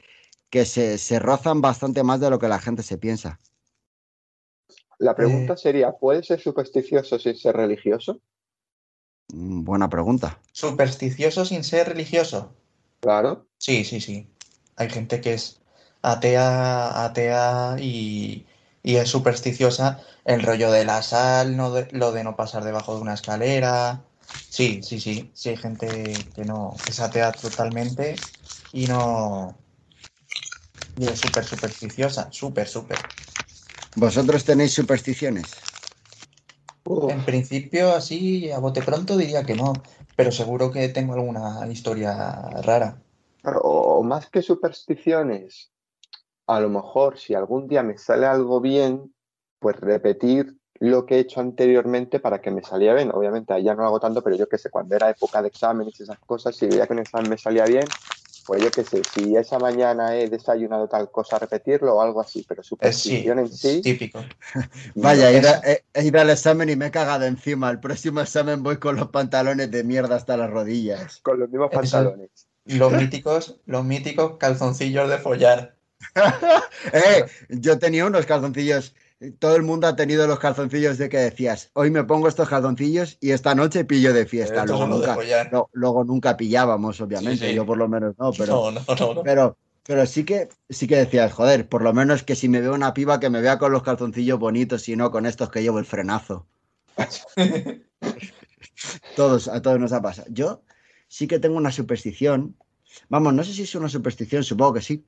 que 0.51 0.65
se, 0.65 0.97
se 0.99 1.19
rozan 1.19 1.61
bastante 1.61 2.03
más 2.03 2.21
de 2.21 2.31
lo 2.31 2.39
que 2.39 2.49
la 2.49 2.59
gente 2.59 2.83
se 2.83 2.97
piensa. 2.99 3.39
La 4.99 5.15
pregunta 5.15 5.55
Eh. 5.55 5.57
sería, 5.59 5.93
¿puede 5.93 6.23
ser 6.23 6.41
supersticioso 6.41 7.19
sin 7.19 7.37
ser 7.37 7.57
religioso? 7.57 8.21
Mm, 9.33 9.65
Buena 9.65 9.89
pregunta. 9.89 10.39
Supersticioso 10.53 11.45
sin 11.45 11.65
ser 11.65 11.89
religioso. 11.89 12.55
Claro. 13.01 13.47
Sí, 13.59 13.85
sí, 13.85 14.01
sí. 14.01 14.29
Hay 14.77 14.91
gente 14.91 15.21
que 15.21 15.35
es 15.35 15.62
atea, 16.03 17.05
atea 17.05 17.77
y, 17.81 18.47
y 18.83 18.97
es 18.97 19.09
supersticiosa. 19.11 20.01
El 20.25 20.43
rollo 20.43 20.71
de 20.73 20.85
la 20.85 21.03
sal, 21.03 21.57
no 21.57 21.73
de- 21.73 21.89
lo 21.93 22.13
de 22.13 22.25
no 22.25 22.37
pasar 22.37 22.65
debajo 22.65 22.95
de 22.97 23.03
una 23.03 23.15
escalera. 23.15 24.05
Sí, 24.49 24.83
sí, 24.83 25.01
sí. 25.01 25.31
Sí, 25.35 25.51
hay 25.51 25.57
gente 25.57 26.33
que 26.35 26.45
no, 26.45 26.81
que 26.85 26.91
es 26.91 27.01
atea 27.01 27.35
totalmente 27.35 28.27
y 28.73 28.87
no. 28.87 29.59
Y 30.97 31.09
es 31.09 31.19
súper 31.21 31.45
supersticiosa. 31.45 32.33
Súper, 32.33 32.67
súper. 32.67 33.11
¿Vosotros 33.95 34.45
tenéis 34.45 34.75
supersticiones? 34.75 35.51
En 37.15 37.25
principio, 37.25 37.93
así, 37.93 38.51
a 38.53 38.59
bote 38.61 38.83
pronto 38.83 39.17
diría 39.17 39.45
que 39.45 39.57
no. 39.57 39.83
Pero 40.15 40.31
seguro 40.31 40.71
que 40.71 40.89
tengo 40.91 41.15
alguna 41.15 41.67
historia 41.71 42.13
rara. 42.63 43.03
o 43.45 44.03
más 44.03 44.29
que 44.31 44.43
supersticiones, 44.43 45.72
a 46.53 46.61
lo 46.61 46.69
mejor 46.69 47.19
si 47.19 47.35
algún 47.35 47.67
día 47.69 47.83
me 47.83 47.99
sale 47.99 48.27
algo 48.27 48.61
bien, 48.61 49.15
pues 49.59 49.77
repetir 49.77 50.57
lo 50.81 51.07
que 51.07 51.17
he 51.17 51.19
hecho 51.21 51.41
anteriormente 51.41 52.19
para 52.21 52.41
que 52.41 52.51
me 52.51 52.63
saliera 52.63 52.95
bien. 52.95 53.11
Obviamente 53.13 53.53
ahí 53.53 53.63
ya 53.65 53.75
no 53.75 53.83
lo 53.83 53.87
hago 53.89 54.01
tanto, 54.01 54.23
pero 54.23 54.37
yo 54.37 54.49
qué 54.49 54.59
sé, 54.59 54.69
cuando 54.71 54.97
era 54.97 55.11
época 55.11 55.41
de 55.41 55.49
exámenes 55.49 55.99
y 56.01 56.03
esas 56.03 56.19
cosas, 56.21 56.57
si 56.57 56.67
veía 56.67 56.87
que 56.87 56.93
un 56.93 56.99
examen 56.99 57.31
me 57.31 57.39
salía 57.39 57.65
bien, 57.67 57.85
pues 58.45 58.61
yo 58.61 58.71
qué 58.73 58.83
sé, 58.83 59.03
si 59.15 59.37
esa 59.37 59.61
mañana 59.61 60.17
he 60.17 60.29
desayunado 60.29 60.89
tal 60.89 61.09
cosa, 61.13 61.39
repetirlo 61.39 61.95
o 61.95 62.03
algo 62.03 62.21
así, 62.21 62.45
pero 62.49 62.63
Es, 62.63 62.67
sí, 62.67 62.71
superstición 62.71 63.39
en 63.39 63.45
es 63.45 63.61
sí, 63.61 63.81
típico. 63.83 64.19
Vaya, 64.97 65.31
he 65.31 65.35
no, 65.35 65.39
ido, 65.39 65.49
esa- 65.51 65.61
he- 65.71 65.85
he 65.95 66.05
ido 66.05 66.21
al 66.21 66.31
examen 66.31 66.69
y 66.69 66.75
me 66.75 66.87
he 66.87 66.91
cagado 66.91 67.25
encima. 67.27 67.71
El 67.71 67.79
próximo 67.79 68.21
examen 68.21 68.65
voy 68.65 68.79
con 68.79 68.97
los 68.97 69.09
pantalones 69.11 69.71
de 69.71 69.85
mierda 69.85 70.17
hasta 70.17 70.37
las 70.37 70.51
rodillas. 70.51 71.21
con 71.23 71.39
los 71.39 71.49
mismos 71.49 71.69
Eso- 71.71 71.81
pantalones. 71.81 72.31
Los 72.65 72.93
míticos, 72.93 73.61
los 73.67 73.85
míticos 73.85 74.37
calzoncillos 74.39 75.09
de 75.11 75.19
follar. 75.19 75.77
Eh, 76.93 77.25
yo 77.49 77.79
tenía 77.79 78.07
unos 78.07 78.27
calzoncillos. 78.27 78.95
Todo 79.39 79.55
el 79.55 79.63
mundo 79.63 79.87
ha 79.87 79.95
tenido 79.95 80.27
los 80.27 80.41
calzoncillos 80.41 80.99
de 80.99 81.09
que 81.09 81.19
decías, 81.19 81.71
hoy 81.75 81.91
me 81.91 82.03
pongo 82.03 82.27
estos 82.27 82.49
calzoncillos 82.49 83.19
y 83.21 83.31
esta 83.31 83.55
noche 83.55 83.85
pillo 83.85 84.13
de 84.13 84.27
fiesta. 84.27 84.67
Luego 84.67 84.87
nunca, 84.89 85.17
no, 85.53 85.71
luego 85.73 86.05
nunca 86.05 86.37
pillábamos, 86.37 87.01
obviamente. 87.01 87.45
Sí, 87.45 87.51
sí. 87.51 87.55
Yo 87.55 87.65
por 87.65 87.79
lo 87.79 87.89
menos 87.89 88.15
no, 88.19 88.33
pero, 88.33 88.71
No, 88.71 88.71
no, 88.73 88.83
no, 88.99 89.15
no. 89.15 89.23
pero, 89.23 89.57
pero 89.85 90.07
sí 90.07 90.25
que 90.25 90.49
sí 90.69 90.89
que 90.89 90.97
decías, 90.97 91.33
joder, 91.33 91.69
por 91.69 91.83
lo 91.83 91.93
menos 91.93 92.25
que 92.25 92.35
si 92.35 92.49
me 92.49 92.61
veo 92.61 92.75
una 92.75 92.95
piba 92.95 93.21
que 93.21 93.31
me 93.31 93.41
vea 93.41 93.59
con 93.59 93.71
los 93.71 93.85
calzoncillos 93.85 94.41
bonitos 94.41 94.89
y 94.89 94.97
no 94.97 95.13
con 95.13 95.25
estos 95.25 95.51
que 95.51 95.63
llevo 95.63 95.79
el 95.79 95.85
frenazo. 95.85 96.47
Todos, 99.17 99.49
a 99.49 99.63
todos 99.63 99.79
nos 99.79 99.93
ha 99.93 100.03
pasado. 100.03 100.27
Yo 100.31 100.63
sí 101.09 101.27
que 101.27 101.39
tengo 101.39 101.57
una 101.57 101.71
superstición. 101.73 102.57
Vamos, 103.09 103.35
no 103.35 103.45
sé 103.45 103.53
si 103.53 103.63
es 103.63 103.75
una 103.75 103.89
superstición, 103.89 104.45
supongo 104.45 104.75
que 104.75 104.81
sí. 104.81 105.05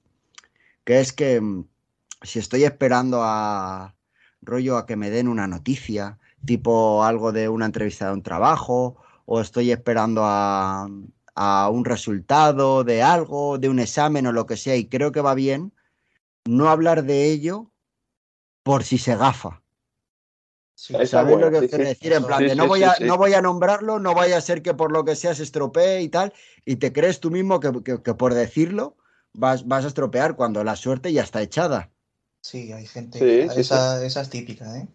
Que 0.84 1.00
es 1.00 1.12
que 1.12 1.40
mm, 1.40 1.68
si 2.22 2.38
estoy 2.38 2.64
esperando 2.64 3.20
a 3.22 3.96
rollo 4.42 4.76
a 4.76 4.86
que 4.86 4.96
me 4.96 5.10
den 5.10 5.28
una 5.28 5.46
noticia, 5.46 6.18
tipo 6.44 7.04
algo 7.04 7.32
de 7.32 7.48
una 7.48 7.66
entrevista 7.66 8.06
de 8.08 8.14
un 8.14 8.22
trabajo, 8.22 8.96
o 9.26 9.40
estoy 9.40 9.70
esperando 9.72 10.22
a, 10.24 10.88
a 11.34 11.68
un 11.70 11.84
resultado 11.84 12.84
de 12.84 13.02
algo, 13.02 13.58
de 13.58 13.68
un 13.70 13.78
examen 13.78 14.26
o 14.26 14.32
lo 14.32 14.46
que 14.46 14.56
sea, 14.56 14.76
y 14.76 14.88
creo 14.88 15.12
que 15.12 15.20
va 15.22 15.34
bien, 15.34 15.72
no 16.46 16.68
hablar 16.68 17.04
de 17.04 17.30
ello 17.30 17.70
por 18.62 18.84
si 18.84 18.98
se 18.98 19.16
gafa. 19.16 19.62
Sí, 20.76 20.92
Esa 20.94 21.02
es 21.04 21.10
¿Sabéis 21.10 21.38
buena, 21.38 21.46
lo 21.50 21.52
que 21.52 21.66
sí, 21.66 21.68
quiero 21.68 21.84
sí. 21.84 21.88
decir? 21.90 22.12
En 22.12 22.26
plan, 22.26 22.46
de 22.46 22.54
no 22.56 22.66
voy, 22.66 22.82
a, 22.82 22.98
no 23.00 23.16
voy 23.16 23.32
a 23.34 23.40
nombrarlo, 23.40 24.00
no 24.00 24.14
vaya 24.14 24.36
a 24.36 24.40
ser 24.40 24.60
que 24.62 24.74
por 24.74 24.92
lo 24.92 25.04
que 25.04 25.16
sea 25.16 25.34
se 25.34 25.44
estropee 25.44 26.02
y 26.02 26.08
tal, 26.08 26.32
y 26.64 26.76
te 26.76 26.92
crees 26.92 27.20
tú 27.20 27.30
mismo 27.30 27.60
que, 27.60 27.72
que- 27.84 28.02
que 28.02 28.14
por 28.14 28.34
decirlo 28.34 28.96
vas, 29.34 29.66
vas 29.66 29.84
a 29.84 29.88
estropear 29.88 30.36
cuando 30.36 30.64
la 30.64 30.76
suerte 30.76 31.12
ya 31.12 31.22
está 31.22 31.42
echada. 31.42 31.90
Sí, 32.40 32.72
hay 32.72 32.86
gente. 32.86 33.18
Sí, 33.18 33.48
sí, 33.54 33.60
esa, 33.60 34.04
esa 34.04 34.20
es 34.22 34.30
típica, 34.30 34.76
¿eh? 34.78 34.88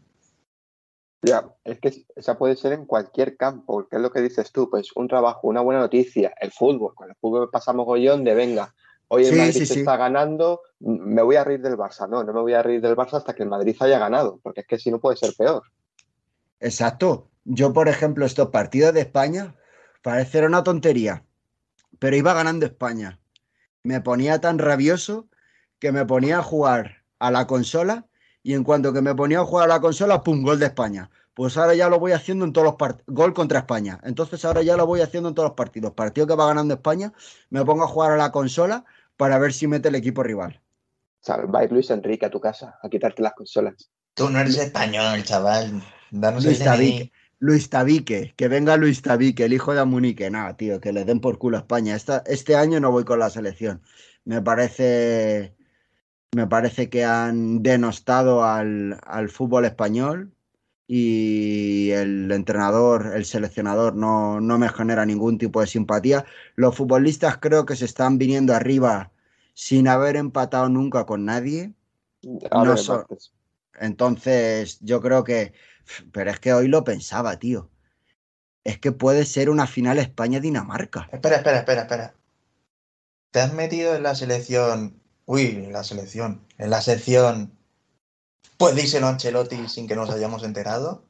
Ya, 1.22 1.54
es 1.66 1.80
que 1.80 2.06
esa 2.16 2.38
puede 2.38 2.56
ser 2.56 2.72
en 2.74 2.86
cualquier 2.86 3.36
campo, 3.36 3.88
que 3.88 3.98
es 3.98 4.02
lo 4.02 4.12
que 4.12 4.22
dices 4.22 4.52
tú, 4.52 4.70
pues 4.70 4.92
un 4.96 5.08
trabajo, 5.08 5.48
una 5.48 5.60
buena 5.62 5.82
noticia, 5.82 6.34
el 6.40 6.52
fútbol, 6.52 6.96
con 6.96 7.10
el 7.10 7.16
fútbol 7.16 7.50
pasamos 7.52 7.86
gollón 7.86 8.24
de 8.24 8.36
venga, 8.36 8.74
hoy 9.10 9.26
el 9.26 9.34
Sí, 9.34 9.38
Madrid 9.38 9.54
sí, 9.54 9.66
se 9.66 9.74
sí. 9.74 9.80
está 9.82 9.98
ganando, 9.98 10.62
me 10.80 11.22
voy 11.22 11.36
a 11.36 11.44
reír 11.44 11.62
del 11.62 11.76
Barça, 11.76 12.08
no, 12.08 12.24
no 12.24 12.32
me 12.32 12.40
voy 12.40 12.54
a 12.54 12.64
reír 12.64 12.80
del 12.80 12.96
Barça 12.96 13.16
hasta 13.16 13.34
que 13.34 13.44
el 13.44 13.50
Madrid 13.50 13.76
haya 13.82 14.00
ganado, 14.00 14.40
porque 14.42 14.62
es 14.62 14.68
que 14.68 14.80
si 14.80 14.92
no 14.92 15.00
puede 15.00 15.18
ser 15.18 15.34
peor. 15.38 15.64
Exacto. 16.62 17.30
Yo, 17.44 17.74
por 17.74 17.90
ejemplo, 17.90 18.26
estos 18.26 18.50
partidos 18.50 18.94
de 18.94 19.02
España, 19.02 19.56
parecerá 20.02 20.48
una 20.48 20.64
tontería, 20.64 21.26
pero 21.98 22.16
iba 22.16 22.34
ganando 22.34 22.66
España. 22.66 23.19
Me 23.84 24.02
ponía 24.02 24.42
tan 24.42 24.60
rabioso 24.60 25.30
que 25.80 25.92
me 25.92 26.06
ponía 26.06 26.40
a 26.40 26.44
jugar 26.44 27.04
a 27.20 27.32
la 27.32 27.48
consola 27.48 28.08
y 28.44 28.54
en 28.54 28.64
cuanto 28.64 28.94
que 28.94 29.02
me 29.02 29.16
ponía 29.16 29.40
a 29.40 29.46
jugar 29.46 29.66
a 29.66 29.76
la 29.76 29.82
consola, 29.82 30.24
¡pum! 30.24 30.44
Gol 30.44 30.60
de 30.60 30.68
España. 30.68 31.10
Pues 31.34 31.56
ahora 31.58 31.74
ya 31.74 31.88
lo 31.88 32.00
voy 32.00 32.12
haciendo 32.12 32.44
en 32.46 32.52
todos 32.52 32.66
los 32.66 32.76
partidos. 32.76 33.16
Gol 33.16 33.34
contra 33.34 33.60
España. 33.60 34.00
Entonces 34.04 34.44
ahora 34.44 34.62
ya 34.62 34.76
lo 34.76 34.86
voy 34.86 35.02
haciendo 35.02 35.30
en 35.30 35.36
todos 35.36 35.50
los 35.50 35.56
partidos. 35.56 35.94
Partido 35.94 36.28
que 36.28 36.36
va 36.36 36.48
ganando 36.48 36.74
España, 36.74 37.14
me 37.50 37.64
pongo 37.64 37.84
a 37.84 37.88
jugar 37.88 38.12
a 38.12 38.18
la 38.18 38.32
consola 38.32 38.84
para 39.16 39.38
ver 39.40 39.54
si 39.54 39.68
mete 39.68 39.88
el 39.88 39.96
equipo 39.96 40.24
rival. 40.24 40.62
Sea, 41.22 41.38
va 41.38 41.60
a 41.60 41.64
ir 41.64 41.72
Luis 41.72 41.90
Enrique 41.90 42.26
a 42.26 42.30
tu 42.30 42.40
casa 42.40 42.78
a 42.82 42.90
quitarte 42.90 43.22
las 43.22 43.34
consolas. 43.34 43.90
Tú 44.14 44.30
no 44.30 44.40
eres 44.40 44.58
español, 44.58 45.24
chaval. 45.24 45.82
Danos 46.12 46.44
Luis 46.44 46.60
el. 46.62 46.68
DNI. 46.68 47.12
Luis 47.40 47.70
Tabique, 47.70 48.34
que 48.36 48.48
venga 48.50 48.76
Luis 48.78 49.02
Tabique, 49.02 49.46
el 49.46 49.54
hijo 49.54 49.74
de 49.74 49.80
Amunique. 49.80 50.30
Nada, 50.30 50.58
tío, 50.58 50.80
que 50.82 50.92
le 50.94 51.06
den 51.06 51.22
por 51.22 51.38
culo 51.38 51.58
a 51.58 51.62
España. 51.62 51.96
Esta- 51.96 52.24
este 52.26 52.56
año 52.56 52.80
no 52.80 52.92
voy 52.92 53.06
con 53.06 53.20
la 53.20 53.30
selección. 53.30 53.82
Me 54.26 54.42
parece, 54.42 55.56
me 56.36 56.48
parece 56.48 56.90
que 56.90 57.06
han 57.06 57.64
denostado 57.64 58.44
al, 58.44 59.00
al 59.06 59.30
fútbol 59.30 59.66
español 59.66 60.34
y 60.86 61.92
el 61.92 62.32
entrenador, 62.32 63.14
el 63.16 63.24
seleccionador, 63.26 63.96
no, 63.96 64.42
no 64.42 64.58
me 64.58 64.70
genera 64.70 65.06
ningún 65.06 65.38
tipo 65.38 65.62
de 65.62 65.68
simpatía. 65.68 66.26
Los 66.56 66.76
futbolistas 66.76 67.38
creo 67.38 67.66
que 67.66 67.76
se 67.76 67.86
están 67.86 68.18
viniendo 68.18 68.54
arriba 68.54 69.12
sin 69.54 69.88
haber 69.88 70.16
empatado 70.18 70.68
nunca 70.68 71.06
con 71.06 71.26
nadie. 71.26 71.74
No 72.66 72.76
so-. 72.78 73.08
Entonces, 73.80 74.80
yo 74.82 75.00
creo 75.02 75.24
que. 75.24 75.54
Pero 76.12 76.32
es 76.32 76.40
que 76.40 76.54
hoy 76.54 76.68
lo 76.68 76.84
pensaba, 76.84 77.38
tío. 77.40 77.70
Es 78.64 78.80
que 78.80 78.92
puede 78.92 79.26
ser 79.26 79.50
una 79.50 79.68
final 79.68 80.00
España-Dinamarca. 80.00 81.10
Espera, 81.12 81.38
espera, 81.38 81.60
espera, 81.60 81.82
espera. 81.82 82.14
¿Te 83.32 83.40
has 83.40 83.54
metido 83.54 83.96
en 83.96 84.04
la 84.04 84.16
selección? 84.16 85.00
Uy, 85.26 85.46
en 85.48 85.72
la 85.72 85.84
selección. 85.84 86.42
En 86.58 86.70
la 86.70 86.82
sección. 86.82 87.52
Pues 88.58 88.76
díselo 88.76 89.08
a 89.08 89.12
Ancelotti 89.12 89.68
sin 89.68 89.88
que 89.88 89.96
nos 89.96 90.10
hayamos 90.10 90.44
enterado. 90.44 91.04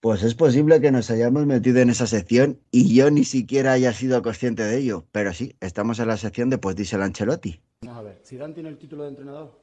Pues 0.00 0.22
es 0.22 0.34
posible 0.34 0.80
que 0.80 0.92
nos 0.92 1.10
hayamos 1.10 1.46
metido 1.46 1.80
en 1.80 1.90
esa 1.90 2.06
sección 2.06 2.60
y 2.70 2.94
yo 2.94 3.10
ni 3.10 3.24
siquiera 3.24 3.72
haya 3.72 3.92
sido 3.92 4.22
consciente 4.22 4.62
de 4.62 4.78
ello. 4.78 5.06
Pero 5.12 5.32
sí, 5.32 5.56
estamos 5.60 5.98
en 5.98 6.08
la 6.08 6.16
sección 6.16 6.50
de 6.50 6.58
pues 6.58 6.76
díselo 6.76 7.02
a 7.02 7.06
Ancelotti. 7.06 7.60
Vamos 7.82 7.98
a 7.98 8.02
ver, 8.02 8.20
¿Zidane 8.24 8.54
tiene 8.54 8.68
el 8.68 8.78
título 8.78 9.04
de 9.04 9.10
entrenador? 9.10 9.58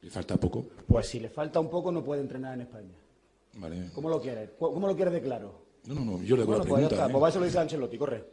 Le 0.00 0.10
falta 0.10 0.36
poco. 0.36 0.66
Pues 0.86 1.06
si 1.06 1.20
le 1.20 1.30
falta 1.30 1.60
un 1.60 1.70
poco 1.70 1.92
no 1.92 2.02
puede 2.02 2.20
entrenar 2.20 2.54
en 2.54 2.62
España. 2.62 2.94
Vale. 3.56 3.90
¿Cómo 3.94 4.08
lo 4.08 4.20
quieres? 4.20 4.50
¿Cómo 4.58 4.86
lo 4.86 4.94
quieres 4.96 5.14
de 5.14 5.22
claro? 5.22 5.64
No, 5.86 5.94
no, 5.94 6.04
no, 6.04 6.22
yo 6.22 6.36
le 6.36 6.42
hago 6.42 6.52
Bueno, 6.52 6.64
la 6.64 6.68
pues 6.70 6.82
ya 6.82 6.88
pregunta. 6.88 6.94
está. 6.94 7.06
¿eh? 7.06 7.12
Pues 7.12 7.22
va, 7.22 7.30
se 7.30 7.38
lo 7.38 7.44
dice 7.44 7.58
a 7.58 7.60
Ancelotti, 7.62 7.98
corre. 7.98 8.24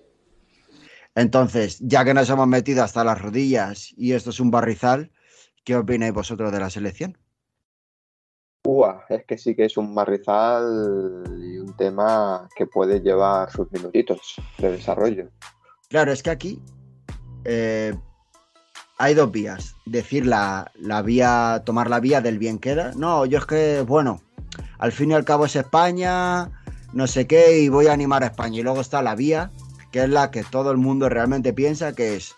Entonces, 1.16 1.80
ya 1.80 2.06
que 2.06 2.14
nos 2.14 2.30
hemos 2.30 2.48
metido 2.48 2.84
hasta 2.84 3.04
las 3.04 3.22
rodillas 3.22 3.92
y 3.98 4.14
esto 4.14 4.30
es 4.30 4.40
un 4.40 4.52
barrizal, 4.52 5.12
¿Qué 5.64 5.76
opináis 5.76 6.14
vosotros 6.14 6.52
de 6.52 6.60
la 6.60 6.70
selección? 6.70 7.18
Ua, 8.66 9.06
es 9.10 9.26
que 9.26 9.38
sí 9.38 9.56
que 9.56 9.66
es 9.66 9.78
un 9.78 9.94
marrizal 9.94 11.24
y 11.40 11.58
un 11.58 11.76
tema 11.78 12.48
que 12.56 12.66
puede 12.66 13.00
llevar 13.00 13.52
sus 13.52 13.72
minutitos 13.72 14.36
de 14.58 14.72
desarrollo. 14.72 15.30
Claro, 15.90 16.12
es 16.12 16.24
que 16.24 16.30
aquí 16.30 16.62
eh, 17.46 17.94
hay 18.98 19.14
dos 19.14 19.32
vías. 19.32 19.76
Decir 19.86 20.26
la, 20.26 20.72
la 20.76 21.02
vía, 21.02 21.62
tomar 21.66 21.90
la 21.90 22.00
vía 22.00 22.22
del 22.22 22.40
bien 22.40 22.60
queda. 22.60 22.92
No, 22.96 23.26
yo 23.26 23.40
es 23.40 23.46
que, 23.46 23.82
bueno, 23.82 24.22
al 24.82 24.92
fin 24.92 25.12
y 25.12 25.14
al 25.14 25.24
cabo 25.24 25.46
es 25.46 25.56
España, 25.56 26.50
no 26.92 27.08
sé 27.08 27.28
qué, 27.28 27.60
y 27.60 27.70
voy 27.70 27.88
a 27.88 27.94
animar 27.94 28.24
a 28.24 28.28
España. 28.28 28.60
Y 28.60 28.64
luego 28.64 28.82
está 28.82 29.02
la 29.02 29.16
vía, 29.16 29.52
que 29.92 30.04
es 30.04 30.10
la 30.10 30.32
que 30.32 30.44
todo 30.44 30.72
el 30.72 30.78
mundo 30.78 31.08
realmente 31.08 31.54
piensa, 31.54 31.94
que 31.94 32.18
es 32.18 32.36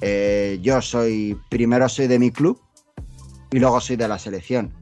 eh, 0.00 0.58
yo 0.62 0.80
soy, 0.80 1.38
primero 1.50 1.88
soy 1.88 2.06
de 2.06 2.18
mi 2.18 2.30
club 2.30 2.60
y 3.50 3.58
luego 3.58 3.80
soy 3.80 3.96
de 3.96 4.08
la 4.08 4.18
selección. 4.18 4.72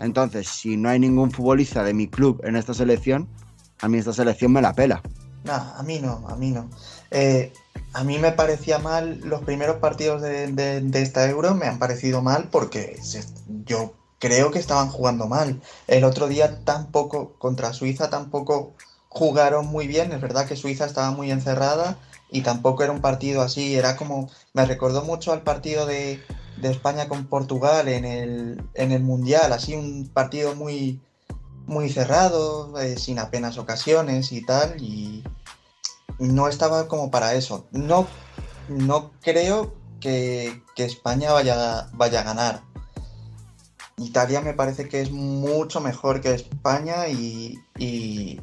Entonces, 0.00 0.48
si 0.48 0.76
no 0.76 0.88
hay 0.88 0.98
ningún 0.98 1.30
futbolista 1.30 1.84
de 1.84 1.94
mi 1.94 2.08
club 2.08 2.40
en 2.44 2.56
esta 2.56 2.74
selección, 2.74 3.28
a 3.80 3.88
mí 3.88 3.98
esta 3.98 4.12
selección 4.12 4.52
me 4.52 4.60
la 4.60 4.74
pela. 4.74 5.00
No, 5.44 5.54
a 5.54 5.82
mí 5.82 6.00
no, 6.00 6.26
a 6.28 6.36
mí 6.36 6.50
no. 6.50 6.68
Eh, 7.10 7.52
a 7.94 8.04
mí 8.04 8.18
me 8.18 8.32
parecía 8.32 8.78
mal, 8.78 9.20
los 9.24 9.42
primeros 9.42 9.76
partidos 9.76 10.22
de, 10.22 10.90
esta 10.94 11.28
Euro 11.28 11.54
me 11.54 11.66
han 11.66 11.78
parecido 11.78 12.22
mal 12.22 12.48
porque 12.50 12.98
yo 13.64 13.94
creo 14.22 14.52
que 14.52 14.60
estaban 14.60 14.88
jugando 14.88 15.26
mal. 15.26 15.60
El 15.88 16.04
otro 16.04 16.28
día 16.28 16.60
tampoco, 16.64 17.32
contra 17.38 17.72
Suiza 17.72 18.08
tampoco 18.08 18.72
jugaron 19.08 19.66
muy 19.66 19.88
bien. 19.88 20.12
Es 20.12 20.20
verdad 20.20 20.46
que 20.46 20.54
Suiza 20.54 20.84
estaba 20.84 21.10
muy 21.10 21.32
encerrada 21.32 21.98
y 22.30 22.42
tampoco 22.42 22.84
era 22.84 22.92
un 22.92 23.00
partido 23.00 23.42
así. 23.42 23.74
Era 23.74 23.96
como, 23.96 24.30
me 24.52 24.64
recordó 24.64 25.02
mucho 25.02 25.32
al 25.32 25.42
partido 25.42 25.86
de, 25.86 26.20
España 26.62 27.08
con 27.08 27.26
Portugal 27.26 27.88
en 27.88 28.04
el, 28.04 28.62
en 28.74 28.92
el 28.92 29.02
Mundial, 29.02 29.52
así 29.52 29.74
un 29.74 30.08
partido 30.14 30.54
muy, 30.54 31.00
muy 31.66 31.88
cerrado, 31.88 32.78
eh, 32.78 32.96
sin 32.98 33.18
apenas 33.18 33.58
ocasiones 33.58 34.30
y 34.30 34.46
tal. 34.46 34.80
Y 34.80 35.24
no 36.20 36.46
estaba 36.46 36.86
como 36.86 37.10
para 37.10 37.34
eso. 37.34 37.66
No, 37.72 38.06
no 38.68 39.10
creo 39.20 39.74
que, 39.98 40.62
que 40.76 40.84
España 40.84 41.32
vaya, 41.32 41.88
vaya 41.92 42.20
a 42.20 42.22
ganar. 42.22 42.71
Italia 44.06 44.40
me 44.40 44.54
parece 44.54 44.88
que 44.88 45.00
es 45.00 45.10
mucho 45.10 45.80
mejor 45.80 46.20
que 46.20 46.34
España 46.34 47.08
y, 47.08 47.58
y 47.78 48.40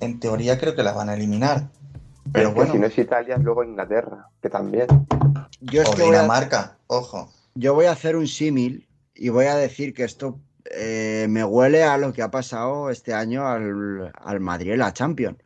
en 0.00 0.20
teoría 0.20 0.58
creo 0.58 0.74
que 0.74 0.82
la 0.82 0.92
van 0.92 1.08
a 1.08 1.14
eliminar. 1.14 1.68
Pero 2.32 2.48
Es 2.48 2.54
que 2.54 2.60
bueno, 2.60 2.72
si 2.72 2.78
no 2.78 2.86
es 2.86 2.98
Italia, 2.98 3.36
es 3.36 3.42
luego 3.42 3.64
Inglaterra, 3.64 4.28
que 4.42 4.50
también. 4.50 4.86
Yo, 5.60 5.82
es 5.82 5.88
o 5.88 5.92
que 5.92 6.02
voy 6.02 6.14
a, 6.14 6.22
Dinamarca, 6.22 6.76
ojo. 6.86 7.32
yo 7.54 7.74
voy 7.74 7.86
a 7.86 7.92
hacer 7.92 8.16
un 8.16 8.26
símil 8.26 8.86
y 9.14 9.30
voy 9.30 9.46
a 9.46 9.56
decir 9.56 9.94
que 9.94 10.04
esto 10.04 10.38
eh, 10.70 11.26
me 11.28 11.44
huele 11.44 11.84
a 11.84 11.96
lo 11.96 12.12
que 12.12 12.22
ha 12.22 12.30
pasado 12.30 12.90
este 12.90 13.14
año 13.14 13.46
al, 13.46 14.12
al 14.14 14.40
Madrid 14.40 14.72
en 14.72 14.80
la 14.80 14.92
Champions, 14.92 15.38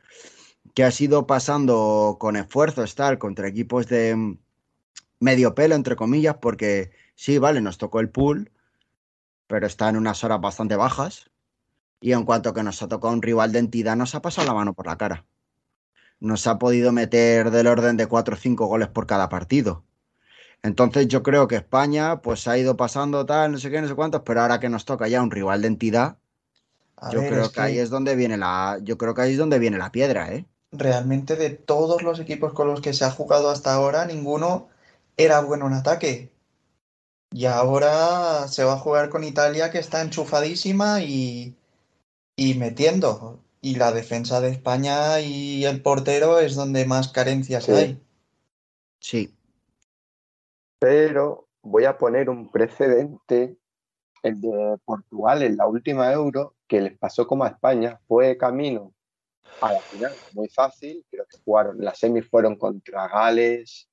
que 0.74 0.84
ha 0.84 0.90
sido 0.90 1.26
pasando 1.26 2.16
con 2.18 2.36
esfuerzos 2.36 2.94
tal 2.94 3.18
contra 3.18 3.48
equipos 3.48 3.86
de 3.86 4.16
mm, 4.16 4.38
medio 5.20 5.54
pelo, 5.54 5.74
entre 5.74 5.96
comillas, 5.96 6.36
porque 6.40 6.90
sí, 7.14 7.38
vale, 7.38 7.60
nos 7.60 7.78
tocó 7.78 8.00
el 8.00 8.10
pool, 8.10 8.50
pero 9.52 9.66
está 9.66 9.90
en 9.90 9.98
unas 9.98 10.24
horas 10.24 10.40
bastante 10.40 10.76
bajas. 10.76 11.30
Y 12.00 12.12
en 12.12 12.24
cuanto 12.24 12.54
que 12.54 12.62
nos 12.62 12.82
ha 12.82 12.88
tocado 12.88 13.12
un 13.12 13.20
rival 13.20 13.52
de 13.52 13.58
entidad, 13.58 13.96
nos 13.96 14.14
ha 14.14 14.22
pasado 14.22 14.46
la 14.48 14.54
mano 14.54 14.72
por 14.72 14.86
la 14.86 14.96
cara. 14.96 15.26
Nos 16.20 16.46
ha 16.46 16.58
podido 16.58 16.90
meter 16.90 17.50
del 17.50 17.66
orden 17.66 17.98
de 17.98 18.06
4 18.06 18.34
o 18.34 18.38
5 18.38 18.66
goles 18.66 18.88
por 18.88 19.06
cada 19.06 19.28
partido. 19.28 19.84
Entonces 20.62 21.06
yo 21.08 21.22
creo 21.22 21.48
que 21.48 21.56
España 21.56 22.22
pues 22.22 22.48
ha 22.48 22.56
ido 22.56 22.78
pasando 22.78 23.26
tal, 23.26 23.52
no 23.52 23.58
sé 23.58 23.70
qué, 23.70 23.82
no 23.82 23.88
sé 23.88 23.94
cuántos, 23.94 24.22
pero 24.24 24.40
ahora 24.40 24.58
que 24.58 24.70
nos 24.70 24.86
toca 24.86 25.06
ya 25.08 25.22
un 25.22 25.30
rival 25.30 25.60
de 25.60 25.68
entidad, 25.68 26.18
A 26.96 27.10
yo 27.10 27.20
ver, 27.20 27.28
creo 27.28 27.46
es 27.46 27.50
que 27.50 27.60
ahí 27.60 27.74
que 27.74 27.82
es 27.82 27.90
donde 27.90 28.16
viene 28.16 28.38
la, 28.38 28.78
yo 28.82 28.96
creo 28.96 29.14
que 29.14 29.22
ahí 29.22 29.32
es 29.32 29.38
donde 29.38 29.58
viene 29.58 29.76
la 29.78 29.92
piedra, 29.92 30.32
¿eh? 30.32 30.46
realmente 30.72 31.36
de 31.36 31.50
todos 31.50 32.02
los 32.02 32.18
equipos 32.20 32.52
con 32.52 32.66
los 32.68 32.80
que 32.80 32.92
se 32.94 33.04
ha 33.04 33.10
jugado 33.10 33.50
hasta 33.50 33.72
ahora, 33.74 34.06
ninguno 34.06 34.68
era 35.16 35.40
bueno 35.40 35.66
en 35.66 35.74
ataque. 35.74 36.31
Y 37.32 37.46
ahora 37.46 38.46
se 38.48 38.64
va 38.64 38.74
a 38.74 38.78
jugar 38.78 39.08
con 39.08 39.24
Italia 39.24 39.70
que 39.70 39.78
está 39.78 40.02
enchufadísima 40.02 41.02
y, 41.02 41.56
y 42.36 42.54
metiendo. 42.54 43.40
Y 43.60 43.76
la 43.76 43.92
defensa 43.92 44.40
de 44.40 44.50
España 44.50 45.20
y 45.20 45.64
el 45.64 45.82
portero 45.82 46.40
es 46.40 46.54
donde 46.56 46.84
más 46.84 47.08
carencias 47.08 47.64
Sí. 47.64 47.72
hay. 47.72 48.02
Sí. 49.00 49.34
Pero 50.78 51.48
voy 51.62 51.84
a 51.84 51.96
poner 51.96 52.28
un 52.28 52.50
precedente, 52.50 53.56
el 54.22 54.40
de 54.40 54.78
Portugal 54.84 55.42
en 55.42 55.56
la 55.56 55.66
última 55.66 56.12
Euro, 56.12 56.56
que 56.66 56.80
les 56.80 56.98
pasó 56.98 57.26
como 57.26 57.44
a 57.44 57.48
España, 57.48 58.00
fue 58.06 58.36
camino 58.36 58.92
a 59.60 59.72
la 59.72 59.80
final, 59.80 60.12
muy 60.32 60.48
fácil, 60.48 61.04
creo 61.08 61.24
que 61.26 61.38
jugaron, 61.44 61.76
las 61.78 61.98
semis 61.98 62.28
fueron 62.28 62.56
contra 62.56 63.06
Gales, 63.06 63.88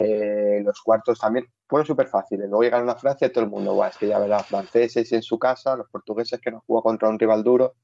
eh, 0.00 0.60
los 0.64 0.80
cuartos 0.80 1.20
también 1.20 1.46
fueron 1.68 1.86
súper 1.86 2.08
fáciles, 2.08 2.48
luego 2.48 2.62
llegaron 2.62 2.88
a 2.88 2.96
Francia 2.96 3.26
y 3.26 3.30
todo 3.30 3.44
el 3.44 3.50
mundo, 3.50 3.74
"Buah, 3.74 3.88
es 3.88 3.96
que 3.98 4.08
ya 4.08 4.18
verás, 4.18 4.46
franceses 4.46 5.12
en 5.12 5.22
su 5.22 5.38
casa, 5.38 5.76
los 5.76 5.88
portugueses 5.88 6.40
que 6.40 6.50
no 6.50 6.62
juegan 6.66 6.82
contra 6.82 7.08
un 7.08 7.18
rival 7.18 7.44
duro, 7.44 7.74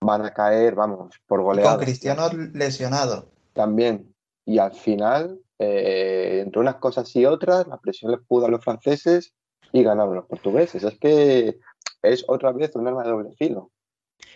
van 0.00 0.24
a 0.24 0.32
caer, 0.32 0.74
vamos, 0.74 1.14
por 1.26 1.42
goleada. 1.42 1.76
con 1.76 1.84
Cristiano 1.84 2.28
lesionado. 2.52 3.30
También. 3.52 4.14
Y 4.44 4.58
al 4.58 4.72
final, 4.72 5.40
eh, 5.58 6.40
entre 6.44 6.60
unas 6.60 6.76
cosas 6.76 7.14
y 7.16 7.26
otras, 7.26 7.66
la 7.66 7.78
presión 7.78 8.12
les 8.12 8.20
pudo 8.20 8.46
a 8.46 8.48
los 8.48 8.62
franceses 8.62 9.34
y 9.72 9.82
ganaron 9.82 10.14
los 10.14 10.26
portugueses. 10.26 10.82
Es 10.82 10.98
que 10.98 11.58
es 12.02 12.24
otra 12.28 12.52
vez 12.52 12.74
un 12.76 12.86
arma 12.86 13.02
de 13.02 13.10
doble 13.10 13.32
filo. 13.36 13.70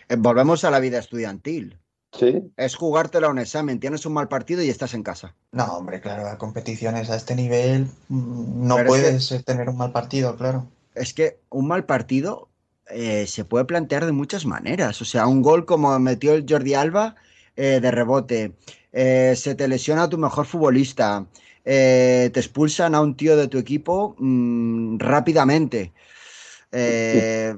Eh, 0.09 0.15
Volvemos 0.17 0.63
a 0.63 0.71
la 0.71 0.79
vida 0.79 0.99
estudiantil. 0.99 1.79
Sí, 2.17 2.51
Es 2.57 2.75
jugártela 2.75 3.27
a 3.27 3.29
un 3.31 3.39
examen, 3.39 3.79
tienes 3.79 4.05
un 4.05 4.13
mal 4.13 4.27
partido 4.27 4.61
y 4.61 4.69
estás 4.69 4.93
en 4.93 5.01
casa. 5.03 5.33
No, 5.51 5.65
hombre, 5.77 5.99
claro, 5.99 6.27
a 6.27 6.37
competiciones 6.37 7.09
a 7.09 7.15
este 7.15 7.35
nivel 7.35 7.87
mm, 8.09 8.67
no 8.67 8.75
Pero 8.75 8.89
es 8.89 8.95
que- 8.95 9.01
puedes 9.01 9.31
eh, 9.31 9.43
tener 9.43 9.69
un 9.69 9.77
mal 9.77 9.91
partido, 9.91 10.35
claro. 10.37 10.67
Es 10.93 11.13
que 11.13 11.39
un 11.49 11.67
mal 11.67 11.85
partido 11.85 12.49
eh, 12.89 13.25
se 13.27 13.45
puede 13.45 13.65
plantear 13.65 14.05
de 14.05 14.11
muchas 14.11 14.45
maneras. 14.45 15.01
O 15.01 15.05
sea, 15.05 15.25
un 15.25 15.41
gol 15.41 15.65
como 15.65 15.97
metió 15.99 16.33
el 16.33 16.45
Jordi 16.47 16.75
Alba 16.75 17.15
eh, 17.55 17.79
de 17.81 17.91
rebote, 17.91 18.53
eh, 18.91 19.33
se 19.35 19.55
te 19.55 19.67
lesiona 19.67 20.07
tu 20.09 20.17
mejor 20.19 20.45
futbolista, 20.45 21.25
eh, 21.65 22.29
te 22.33 22.39
expulsan 22.39 22.93
a 22.93 23.01
un 23.01 23.15
tío 23.15 23.35
de 23.37 23.47
tu 23.47 23.57
equipo 23.57 24.15
mm, 24.19 24.99
rápidamente. 24.99 25.93
Eh, 26.75 27.55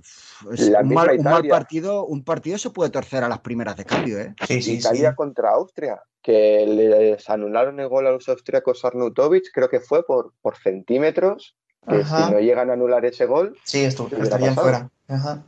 es 0.51 0.59
un, 0.59 0.93
mal, 0.93 1.09
un 1.11 1.23
mal 1.23 1.33
Italia. 1.45 1.49
partido, 1.49 2.05
un 2.05 2.23
partido 2.23 2.57
se 2.57 2.69
puede 2.69 2.89
torcer 2.89 3.23
a 3.23 3.29
las 3.29 3.39
primeras 3.39 3.77
de 3.77 3.85
cambio, 3.85 4.19
¿eh? 4.19 4.35
Sí, 4.45 4.61
sí, 4.61 4.73
Italia 4.73 5.11
sí. 5.11 5.15
contra 5.15 5.51
Austria, 5.51 6.01
que 6.21 6.65
les 6.67 7.29
anularon 7.29 7.79
el 7.79 7.87
gol 7.87 8.07
a 8.07 8.11
los 8.11 8.27
austríacos 8.27 8.83
Arnautovic, 8.83 9.45
creo 9.53 9.69
que 9.69 9.79
fue 9.79 10.05
por, 10.05 10.33
por 10.41 10.57
centímetros, 10.57 11.55
que 11.87 12.01
Ajá. 12.01 12.25
si 12.25 12.31
no 12.31 12.39
llegan 12.39 12.69
a 12.69 12.73
anular 12.73 13.05
ese 13.05 13.25
gol, 13.25 13.57
Sí, 13.63 13.85
estu- 13.85 14.09
¿Qué 14.09 14.15
hubiera 14.15 14.23
estarían 14.23 14.55
pasado? 14.55 14.89
fuera. 15.07 15.17
Ajá. 15.17 15.43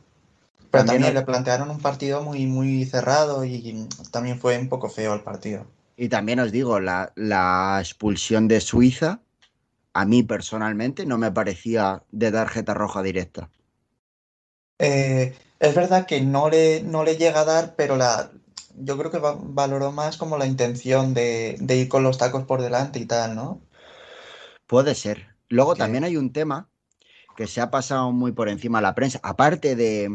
Pero 0.70 0.84
También 0.84 1.02
también 1.02 1.14
le 1.14 1.22
plantearon 1.22 1.70
un 1.70 1.80
partido 1.80 2.22
muy, 2.22 2.46
muy 2.46 2.84
cerrado 2.84 3.44
y 3.44 3.88
también 4.12 4.38
fue 4.38 4.58
un 4.58 4.68
poco 4.68 4.88
feo 4.88 5.14
el 5.14 5.20
partido. 5.22 5.66
Y 5.96 6.08
también 6.08 6.40
os 6.40 6.52
digo, 6.52 6.78
la, 6.78 7.12
la 7.16 7.78
expulsión 7.80 8.48
de 8.48 8.60
Suiza, 8.60 9.20
a 9.94 10.04
mí 10.04 10.22
personalmente 10.22 11.06
no 11.06 11.18
me 11.18 11.32
parecía 11.32 12.02
de 12.12 12.30
tarjeta 12.30 12.72
roja 12.74 13.02
directa. 13.02 13.50
Eh, 14.78 15.34
es 15.60 15.74
verdad 15.74 16.06
que 16.06 16.20
no 16.20 16.48
le, 16.50 16.82
no 16.82 17.04
le 17.04 17.16
llega 17.16 17.40
a 17.40 17.44
dar, 17.44 17.74
pero 17.76 17.96
la, 17.96 18.30
yo 18.76 18.96
creo 18.98 19.10
que 19.10 19.18
va- 19.18 19.36
valoró 19.40 19.92
más 19.92 20.16
como 20.16 20.38
la 20.38 20.46
intención 20.46 21.14
de, 21.14 21.56
de 21.60 21.76
ir 21.76 21.88
con 21.88 22.02
los 22.02 22.18
tacos 22.18 22.44
por 22.44 22.62
delante 22.62 22.98
y 23.00 23.06
tal, 23.06 23.34
¿no? 23.36 23.60
Puede 24.66 24.94
ser. 24.94 25.26
Luego 25.48 25.76
también 25.76 26.04
hay 26.04 26.16
un 26.16 26.32
tema 26.32 26.68
que 27.36 27.46
se 27.48 27.60
ha 27.60 27.70
pasado 27.70 28.12
muy 28.12 28.32
por 28.32 28.48
encima 28.48 28.78
de 28.78 28.82
la 28.82 28.94
prensa, 28.96 29.20
aparte 29.22 29.76
de, 29.76 30.10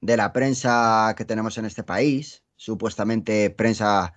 de 0.00 0.16
la 0.16 0.32
prensa 0.32 1.14
que 1.16 1.24
tenemos 1.24 1.58
en 1.58 1.64
este 1.64 1.82
país, 1.82 2.42
supuestamente 2.56 3.50
prensa 3.50 4.14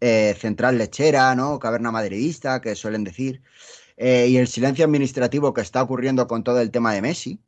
eh, 0.00 0.36
central 0.38 0.78
lechera, 0.78 1.34
¿no? 1.36 1.58
Caverna 1.58 1.92
madridista, 1.92 2.60
que 2.60 2.76
suelen 2.76 3.04
decir, 3.04 3.42
eh, 3.96 4.28
y 4.28 4.38
el 4.38 4.48
silencio 4.48 4.84
administrativo 4.86 5.54
que 5.54 5.62
está 5.62 5.82
ocurriendo 5.82 6.28
con 6.28 6.44
todo 6.44 6.60
el 6.60 6.70
tema 6.70 6.94
de 6.94 7.02
Messi, 7.02 7.40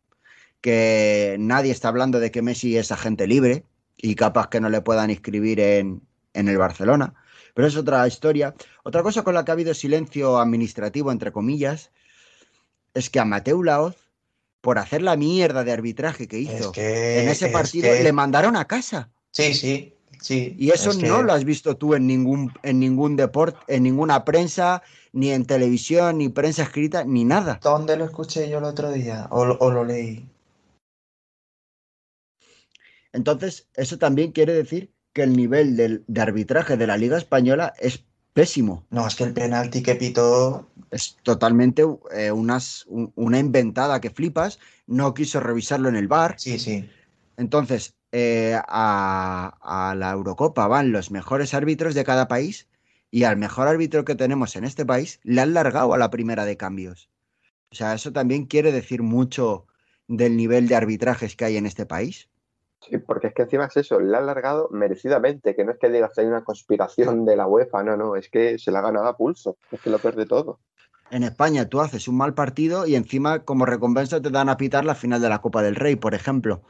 que 0.61 1.37
nadie 1.39 1.73
está 1.73 1.89
hablando 1.89 2.21
de 2.21 2.31
que 2.31 2.43
Messi 2.43 2.77
es 2.77 2.91
agente 2.93 3.27
libre 3.27 3.65
y 3.97 4.15
capaz 4.15 4.49
que 4.49 4.61
no 4.61 4.69
le 4.69 4.81
puedan 4.81 5.11
inscribir 5.11 5.61
en, 5.61 6.03
en 6.35 6.49
el 6.49 6.59
Barcelona. 6.59 7.15
Pero 7.55 7.67
es 7.69 7.77
otra 7.77 8.07
historia. 8.07 8.55
Otra 8.85 9.03
cosa 9.03 9.23
con 9.23 9.35
la 9.35 9.45
que 9.45 9.51
ha 9.51 9.55
habido 9.55 9.75
silencio 9.75 10.39
administrativo, 10.39 11.11
entre 11.13 11.33
comillas, 11.33 11.91
es 12.95 13.11
que 13.11 13.21
a 13.21 13.25
Mateu 13.25 13.63
Laoz, 13.63 13.97
por 14.61 14.79
hacer 14.79 15.03
la 15.03 15.17
mierda 15.17 15.65
de 15.65 15.73
arbitraje 15.73 16.27
que 16.29 16.39
hizo 16.41 16.53
Es 16.53 16.69
que, 16.71 17.21
en 17.21 17.29
ese 17.29 17.47
es 17.47 17.53
partido, 17.53 17.93
que- 17.93 18.03
le 18.03 18.13
mandaron 18.13 18.57
a 18.57 18.67
casa. 18.67 19.11
Sí, 19.31 19.55
sí, 19.55 19.95
Sí. 20.21 20.57
Y 20.59 20.71
eso 20.71 20.91
es 20.91 20.97
que- 20.97 21.07
no 21.07 21.23
lo 21.23 21.33
has 21.33 21.45
visto 21.45 21.77
tú 21.77 21.95
en 21.95 22.09
ningún, 22.09 22.53
en 22.65 22.81
ningún 22.81 23.15
deporte, 23.15 23.57
en 23.69 23.85
ninguna 23.85 24.25
prensa, 24.25 24.83
ni 25.13 25.31
en 25.31 25.45
televisión, 25.47 26.19
ni 26.19 26.29
prensa 26.29 26.65
escrita, 26.65 27.05
ni 27.05 27.25
nada. 27.25 27.61
¿Dónde 27.63 27.97
lo 27.97 28.05
escuché 28.05 28.51
yo 28.51 28.59
el 28.59 28.65
otro 28.65 28.91
día? 28.91 29.29
¿O, 29.31 29.45
lo- 29.45 29.57
o 29.61 29.71
lo 29.71 29.85
leí? 29.85 30.27
Entonces, 33.13 33.69
eso 33.75 33.99
también 33.99 34.33
quiere 34.33 34.53
decir 34.53 34.93
que 35.13 35.23
el 35.23 35.37
nivel 35.37 35.77
del- 35.77 36.05
de 36.07 36.21
arbitraje 36.21 36.77
de 36.77 36.87
la 36.87 36.97
Liga 36.97 37.17
Española 37.19 37.73
es 37.79 38.05
pésimo. 38.35 38.87
No, 38.91 39.07
es 39.07 39.17
que 39.17 39.25
el 39.25 39.33
penalti 39.33 39.83
que 39.83 39.95
pitó. 39.97 40.71
Es 40.91 41.17
totalmente 41.23 41.85
eh, 42.15 42.31
unas, 42.31 42.85
un- 42.87 43.13
una 43.17 43.39
inventada 43.39 44.01
que 44.01 44.11
flipas. 44.11 44.59
No 44.87 45.15
quiso 45.15 45.41
revisarlo 45.41 45.89
en 45.89 45.97
el 45.97 46.09
bar. 46.09 46.35
Sí, 46.39 46.59
sí. 46.59 46.89
Entonces, 47.37 47.95
eh, 48.13 48.59
a, 48.69 49.91
a 49.91 49.95
la 49.95 50.11
Eurocopa 50.13 50.67
van 50.67 50.93
los 50.93 51.11
mejores 51.11 51.55
árbitros 51.55 51.95
de 51.95 52.05
cada 52.05 52.29
país 52.29 52.69
y 53.11 53.25
al 53.25 53.37
mejor 53.37 53.69
árbitro 53.69 54.05
que 54.05 54.15
tenemos 54.15 54.57
en 54.57 54.65
este 54.65 54.85
país 54.87 55.21
le 55.23 55.41
han 55.41 55.55
largado 55.55 55.95
a 55.95 55.99
la 55.99 56.11
primera 56.11 56.45
de 56.45 56.57
cambios. 56.57 57.11
O 57.71 57.75
sea, 57.75 57.95
eso 57.95 58.13
también 58.13 58.47
quiere 58.47 58.73
decir 58.73 59.03
mucho 59.03 59.67
del 60.09 60.37
nivel 60.37 60.69
de 60.69 60.77
arbitrajes 60.77 61.37
que 61.37 61.45
hay 61.45 61.57
en 61.57 61.67
este 61.67 61.87
país. 61.87 62.29
Sí, 62.81 62.99
porque 62.99 63.29
es 63.29 63.35
que 63.35 63.43
encima 63.43 63.65
es 63.67 63.77
eso, 63.77 63.99
le 63.99 64.17
ha 64.17 64.21
alargado 64.21 64.69
merecidamente, 64.71 65.57
que 65.57 65.65
no 65.65 65.73
es 65.73 65.79
que 65.79 65.89
digas 65.89 66.13
que 66.15 66.21
hay 66.21 66.27
una 66.29 66.45
conspiración 66.45 67.25
de 67.25 67.37
la 67.37 67.47
UEFA, 67.47 67.83
no, 67.83 67.97
no, 67.97 68.17
es 68.17 68.29
que 68.31 68.59
se 68.59 68.71
la 68.71 68.79
ha 68.79 68.83
ganado 68.83 69.07
a 69.07 69.17
pulso, 69.17 69.57
es 69.73 69.81
que 69.81 69.91
lo 69.91 69.99
pierde 69.99 70.27
todo. 70.27 70.61
En 71.11 71.23
España 71.23 71.69
tú 71.69 71.81
haces 71.81 72.07
un 72.07 72.17
mal 72.17 72.35
partido 72.35 72.87
y 72.87 72.95
encima 72.95 73.45
como 73.45 73.67
recompensa 73.67 74.21
te 74.21 74.31
dan 74.31 74.49
a 74.49 74.57
pitar 74.57 74.85
la 74.85 74.95
final 74.95 75.21
de 75.21 75.29
la 75.29 75.41
Copa 75.41 75.63
del 75.63 75.75
Rey, 75.75 75.97
por 75.97 76.15
ejemplo. 76.15 76.63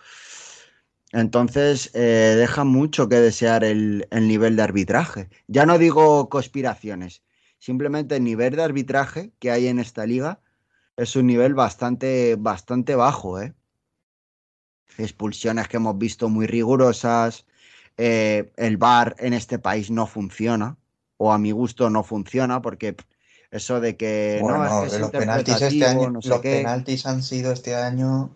Entonces 1.13 1.91
eh, 1.95 2.35
deja 2.37 2.65
mucho 2.65 3.09
que 3.09 3.17
desear 3.17 3.65
el, 3.65 4.07
el 4.11 4.29
nivel 4.29 4.57
de 4.57 4.63
arbitraje. 4.63 5.29
Ya 5.47 5.67
no 5.67 5.79
digo 5.79 6.29
conspiraciones, 6.29 7.23
simplemente 7.59 8.17
el 8.17 8.25
nivel 8.25 8.57
de 8.57 8.63
arbitraje 8.63 9.33
que 9.39 9.51
hay 9.51 9.67
en 9.67 9.79
esta 9.79 10.07
liga 10.07 10.41
es 10.97 11.17
un 11.17 11.27
nivel 11.27 11.55
bastante, 11.55 12.37
bastante 12.39 12.95
bajo. 12.95 13.41
¿eh? 13.41 13.55
Expulsiones 14.99 15.69
que 15.69 15.77
hemos 15.79 15.97
visto 15.97 16.29
muy 16.29 16.47
rigurosas, 16.47 17.47
eh, 17.97 18.53
el 18.57 18.77
VAR 18.77 19.17
en 19.19 19.33
este 19.33 19.59
país 19.59 19.91
no 19.91 20.07
funciona, 20.07 20.77
o 21.17 21.33
a 21.33 21.39
mi 21.39 21.53
gusto 21.53 21.89
no 21.89 22.03
funciona, 22.03 22.61
porque 22.61 22.97
eso 23.51 23.81
de 23.81 23.97
que 23.97 24.41
Bueno, 24.43 24.65
no, 24.65 24.85
es 24.85 24.91
que 24.91 24.97
es 24.97 25.01
los 25.01 25.11
penaltis 25.11 25.63
este 25.63 25.85
año, 25.87 26.11
no 26.11 26.21
sé 26.21 26.29
los 26.29 26.41
qué. 26.41 26.57
penaltis 26.59 27.07
han 27.07 27.23
sido 27.23 27.53
este 27.53 27.75
año. 27.75 28.31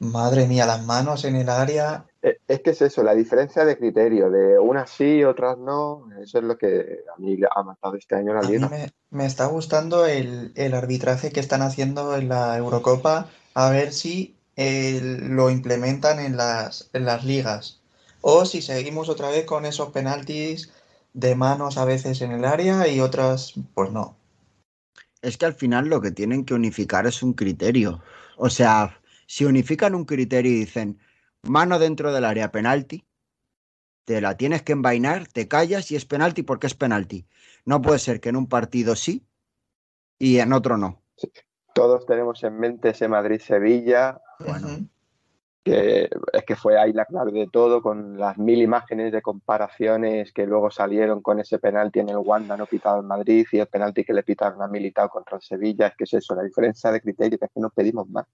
Madre 0.00 0.46
mía, 0.46 0.66
las 0.66 0.84
manos 0.84 1.24
en 1.24 1.36
el 1.36 1.48
área. 1.48 2.04
Eh, 2.22 2.38
Es 2.48 2.60
que 2.60 2.70
es 2.70 2.82
eso, 2.82 3.02
la 3.02 3.14
diferencia 3.14 3.64
de 3.64 3.78
criterio, 3.78 4.30
de 4.30 4.58
unas 4.58 4.90
sí, 4.90 5.22
otras 5.24 5.56
no, 5.58 6.08
eso 6.20 6.38
es 6.38 6.44
lo 6.44 6.58
que 6.58 7.00
a 7.14 7.20
mí 7.20 7.38
ha 7.54 7.62
matado 7.62 7.94
este 7.96 8.16
año 8.16 8.34
la 8.34 8.40
A 8.40 8.42
mí 8.42 8.52
liga. 8.52 8.68
me, 8.68 8.90
me 9.10 9.26
está 9.26 9.46
gustando 9.46 10.04
el, 10.06 10.52
el 10.56 10.74
arbitraje 10.74 11.30
que 11.30 11.40
están 11.40 11.62
haciendo 11.62 12.16
en 12.16 12.28
la 12.28 12.56
Eurocopa, 12.58 13.28
a 13.54 13.70
ver 13.70 13.92
si 13.92 14.36
eh, 14.56 15.00
lo 15.02 15.50
implementan 15.50 16.20
en 16.20 16.36
las, 16.36 16.90
en 16.92 17.04
las 17.04 17.24
ligas. 17.24 17.80
O 18.20 18.44
si 18.44 18.62
seguimos 18.62 19.08
otra 19.08 19.28
vez 19.28 19.44
con 19.44 19.66
esos 19.66 19.90
penaltis 19.90 20.72
de 21.12 21.34
manos 21.34 21.76
a 21.78 21.84
veces 21.84 22.20
en 22.22 22.32
el 22.32 22.44
área 22.44 22.88
y 22.88 23.00
otras, 23.00 23.54
pues 23.74 23.90
no. 23.90 24.16
Es 25.22 25.36
que 25.36 25.46
al 25.46 25.54
final 25.54 25.88
lo 25.88 26.00
que 26.00 26.10
tienen 26.10 26.44
que 26.44 26.54
unificar 26.54 27.06
es 27.06 27.22
un 27.22 27.32
criterio. 27.32 28.02
O 28.36 28.50
sea, 28.50 29.00
si 29.26 29.44
unifican 29.44 29.94
un 29.94 30.04
criterio 30.04 30.52
y 30.52 30.56
dicen 30.56 30.98
mano 31.42 31.78
dentro 31.78 32.12
del 32.12 32.24
área 32.24 32.50
penalti, 32.50 33.04
te 34.04 34.20
la 34.20 34.36
tienes 34.36 34.62
que 34.62 34.72
envainar, 34.72 35.26
te 35.28 35.48
callas 35.48 35.90
y 35.90 35.96
es 35.96 36.04
penalti 36.04 36.42
porque 36.42 36.66
es 36.66 36.74
penalti. 36.74 37.26
No 37.64 37.80
puede 37.80 37.98
ser 37.98 38.20
que 38.20 38.28
en 38.28 38.36
un 38.36 38.48
partido 38.48 38.96
sí 38.96 39.26
y 40.18 40.38
en 40.38 40.52
otro 40.52 40.76
no. 40.76 41.02
Todos 41.74 42.06
tenemos 42.06 42.42
en 42.44 42.58
mente 42.58 42.90
ese 42.90 43.08
Madrid-Sevilla, 43.08 44.20
Bueno. 44.48 44.68
Que 45.62 46.10
es 46.34 46.44
que 46.44 46.56
fue 46.56 46.78
ahí 46.78 46.92
la 46.92 47.06
clave 47.06 47.32
de 47.32 47.48
todo, 47.50 47.80
con 47.80 48.18
las 48.18 48.36
mil 48.36 48.60
imágenes 48.60 49.10
de 49.12 49.22
comparaciones 49.22 50.30
que 50.34 50.46
luego 50.46 50.70
salieron 50.70 51.22
con 51.22 51.40
ese 51.40 51.58
penalti 51.58 52.00
en 52.00 52.10
el 52.10 52.18
Wanda 52.18 52.54
no 52.58 52.66
pitado 52.66 53.00
en 53.00 53.06
Madrid 53.06 53.46
y 53.50 53.58
el 53.60 53.66
penalti 53.66 54.04
que 54.04 54.12
le 54.12 54.22
pitaron 54.22 54.60
a 54.60 54.68
Militao 54.68 55.08
contra 55.08 55.36
el 55.38 55.42
Sevilla, 55.42 55.86
es 55.86 55.94
que 55.96 56.04
es 56.04 56.12
eso, 56.12 56.34
la 56.34 56.42
diferencia 56.42 56.92
de 56.92 57.00
criterio, 57.00 57.38
que 57.38 57.46
es 57.46 57.50
que 57.54 57.60
no 57.60 57.70
pedimos 57.70 58.06
más. 58.10 58.26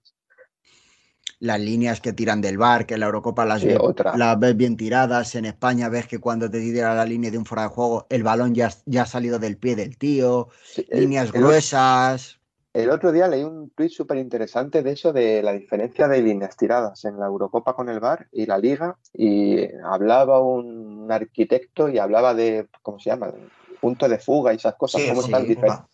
Las 1.39 1.59
líneas 1.61 2.01
que 2.01 2.11
tiran 2.11 2.41
del 2.41 2.57
bar, 2.57 2.85
que 2.85 2.95
en 2.95 2.99
la 2.99 3.05
Eurocopa 3.05 3.45
las, 3.45 3.61
Sí, 3.61 3.67
ve- 3.69 3.77
otra. 3.79 4.15
las 4.17 4.37
ves 4.37 4.55
bien 4.57 4.75
tiradas. 4.75 5.33
En 5.35 5.45
España 5.45 5.87
ves 5.87 6.07
que 6.07 6.19
cuando 6.19 6.51
te 6.51 6.59
tira 6.59 6.93
la 6.93 7.05
línea 7.05 7.31
de 7.31 7.37
un 7.37 7.45
fuera 7.45 7.63
de 7.63 7.69
juego, 7.69 8.05
el 8.09 8.23
balón 8.23 8.53
ya, 8.53 8.69
ya 8.85 9.03
ha 9.03 9.05
salido 9.07 9.39
del 9.39 9.57
pie 9.57 9.77
del 9.77 9.97
tío. 9.97 10.49
Sí, 10.65 10.85
Líneas 10.91 11.27
el- 11.33 11.41
gruesas. 11.41 12.40
El 12.73 12.89
otro 12.89 13.11
día 13.11 13.27
leí 13.27 13.43
un 13.43 13.69
tuit 13.71 13.91
súper 13.91 14.17
interesante 14.17 14.81
de 14.81 14.91
eso, 14.91 15.11
de 15.11 15.43
la 15.43 15.51
diferencia 15.51 16.07
de 16.07 16.21
líneas 16.21 16.55
tiradas 16.55 17.03
en 17.03 17.19
la 17.19 17.25
Eurocopa 17.25 17.75
con 17.75 17.89
el 17.89 17.99
VAR 17.99 18.27
y 18.31 18.45
la 18.45 18.57
Liga, 18.57 18.97
y 19.13 19.67
hablaba 19.83 20.39
un 20.41 21.11
arquitecto 21.11 21.89
y 21.89 21.97
hablaba 21.97 22.33
de, 22.33 22.69
¿cómo 22.81 22.97
se 22.99 23.09
llama? 23.09 23.33
Punto 23.81 24.07
de 24.07 24.19
fuga 24.19 24.53
y 24.53 24.55
esas 24.55 24.75
cosas, 24.75 25.01
Sí, 25.01 25.07
cómo 25.07 25.21
sí, 25.21 25.33
están 25.33 25.47
difer- 25.47 25.85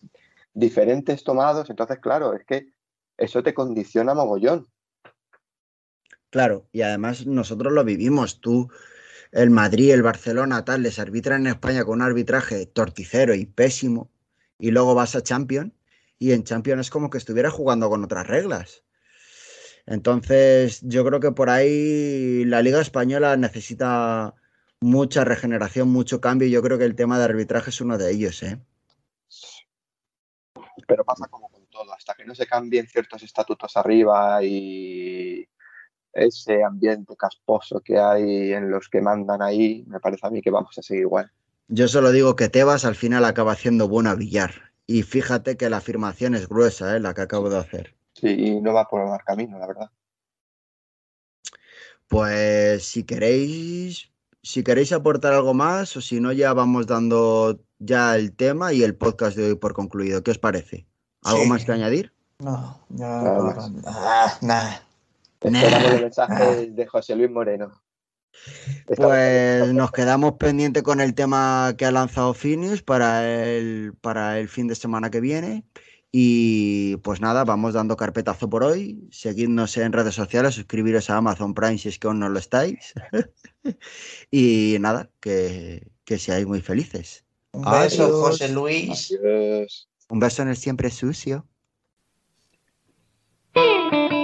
diferentes 0.54 1.24
tomados, 1.24 1.68
entonces 1.68 1.98
claro, 1.98 2.34
es 2.34 2.44
que 2.44 2.68
eso 3.16 3.42
te 3.42 3.54
condiciona 3.54 4.14
mogollón. 4.14 4.68
Claro, 6.30 6.68
y 6.72 6.82
además 6.82 7.26
nosotros 7.26 7.72
lo 7.72 7.84
vivimos. 7.84 8.40
Tú, 8.40 8.68
el 9.32 9.50
Madrid, 9.50 9.92
el 9.92 10.02
Barcelona, 10.02 10.64
tal, 10.64 10.82
les 10.82 10.98
arbitran 10.98 11.42
en 11.42 11.48
España 11.54 11.84
con 11.84 11.96
un 11.96 12.02
arbitraje 12.02 12.66
torticero 12.66 13.34
y 13.34 13.46
pésimo, 13.46 14.10
y 14.58 14.70
luego 14.72 14.94
vas 14.94 15.16
a 15.16 15.22
Champions, 15.22 15.72
y 16.18 16.32
en 16.32 16.44
Champions 16.44 16.80
es 16.80 16.90
como 16.90 17.10
que 17.10 17.18
estuviera 17.18 17.50
jugando 17.50 17.88
con 17.88 18.04
otras 18.04 18.26
reglas. 18.26 18.84
Entonces, 19.86 20.80
yo 20.82 21.04
creo 21.04 21.20
que 21.20 21.32
por 21.32 21.48
ahí 21.48 22.44
la 22.44 22.60
Liga 22.60 22.80
Española 22.80 23.36
necesita 23.36 24.34
mucha 24.80 25.24
regeneración, 25.24 25.88
mucho 25.88 26.20
cambio, 26.20 26.46
y 26.46 26.50
yo 26.50 26.62
creo 26.62 26.78
que 26.78 26.84
el 26.84 26.94
tema 26.94 27.18
de 27.18 27.24
arbitraje 27.24 27.70
es 27.70 27.80
uno 27.80 27.96
de 27.96 28.10
ellos, 28.10 28.42
¿eh? 28.42 28.60
Pero 30.86 31.04
pasa 31.04 31.26
como 31.28 31.48
con 31.48 31.66
todo, 31.66 31.92
hasta 31.92 32.14
que 32.14 32.24
no 32.24 32.34
se 32.34 32.46
cambien 32.46 32.86
ciertos 32.86 33.22
estatutos 33.22 33.76
arriba 33.76 34.42
y 34.42 35.48
ese 36.12 36.62
ambiente 36.62 37.14
casposo 37.16 37.80
que 37.80 37.98
hay 37.98 38.52
en 38.52 38.70
los 38.70 38.88
que 38.88 39.00
mandan 39.00 39.42
ahí, 39.42 39.84
me 39.86 40.00
parece 40.00 40.26
a 40.26 40.30
mí 40.30 40.40
que 40.40 40.50
vamos 40.50 40.76
a 40.78 40.82
seguir 40.82 41.02
igual. 41.02 41.30
Yo 41.68 41.88
solo 41.88 42.12
digo 42.12 42.36
que 42.36 42.48
Tebas 42.48 42.84
al 42.84 42.94
final 42.94 43.24
acaba 43.24 43.52
haciendo 43.52 43.88
bueno 43.88 44.10
a 44.10 44.14
Villar. 44.14 44.67
Y 44.90 45.02
fíjate 45.02 45.58
que 45.58 45.68
la 45.68 45.76
afirmación 45.76 46.34
es 46.34 46.48
gruesa, 46.48 46.96
¿eh? 46.96 47.00
la 47.00 47.12
que 47.12 47.20
acabo 47.20 47.50
de 47.50 47.58
hacer. 47.58 47.94
Sí, 48.14 48.28
y 48.28 48.60
no 48.60 48.72
va 48.72 48.88
por 48.88 49.02
el 49.02 49.08
mal 49.08 49.20
camino, 49.22 49.58
la 49.58 49.66
verdad. 49.66 49.90
Pues 52.08 52.84
si 52.84 53.04
queréis, 53.04 54.10
si 54.42 54.64
queréis 54.64 54.92
aportar 54.92 55.34
algo 55.34 55.52
más 55.52 55.94
o 55.96 56.00
si 56.00 56.20
no, 56.20 56.32
ya 56.32 56.54
vamos 56.54 56.86
dando 56.86 57.60
ya 57.78 58.16
el 58.16 58.34
tema 58.34 58.72
y 58.72 58.82
el 58.82 58.96
podcast 58.96 59.36
de 59.36 59.48
hoy 59.50 59.54
por 59.56 59.74
concluido. 59.74 60.22
¿Qué 60.22 60.30
os 60.30 60.38
parece? 60.38 60.86
¿Algo 61.22 61.42
Sí. 61.42 61.48
más 61.50 61.64
que 61.66 61.72
añadir? 61.72 62.12
No, 62.38 62.80
ya. 62.88 63.22
Nada 63.22 63.42
más. 63.42 64.42
Nada. 64.42 64.82
Esperamos 65.40 65.92
los 65.92 66.00
mensajes 66.00 66.74
de 66.74 66.86
José 66.86 67.14
Luis 67.14 67.30
Moreno. 67.30 67.72
Pues 68.96 69.72
nos 69.72 69.92
quedamos 69.92 70.34
pendientes 70.34 70.82
con 70.82 71.00
el 71.00 71.14
tema 71.14 71.74
que 71.76 71.84
ha 71.84 71.90
lanzado 71.90 72.34
Finius 72.34 72.82
para 72.82 73.28
el, 73.28 73.94
para 74.00 74.38
el 74.38 74.48
fin 74.48 74.68
de 74.68 74.74
semana 74.74 75.10
que 75.10 75.20
viene. 75.20 75.64
Y 76.10 76.96
pues 76.98 77.20
nada, 77.20 77.44
vamos 77.44 77.74
dando 77.74 77.96
carpetazo 77.96 78.48
por 78.48 78.64
hoy. 78.64 79.06
Seguidnos 79.10 79.76
en 79.76 79.92
redes 79.92 80.14
sociales, 80.14 80.54
suscribiros 80.54 81.10
a 81.10 81.18
Amazon 81.18 81.52
Prime 81.52 81.76
si 81.76 81.88
es 81.88 81.98
que 81.98 82.06
aún 82.06 82.18
no 82.18 82.28
lo 82.30 82.38
estáis. 82.38 82.94
y 84.30 84.76
nada, 84.80 85.10
que, 85.20 85.86
que 86.04 86.18
seáis 86.18 86.46
muy 86.46 86.62
felices. 86.62 87.24
Un 87.52 87.62
beso, 87.62 88.04
Adiós. 88.04 88.20
José 88.20 88.48
Luis. 88.48 89.12
Adiós. 89.20 89.88
Un 90.08 90.20
beso 90.20 90.42
en 90.42 90.48
el 90.48 90.56
siempre 90.56 90.90
sucio. 90.90 91.46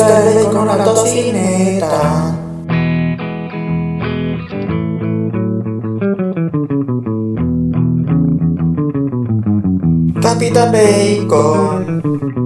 ustedes 0.00 0.46
con 0.46 0.58
una 0.58 0.84
tocineta. 0.84 2.36
Capitán 10.20 10.72
Bacon. 10.72 12.39